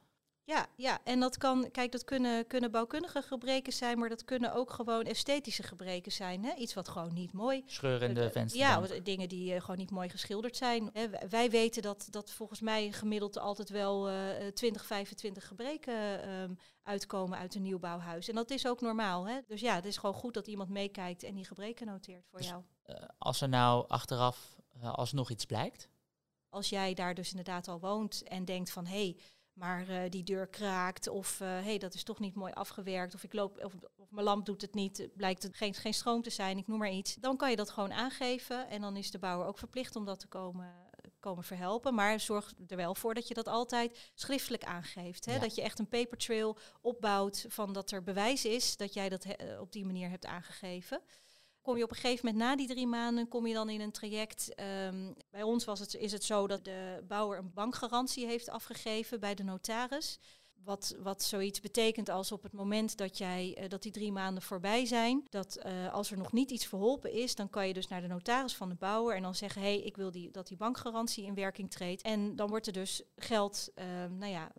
Ja, 0.50 0.68
ja, 0.76 1.00
en 1.04 1.20
dat 1.20 1.38
kan, 1.38 1.72
kijk, 1.72 1.92
dat 1.92 2.04
kunnen, 2.04 2.48
kunnen 2.48 2.72
bouwkundige 2.72 3.22
gebreken 3.22 3.74
zijn, 3.74 4.00
maar 4.00 4.10
dat 4.10 4.26
kunnen 4.26 4.54
ook 4.54 4.72
gewoon 4.72 5.04
esthetische 5.04 5.64
gebreken 5.64 6.12
zijn. 6.12 6.44
Hè? 6.44 6.54
Iets 6.54 6.74
wat 6.74 6.88
gewoon 6.88 7.14
niet 7.14 7.34
mooi. 7.34 7.64
Scheurende 7.66 8.26
uh, 8.26 8.32
vensters. 8.32 8.64
Ja, 8.64 8.82
dingen 9.04 9.30
die 9.30 9.54
uh, 9.54 9.62
gewoon 9.62 9.78
niet 9.78 9.92
mooi 9.92 10.10
geschilderd 10.10 10.58
zijn. 10.58 10.90
Hè? 10.94 11.28
Wij 11.30 11.50
weten 11.50 11.82
dat, 11.82 12.08
dat 12.10 12.32
volgens 12.32 12.60
mij 12.60 12.92
gemiddeld 12.92 13.40
altijd 13.40 13.70
wel 13.70 14.12
uh, 14.12 14.48
20, 14.54 14.86
25 14.86 15.48
gebreken 15.48 16.30
um, 16.30 16.58
uitkomen 16.84 17.38
uit 17.38 17.56
een 17.56 17.62
nieuwbouwhuis. 17.62 18.30
En 18.30 18.36
dat 18.36 18.50
is 18.50 18.68
ook 18.68 18.82
normaal. 18.82 19.28
Hè? 19.28 19.40
Dus 19.48 19.62
ja, 19.62 19.76
het 19.76 19.86
is 19.86 19.98
gewoon 19.98 20.16
goed 20.16 20.34
dat 20.34 20.48
iemand 20.48 20.70
meekijkt 20.70 21.24
en 21.24 21.36
die 21.36 21.46
gebreken 21.46 21.86
noteert 21.86 22.26
voor 22.30 22.40
dus, 22.40 22.48
jou. 22.48 22.64
Eh, 22.84 22.96
als 23.18 23.42
er 23.42 23.50
nou 23.50 23.86
achteraf 23.88 24.56
alsnog 24.82 25.30
iets 25.30 25.46
blijkt? 25.46 25.90
Als 26.50 26.70
jij 26.70 26.94
daar 26.94 27.14
dus 27.14 27.30
inderdaad 27.30 27.68
al 27.68 27.80
woont 27.80 28.24
en 28.24 28.46
denkt 28.46 28.72
van 28.72 28.86
hé. 28.86 29.04
Hey, 29.04 29.18
maar 29.60 29.90
uh, 29.90 30.02
die 30.10 30.24
deur 30.24 30.48
kraakt 30.48 31.08
of 31.08 31.40
hé, 31.40 31.58
uh, 31.58 31.66
hey, 31.66 31.78
dat 31.78 31.94
is 31.94 32.04
toch 32.04 32.20
niet 32.20 32.36
mooi 32.36 32.54
afgewerkt 32.54 33.14
of 33.14 33.24
ik 33.24 33.34
loop 33.34 33.64
of, 33.64 33.74
of 33.98 34.12
mijn 34.12 34.26
lamp 34.26 34.46
doet 34.46 34.62
het 34.62 34.74
niet, 34.74 35.08
blijkt 35.16 35.44
het 35.44 35.56
geen, 35.56 35.74
geen 35.74 35.94
stroom 35.94 36.22
te 36.22 36.30
zijn, 36.30 36.58
ik 36.58 36.68
noem 36.68 36.80
maar 36.80 36.92
iets. 36.92 37.16
Dan 37.16 37.38
kan 37.38 37.50
je 37.50 37.56
dat 37.56 37.70
gewoon 37.70 37.94
aangeven 37.94 38.70
en 38.70 38.82
dan 38.82 38.96
is 38.96 39.12
de 39.12 39.20
bouwer 39.20 39.48
ook 39.48 39.58
verplicht 39.58 39.96
om 39.96 40.06
dat 40.06 40.20
te 40.20 40.28
komen, 40.28 40.74
komen 41.20 41.44
verhelpen. 41.44 41.94
Maar 41.94 42.20
zorg 42.20 42.54
er 42.68 42.78
wel 42.78 42.96
voor 42.96 43.14
dat 43.14 43.28
je 43.28 43.34
dat 43.34 43.48
altijd 43.48 44.12
schriftelijk 44.14 44.64
aangeeft. 44.64 45.26
Hè? 45.26 45.34
Ja. 45.34 45.40
Dat 45.40 45.56
je 45.56 45.62
echt 45.62 45.80
een 45.80 45.90
paper 45.90 46.18
trail 46.18 46.58
opbouwt 46.82 47.46
van 47.48 47.74
dat 47.74 47.92
er 47.92 48.04
bewijs 48.04 48.46
is 48.46 48.78
dat 48.78 48.94
jij 48.94 49.10
dat 49.10 49.26
op 49.60 49.72
die 49.72 49.86
manier 49.86 50.10
hebt 50.10 50.26
aangegeven 50.26 51.02
kom 51.62 51.78
je 51.78 51.84
op 51.84 51.90
een 51.90 51.96
gegeven 51.96 52.26
moment 52.26 52.44
na 52.44 52.56
die 52.56 52.68
drie 52.68 52.88
maanden, 52.88 53.28
kom 53.28 53.48
je 53.48 53.54
dan 53.54 53.70
in 53.70 53.82
een 53.82 53.92
traject. 53.92 54.54
Um, 54.86 55.16
bij 55.30 55.44
ons 55.44 55.66
was 55.66 55.80
het, 55.80 55.96
is 55.96 56.12
het 56.12 56.24
zo 56.24 56.48
dat 56.48 56.66
de 56.66 57.04
bouwer 57.08 57.38
een 57.38 57.54
bankgarantie 57.54 58.26
heeft 58.26 58.50
afgegeven 58.50 59.20
bij 59.20 59.36
de 59.36 59.44
notaris. 59.44 60.20
Wat, 60.64 60.96
wat 61.00 61.24
zoiets 61.24 61.60
betekent 61.60 62.10
als 62.10 62.32
op 62.32 62.44
het 62.44 62.54
moment 62.54 62.98
dat, 62.98 63.18
jij, 63.18 63.58
uh, 63.60 63.70
dat 63.70 63.82
die 63.82 63.92
drie 63.92 64.12
maanden 64.12 64.44
voorbij 64.44 64.86
zijn, 64.86 65.26
dat 65.30 65.60
uh, 65.66 65.94
als 65.94 66.12
er 66.12 66.18
nog 66.18 66.32
niet 66.32 66.52
iets 66.52 66.66
verholpen 66.66 67.12
is, 67.12 67.36
dan 67.36 67.50
kan 67.50 67.68
je 67.68 67.74
dus 67.74 67.88
naar 67.88 68.02
de 68.02 68.08
notaris 68.08 68.56
van 68.56 68.70
de 68.70 68.76
bouwer 68.76 69.16
en 69.16 69.22
dan 69.22 69.36
zeggen, 69.36 69.62
hé, 69.62 69.68
hey, 69.68 69.82
ik 69.82 69.96
wil 69.96 70.12
die, 70.12 70.32
dat 70.32 70.48
die 70.48 70.58
bankgarantie 70.58 71.26
in 71.26 71.34
werking 71.34 71.72
treedt. 71.72 72.02
En 72.02 72.36
dan 72.36 72.50
wordt 72.50 72.68
er 72.68 72.74
dus 72.74 73.02
geld, 73.16 73.70
uh, 73.76 73.86
nou 74.18 74.32
ja, 74.32 74.52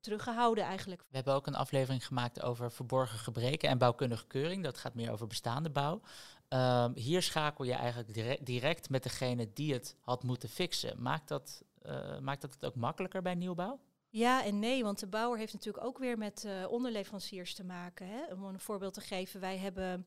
teruggehouden 0.00 0.64
eigenlijk. 0.64 1.00
We 1.00 1.16
hebben 1.16 1.34
ook 1.34 1.46
een 1.46 1.54
aflevering 1.54 2.06
gemaakt 2.06 2.42
over 2.42 2.72
verborgen 2.72 3.18
gebreken 3.18 3.68
en 3.68 3.78
bouwkundige 3.78 4.26
keuring. 4.26 4.64
Dat 4.64 4.78
gaat 4.78 4.94
meer 4.94 5.12
over 5.12 5.26
bestaande 5.26 5.70
bouw. 5.70 6.00
Um, 6.48 6.96
hier 6.96 7.22
schakel 7.22 7.64
je 7.64 7.72
eigenlijk 7.72 8.14
direct, 8.14 8.46
direct, 8.46 8.90
met 8.90 9.02
degene 9.02 9.52
die 9.52 9.72
het 9.72 9.96
had 10.00 10.22
moeten 10.22 10.48
fixen. 10.48 11.02
Maakt 11.02 11.28
dat, 11.28 11.62
uh, 11.86 12.18
maakt 12.18 12.40
dat 12.40 12.52
het 12.52 12.64
ook 12.64 12.74
makkelijker 12.74 13.22
bij 13.22 13.34
nieuwbouw? 13.34 13.80
Ja 14.08 14.44
en 14.44 14.58
nee, 14.58 14.82
want 14.82 14.98
de 14.98 15.06
bouwer 15.06 15.38
heeft 15.38 15.52
natuurlijk 15.52 15.84
ook 15.84 15.98
weer 15.98 16.18
met 16.18 16.44
uh, 16.46 16.70
onderleveranciers 16.70 17.54
te 17.54 17.64
maken. 17.64 18.06
Hè? 18.06 18.34
Om 18.34 18.44
een 18.44 18.60
voorbeeld 18.60 18.94
te 18.94 19.00
geven, 19.00 19.40
wij 19.40 19.58
hebben 19.58 20.06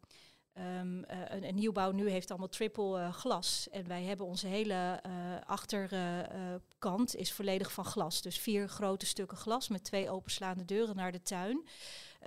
Um, 0.58 1.04
een, 1.08 1.48
een, 1.48 1.56
nieuwbouw 1.56 1.92
nu 1.92 2.10
heeft 2.10 2.30
allemaal 2.30 2.50
triple 2.50 3.12
glas. 3.12 3.68
En 3.72 3.88
wij 3.88 4.04
hebben 4.04 4.26
onze 4.26 4.48
hele 4.48 5.04
achterkant 5.46 7.16
is 7.16 7.34
volledig 7.34 7.72
van 7.72 7.86
glas. 7.86 8.22
Dus 8.22 8.40
vier 8.40 8.70
grote 8.70 9.06
stukken 9.06 9.38
glas 9.38 9.68
met 9.68 9.84
twee 9.84 10.10
openslaande 10.10 10.66
deuren 10.66 10.96
naar 10.96 11.12
de 11.12 11.22
tuin. 11.22 11.68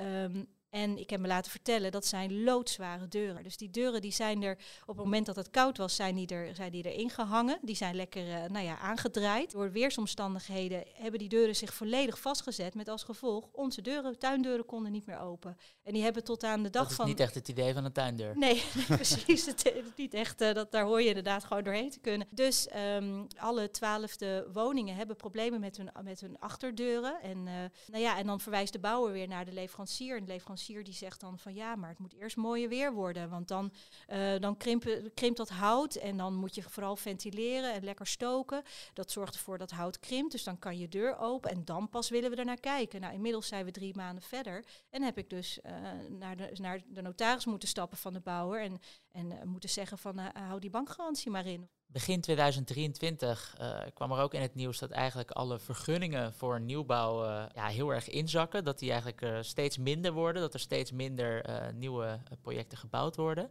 Um, 0.01 0.49
en 0.77 0.99
ik 0.99 1.11
heb 1.11 1.21
me 1.21 1.27
laten 1.27 1.51
vertellen, 1.51 1.93
dat 1.93 2.07
zijn 2.07 2.43
loodzware 2.43 3.09
deuren. 3.09 3.43
Dus 3.43 3.57
die 3.57 3.71
deuren 3.71 4.01
die 4.01 4.13
zijn 4.13 4.43
er, 4.43 4.59
op 4.81 4.97
het 4.97 5.05
moment 5.05 5.27
dat 5.27 5.37
het 5.37 5.51
koud 5.51 5.77
was, 5.77 5.95
zijn 5.95 6.15
die, 6.15 6.27
er, 6.27 6.55
zijn 6.55 6.71
die 6.71 6.93
erin 6.93 7.11
gehangen. 7.11 7.59
Die 7.63 7.77
zijn 7.77 7.95
lekker 7.95 8.27
uh, 8.27 8.45
nou 8.45 8.65
ja, 8.65 8.79
aangedraaid. 8.79 9.51
Door 9.51 9.73
weersomstandigheden 9.73 10.85
hebben 10.93 11.19
die 11.19 11.29
deuren 11.29 11.57
zich 11.57 11.75
volledig 11.75 12.21
vastgezet. 12.21 12.75
Met 12.75 12.89
als 12.89 13.03
gevolg, 13.03 13.49
onze 13.53 13.83
deuren, 13.83 14.19
tuindeuren 14.19 14.65
konden 14.65 14.93
niet 14.93 15.07
meer 15.07 15.21
open. 15.21 15.57
En 15.83 15.93
die 15.93 16.03
hebben 16.03 16.25
tot 16.25 16.45
aan 16.45 16.63
de 16.63 16.71
dag 16.71 16.87
van... 16.87 16.97
Dat 16.97 17.07
is 17.07 17.13
niet 17.13 17.21
echt 17.21 17.35
het 17.35 17.49
idee 17.49 17.73
van 17.73 17.85
een 17.85 17.93
tuindeur. 17.93 18.39
Nee, 18.39 18.63
precies. 18.89 19.47
Het, 19.47 19.73
niet 19.97 20.15
echt, 20.15 20.41
uh, 20.41 20.53
dat, 20.53 20.73
daar 20.73 20.85
hoor 20.85 21.01
je 21.03 21.09
inderdaad 21.09 21.45
gewoon 21.45 21.63
doorheen 21.63 21.91
te 21.91 22.01
kunnen. 22.01 22.27
Dus 22.31 22.69
um, 22.97 23.27
alle 23.37 23.71
twaalfde 23.71 24.49
woningen 24.53 24.97
hebben 24.97 25.17
problemen 25.17 25.61
met 25.61 25.77
hun, 25.77 25.91
met 26.03 26.21
hun 26.21 26.39
achterdeuren. 26.39 27.21
En, 27.23 27.39
uh, 27.39 27.53
nou 27.87 28.03
ja, 28.03 28.19
en 28.19 28.27
dan 28.27 28.41
verwijst 28.41 28.73
de 28.73 28.79
bouwer 28.79 29.13
weer 29.13 29.29
naar 29.29 29.45
de 29.45 29.53
leverancier. 29.53 30.17
En 30.17 30.25
de 30.25 30.33
leverancier 30.33 30.66
die 30.67 30.95
zegt 30.95 31.21
dan 31.21 31.39
van 31.39 31.55
ja, 31.55 31.77
maar 31.77 31.89
het 31.89 31.99
moet 31.99 32.15
eerst 32.15 32.37
mooie 32.37 32.69
weer 32.69 32.93
worden. 32.93 33.31
Want 33.31 33.49
dan, 33.49 33.73
uh, 34.09 34.39
dan 34.39 34.57
krimpen, 34.57 35.15
krimpt 35.15 35.37
dat 35.37 35.49
hout 35.49 35.95
en 35.95 36.17
dan 36.17 36.35
moet 36.35 36.55
je 36.55 36.63
vooral 36.63 36.97
ventileren 36.97 37.75
en 37.75 37.85
lekker 37.85 38.07
stoken. 38.07 38.63
Dat 38.93 39.11
zorgt 39.11 39.35
ervoor 39.35 39.59
dat 39.59 39.71
hout 39.71 40.01
krimpt, 40.01 40.33
dus 40.33 40.45
dan 40.45 40.59
kan 40.59 40.79
je 40.79 40.89
deur 40.89 41.19
open 41.19 41.51
en 41.51 41.65
dan 41.65 41.89
pas 41.89 42.09
willen 42.09 42.31
we 42.31 42.37
er 42.37 42.45
naar 42.45 42.61
kijken. 42.61 43.01
Nou, 43.01 43.15
inmiddels 43.15 43.49
zijn 43.49 43.65
we 43.65 43.71
drie 43.71 43.97
maanden 43.97 44.23
verder 44.23 44.65
en 44.91 45.03
heb 45.03 45.19
ik 45.19 45.31
dus 45.31 45.59
uh, 45.67 45.73
naar, 46.09 46.37
de, 46.37 46.51
naar 46.55 46.83
de 46.87 47.03
notaris 47.03 47.45
moeten 47.45 47.69
stappen 47.69 47.99
van 47.99 48.13
de 48.13 48.21
bouwer 48.21 48.61
en, 48.61 48.79
en 49.13 49.27
uh, 49.27 49.43
moeten 49.43 49.71
zeggen 49.71 49.99
van 49.99 50.19
hou 50.19 50.61
die 50.61 50.71
bankgarantie 50.71 51.31
maar 51.31 51.47
in. 51.47 51.69
Begin 51.87 52.21
2023 52.21 53.57
uh, 53.61 53.79
kwam 53.95 54.13
er 54.13 54.19
ook 54.19 54.35
in 54.35 54.41
het 54.41 54.55
nieuws 54.55 54.79
dat 54.79 54.91
eigenlijk 54.91 55.31
alle 55.31 55.59
vergunningen 55.59 56.35
voor 56.35 56.61
nieuwbouw 56.61 57.25
uh, 57.25 57.45
ja, 57.55 57.67
heel 57.67 57.91
erg 57.91 58.09
inzakken. 58.09 58.65
Dat 58.65 58.79
die 58.79 58.91
eigenlijk 58.91 59.23
uh, 59.23 59.39
steeds 59.41 59.79
minder 59.79 60.13
worden, 60.13 60.43
dat 60.43 60.55
er 60.55 60.61
steeds 60.61 60.93
minder 60.93 61.45
nieuwe 61.75 62.21
projecten 62.41 62.79
gebouwd 62.79 63.17
worden. 63.17 63.51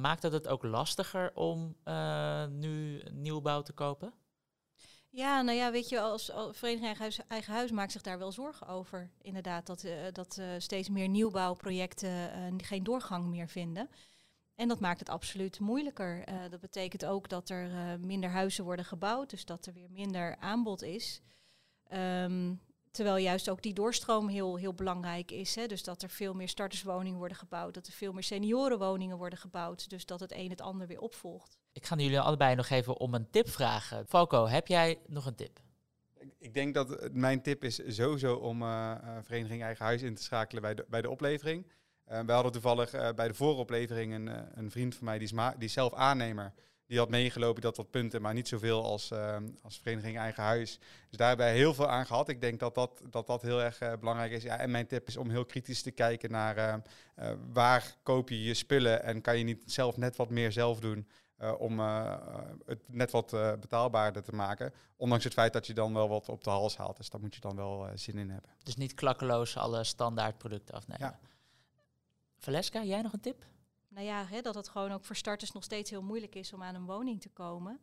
maakt 0.00 0.22
dat 0.22 0.32
het 0.32 0.48
ook 0.48 0.62
lastiger 0.62 1.30
om 1.34 1.76
nu 2.48 3.02
nieuwbouw 3.10 3.62
te 3.62 3.72
kopen? 3.72 4.12
Ja, 5.10 5.42
nou 5.42 5.56
ja, 5.56 5.70
weet 5.70 5.88
je, 5.88 6.00
als, 6.00 6.30
als 6.30 6.58
Vereniging 6.58 6.86
eigen 6.86 7.02
huis, 7.02 7.20
eigen 7.28 7.52
huis, 7.52 7.70
maakt 7.70 7.92
zich 7.92 8.02
daar 8.02 8.18
wel 8.18 8.32
zorgen 8.32 8.66
over. 8.66 9.10
Inderdaad, 9.22 9.66
dat, 9.66 9.86
dat 10.12 10.40
steeds 10.58 10.88
meer 10.88 11.08
nieuwbouwprojecten 11.08 12.30
geen 12.56 12.82
doorgang 12.82 13.26
meer 13.26 13.48
vinden. 13.48 13.88
En 14.54 14.68
dat 14.68 14.80
maakt 14.80 14.98
het 14.98 15.08
absoluut 15.08 15.60
moeilijker. 15.60 16.28
Uh, 16.28 16.34
dat 16.50 16.60
betekent 16.60 17.04
ook 17.04 17.28
dat 17.28 17.48
er 17.48 17.70
uh, 17.70 17.94
minder 18.00 18.30
huizen 18.30 18.64
worden 18.64 18.84
gebouwd, 18.84 19.30
dus 19.30 19.44
dat 19.44 19.66
er 19.66 19.72
weer 19.72 19.90
minder 19.90 20.36
aanbod 20.36 20.82
is. 20.82 21.20
Um, 21.92 22.60
terwijl 22.90 23.16
juist 23.16 23.50
ook 23.50 23.62
die 23.62 23.74
doorstroom 23.74 24.28
heel, 24.28 24.56
heel 24.56 24.74
belangrijk 24.74 25.30
is. 25.30 25.54
Hè? 25.54 25.66
Dus 25.66 25.84
dat 25.84 26.02
er 26.02 26.10
veel 26.10 26.34
meer 26.34 26.48
starterswoningen 26.48 27.18
worden 27.18 27.36
gebouwd, 27.36 27.74
dat 27.74 27.86
er 27.86 27.92
veel 27.92 28.12
meer 28.12 28.22
seniorenwoningen 28.22 29.16
worden 29.16 29.38
gebouwd. 29.38 29.90
Dus 29.90 30.06
dat 30.06 30.20
het 30.20 30.32
een 30.32 30.50
het 30.50 30.60
ander 30.60 30.86
weer 30.86 31.00
opvolgt. 31.00 31.58
Ik 31.72 31.86
ga 31.86 31.96
jullie 31.96 32.20
allebei 32.20 32.54
nog 32.54 32.68
even 32.68 32.96
om 32.96 33.14
een 33.14 33.30
tip 33.30 33.48
vragen. 33.48 34.06
Falco, 34.06 34.46
heb 34.46 34.66
jij 34.66 35.00
nog 35.06 35.26
een 35.26 35.34
tip? 35.34 35.60
Ik 36.38 36.54
denk 36.54 36.74
dat 36.74 37.12
mijn 37.12 37.42
tip 37.42 37.64
is 37.64 37.80
sowieso 37.86 38.34
om 38.34 38.62
uh, 38.62 38.94
Vereniging 39.22 39.62
Eigen 39.62 39.84
Huis 39.84 40.02
in 40.02 40.14
te 40.14 40.22
schakelen 40.22 40.62
bij 40.62 40.74
de, 40.74 40.86
bij 40.88 41.02
de 41.02 41.10
oplevering. 41.10 41.66
Uh, 42.12 42.20
we 42.20 42.32
hadden 42.32 42.52
toevallig 42.52 42.94
uh, 42.94 43.08
bij 43.16 43.28
de 43.28 43.34
vooroplevering 43.34 44.14
een, 44.14 44.26
uh, 44.26 44.36
een 44.54 44.70
vriend 44.70 44.94
van 44.94 45.04
mij, 45.04 45.18
die 45.18 45.28
is, 45.32 45.34
die 45.56 45.68
is 45.68 45.72
zelf 45.72 45.94
aannemer. 45.94 46.52
Die 46.86 46.98
had 46.98 47.08
meegelopen, 47.08 47.62
dat 47.62 47.76
wat 47.76 47.90
punten, 47.90 48.22
maar 48.22 48.34
niet 48.34 48.48
zoveel 48.48 48.84
als, 48.84 49.12
als 49.62 49.78
vereniging 49.78 50.18
eigen 50.18 50.42
huis. 50.42 50.78
Dus 51.08 51.18
daar 51.18 51.28
hebben 51.28 51.46
wij 51.46 51.54
heel 51.54 51.74
veel 51.74 51.88
aan 51.88 52.06
gehad. 52.06 52.28
Ik 52.28 52.40
denk 52.40 52.60
dat 52.60 52.74
dat, 52.74 53.02
dat, 53.10 53.26
dat 53.26 53.42
heel 53.42 53.62
erg 53.62 53.78
belangrijk 53.98 54.32
is. 54.32 54.42
Ja, 54.42 54.58
en 54.58 54.70
mijn 54.70 54.86
tip 54.86 55.08
is 55.08 55.16
om 55.16 55.30
heel 55.30 55.44
kritisch 55.44 55.82
te 55.82 55.90
kijken 55.90 56.30
naar 56.30 56.82
waar 57.52 57.96
koop 58.02 58.28
je 58.28 58.42
je 58.42 58.54
spullen 58.54 59.02
en 59.02 59.20
kan 59.20 59.38
je 59.38 59.44
niet 59.44 59.62
zelf 59.66 59.96
net 59.96 60.16
wat 60.16 60.30
meer 60.30 60.52
zelf 60.52 60.80
doen. 60.80 61.08
om 61.58 61.78
het 62.66 62.80
net 62.86 63.10
wat 63.10 63.30
betaalbaarder 63.60 64.22
te 64.22 64.34
maken. 64.34 64.72
Ondanks 64.96 65.24
het 65.24 65.32
feit 65.32 65.52
dat 65.52 65.66
je 65.66 65.74
dan 65.74 65.94
wel 65.94 66.08
wat 66.08 66.28
op 66.28 66.44
de 66.44 66.50
hals 66.50 66.76
haalt. 66.76 66.96
Dus 66.96 67.10
daar 67.10 67.20
moet 67.20 67.34
je 67.34 67.40
dan 67.40 67.56
wel 67.56 67.88
zin 67.94 68.18
in 68.18 68.30
hebben. 68.30 68.50
Dus 68.62 68.76
niet 68.76 68.94
klakkeloos 68.94 69.56
alle 69.56 69.84
standaard 69.84 70.38
producten 70.38 70.74
afnemen. 70.74 71.06
Ja. 71.06 71.30
Valeska, 72.42 72.82
jij 72.82 73.02
nog 73.02 73.12
een 73.12 73.20
tip? 73.20 73.46
Nou 73.88 74.06
ja, 74.06 74.26
hè, 74.26 74.40
dat 74.40 74.54
het 74.54 74.68
gewoon 74.68 74.92
ook 74.92 75.04
voor 75.04 75.16
starters 75.16 75.52
nog 75.52 75.64
steeds 75.64 75.90
heel 75.90 76.02
moeilijk 76.02 76.34
is 76.34 76.52
om 76.52 76.62
aan 76.62 76.74
een 76.74 76.84
woning 76.84 77.20
te 77.20 77.28
komen. 77.28 77.80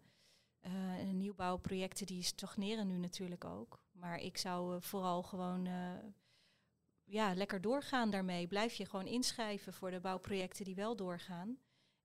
Uh, 0.62 0.72
nieuwbouwprojecten 1.12 2.06
die 2.06 2.24
stagneren 2.24 2.88
nu 2.88 2.98
natuurlijk 2.98 3.46
ook. 3.46 3.84
Maar 3.92 4.18
ik 4.18 4.38
zou 4.38 4.76
uh, 4.76 4.82
vooral 4.82 5.24
gewoon 5.24 5.66
uh, 5.66 5.92
ja, 7.04 7.34
lekker 7.34 7.62
doorgaan 7.62 8.10
daarmee. 8.10 8.48
Blijf 8.48 8.74
je 8.74 8.86
gewoon 8.86 9.08
inschrijven 9.08 9.74
voor 9.74 9.92
de 9.92 10.00
bouwprojecten 10.00 10.66
die 10.66 10.76
wel 10.76 10.96
doorgaan. 10.96 11.58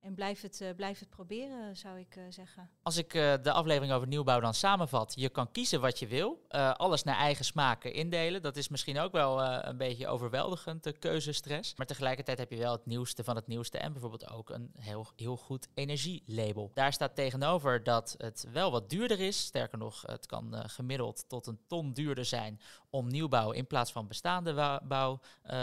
En 0.05 0.15
blijf 0.15 0.41
het, 0.41 0.61
uh, 0.61 0.69
blijf 0.77 0.99
het 0.99 1.09
proberen, 1.11 1.77
zou 1.77 1.99
ik 1.99 2.17
uh, 2.17 2.25
zeggen. 2.29 2.71
Als 2.83 2.97
ik 2.97 3.15
uh, 3.15 3.35
de 3.43 3.53
aflevering 3.53 3.93
over 3.93 4.09
nieuwbouw 4.09 4.41
dan 4.41 4.55
samenvat, 4.55 5.13
je 5.17 5.29
kan 5.29 5.51
kiezen 5.53 5.81
wat 5.81 5.99
je 5.99 6.07
wil. 6.07 6.43
alles 6.77 7.03
naar 7.03 7.17
eigen 7.17 7.45
smaken 7.45 7.93
indelen. 7.93 8.43
Dat 8.43 8.57
is 8.57 8.69
misschien 8.69 8.99
ook 8.99 9.13
wel 9.13 9.43
een 9.43 9.77
beetje 9.77 10.09
overweldigend, 10.09 10.83
de 10.83 10.93
keuzestress. 10.93 11.75
Maar 11.77 11.87
tegelijkertijd 11.87 12.39
heb 12.39 12.51
je 12.51 12.57
wel 12.57 12.73
het 12.73 12.87
nieuwste 12.87 13.25
van 13.25 13.37
het 13.37 13.47
nieuwste. 13.47 13.79
En 13.79 13.93
bijvoorbeeld 13.93 14.31
ook 14.31 14.51
een 14.51 14.73
heel, 14.79 15.07
heel 15.17 15.37
goed 15.37 15.69
energielabel. 15.75 16.71
Daar 16.75 16.93
staat 16.93 17.15
tegenover 17.15 17.83
dat 17.83 18.15
het 18.19 18.47
wel 18.53 18.71
wat 18.71 18.91
duurder 18.91 19.21
is. 19.21 19.39
Sterker 19.39 19.79
nog, 19.79 20.03
het 20.07 20.27
kan 20.27 20.55
gemiddeld 20.67 21.29
tot 21.29 21.47
een 21.47 21.61
ton 21.67 21.93
duurder 21.93 22.25
zijn 22.25 22.61
om 22.91 23.09
nieuwbouw 23.09 23.51
in 23.51 23.67
plaats 23.67 23.93
van 23.93 24.07
bestaande 24.07 24.81
bouw 24.83 25.21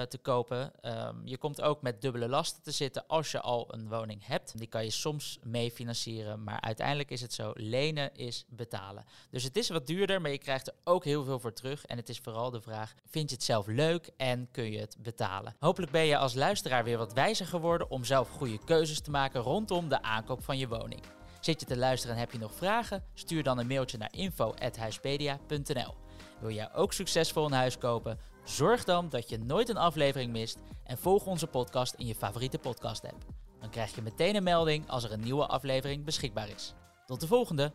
te 0.09 0.17
kopen. 0.21 0.71
Um, 0.81 1.21
je 1.25 1.37
komt 1.37 1.61
ook 1.61 1.81
met 1.81 2.01
dubbele 2.01 2.27
lasten 2.27 2.63
te 2.63 2.71
zitten 2.71 3.07
als 3.07 3.31
je 3.31 3.41
al 3.41 3.73
een 3.73 3.89
woning 3.89 4.25
hebt 4.25 4.30
hebt. 4.31 4.57
Die 4.57 4.67
kan 4.67 4.83
je 4.83 4.89
soms 4.89 5.39
mee 5.43 5.71
financieren, 5.71 6.43
maar 6.43 6.61
uiteindelijk 6.61 7.11
is 7.11 7.21
het 7.21 7.33
zo, 7.33 7.51
lenen 7.55 8.15
is 8.15 8.45
betalen. 8.49 9.03
Dus 9.29 9.43
het 9.43 9.57
is 9.57 9.69
wat 9.69 9.87
duurder, 9.87 10.21
maar 10.21 10.31
je 10.31 10.37
krijgt 10.37 10.67
er 10.67 10.73
ook 10.83 11.03
heel 11.03 11.23
veel 11.23 11.39
voor 11.39 11.53
terug. 11.53 11.85
En 11.85 11.97
het 11.97 12.09
is 12.09 12.19
vooral 12.19 12.51
de 12.51 12.61
vraag, 12.61 12.93
vind 13.09 13.29
je 13.29 13.35
het 13.35 13.45
zelf 13.45 13.67
leuk 13.67 14.09
en 14.17 14.47
kun 14.51 14.71
je 14.71 14.79
het 14.79 14.95
betalen? 14.99 15.55
Hopelijk 15.59 15.91
ben 15.91 16.05
je 16.05 16.17
als 16.17 16.33
luisteraar 16.33 16.83
weer 16.83 16.97
wat 16.97 17.13
wijzer 17.13 17.45
geworden 17.45 17.89
om 17.89 18.03
zelf 18.03 18.29
goede 18.29 18.63
keuzes 18.65 19.01
te 19.01 19.11
maken 19.11 19.41
rondom 19.41 19.89
de 19.89 20.01
aankoop 20.01 20.43
van 20.43 20.57
je 20.57 20.67
woning. 20.67 21.01
Zit 21.39 21.59
je 21.59 21.65
te 21.65 21.77
luisteren 21.77 22.15
en 22.15 22.21
heb 22.21 22.31
je 22.31 22.37
nog 22.37 22.53
vragen? 22.53 23.03
Stuur 23.13 23.43
dan 23.43 23.57
een 23.57 23.67
mailtje 23.67 23.97
naar 23.97 24.13
info.huispedia.nl. 24.13 25.95
Wil 26.39 26.51
jij 26.51 26.73
ook 26.73 26.93
succesvol 26.93 27.45
een 27.45 27.51
huis 27.51 27.77
kopen? 27.77 28.19
Zorg 28.43 28.83
dan 28.83 29.09
dat 29.09 29.29
je 29.29 29.37
nooit 29.37 29.69
een 29.69 29.77
aflevering 29.77 30.31
mist 30.31 30.57
en 30.83 30.97
volg 30.97 31.25
onze 31.25 31.47
podcast 31.47 31.93
in 31.93 32.07
je 32.07 32.15
favoriete 32.15 32.57
podcast 32.57 33.05
app. 33.05 33.25
Dan 33.61 33.69
krijg 33.69 33.95
je 33.95 34.01
meteen 34.01 34.35
een 34.35 34.43
melding 34.43 34.89
als 34.89 35.03
er 35.03 35.11
een 35.11 35.19
nieuwe 35.19 35.47
aflevering 35.47 36.05
beschikbaar 36.05 36.49
is. 36.49 36.73
Tot 37.05 37.19
de 37.19 37.27
volgende! 37.27 37.71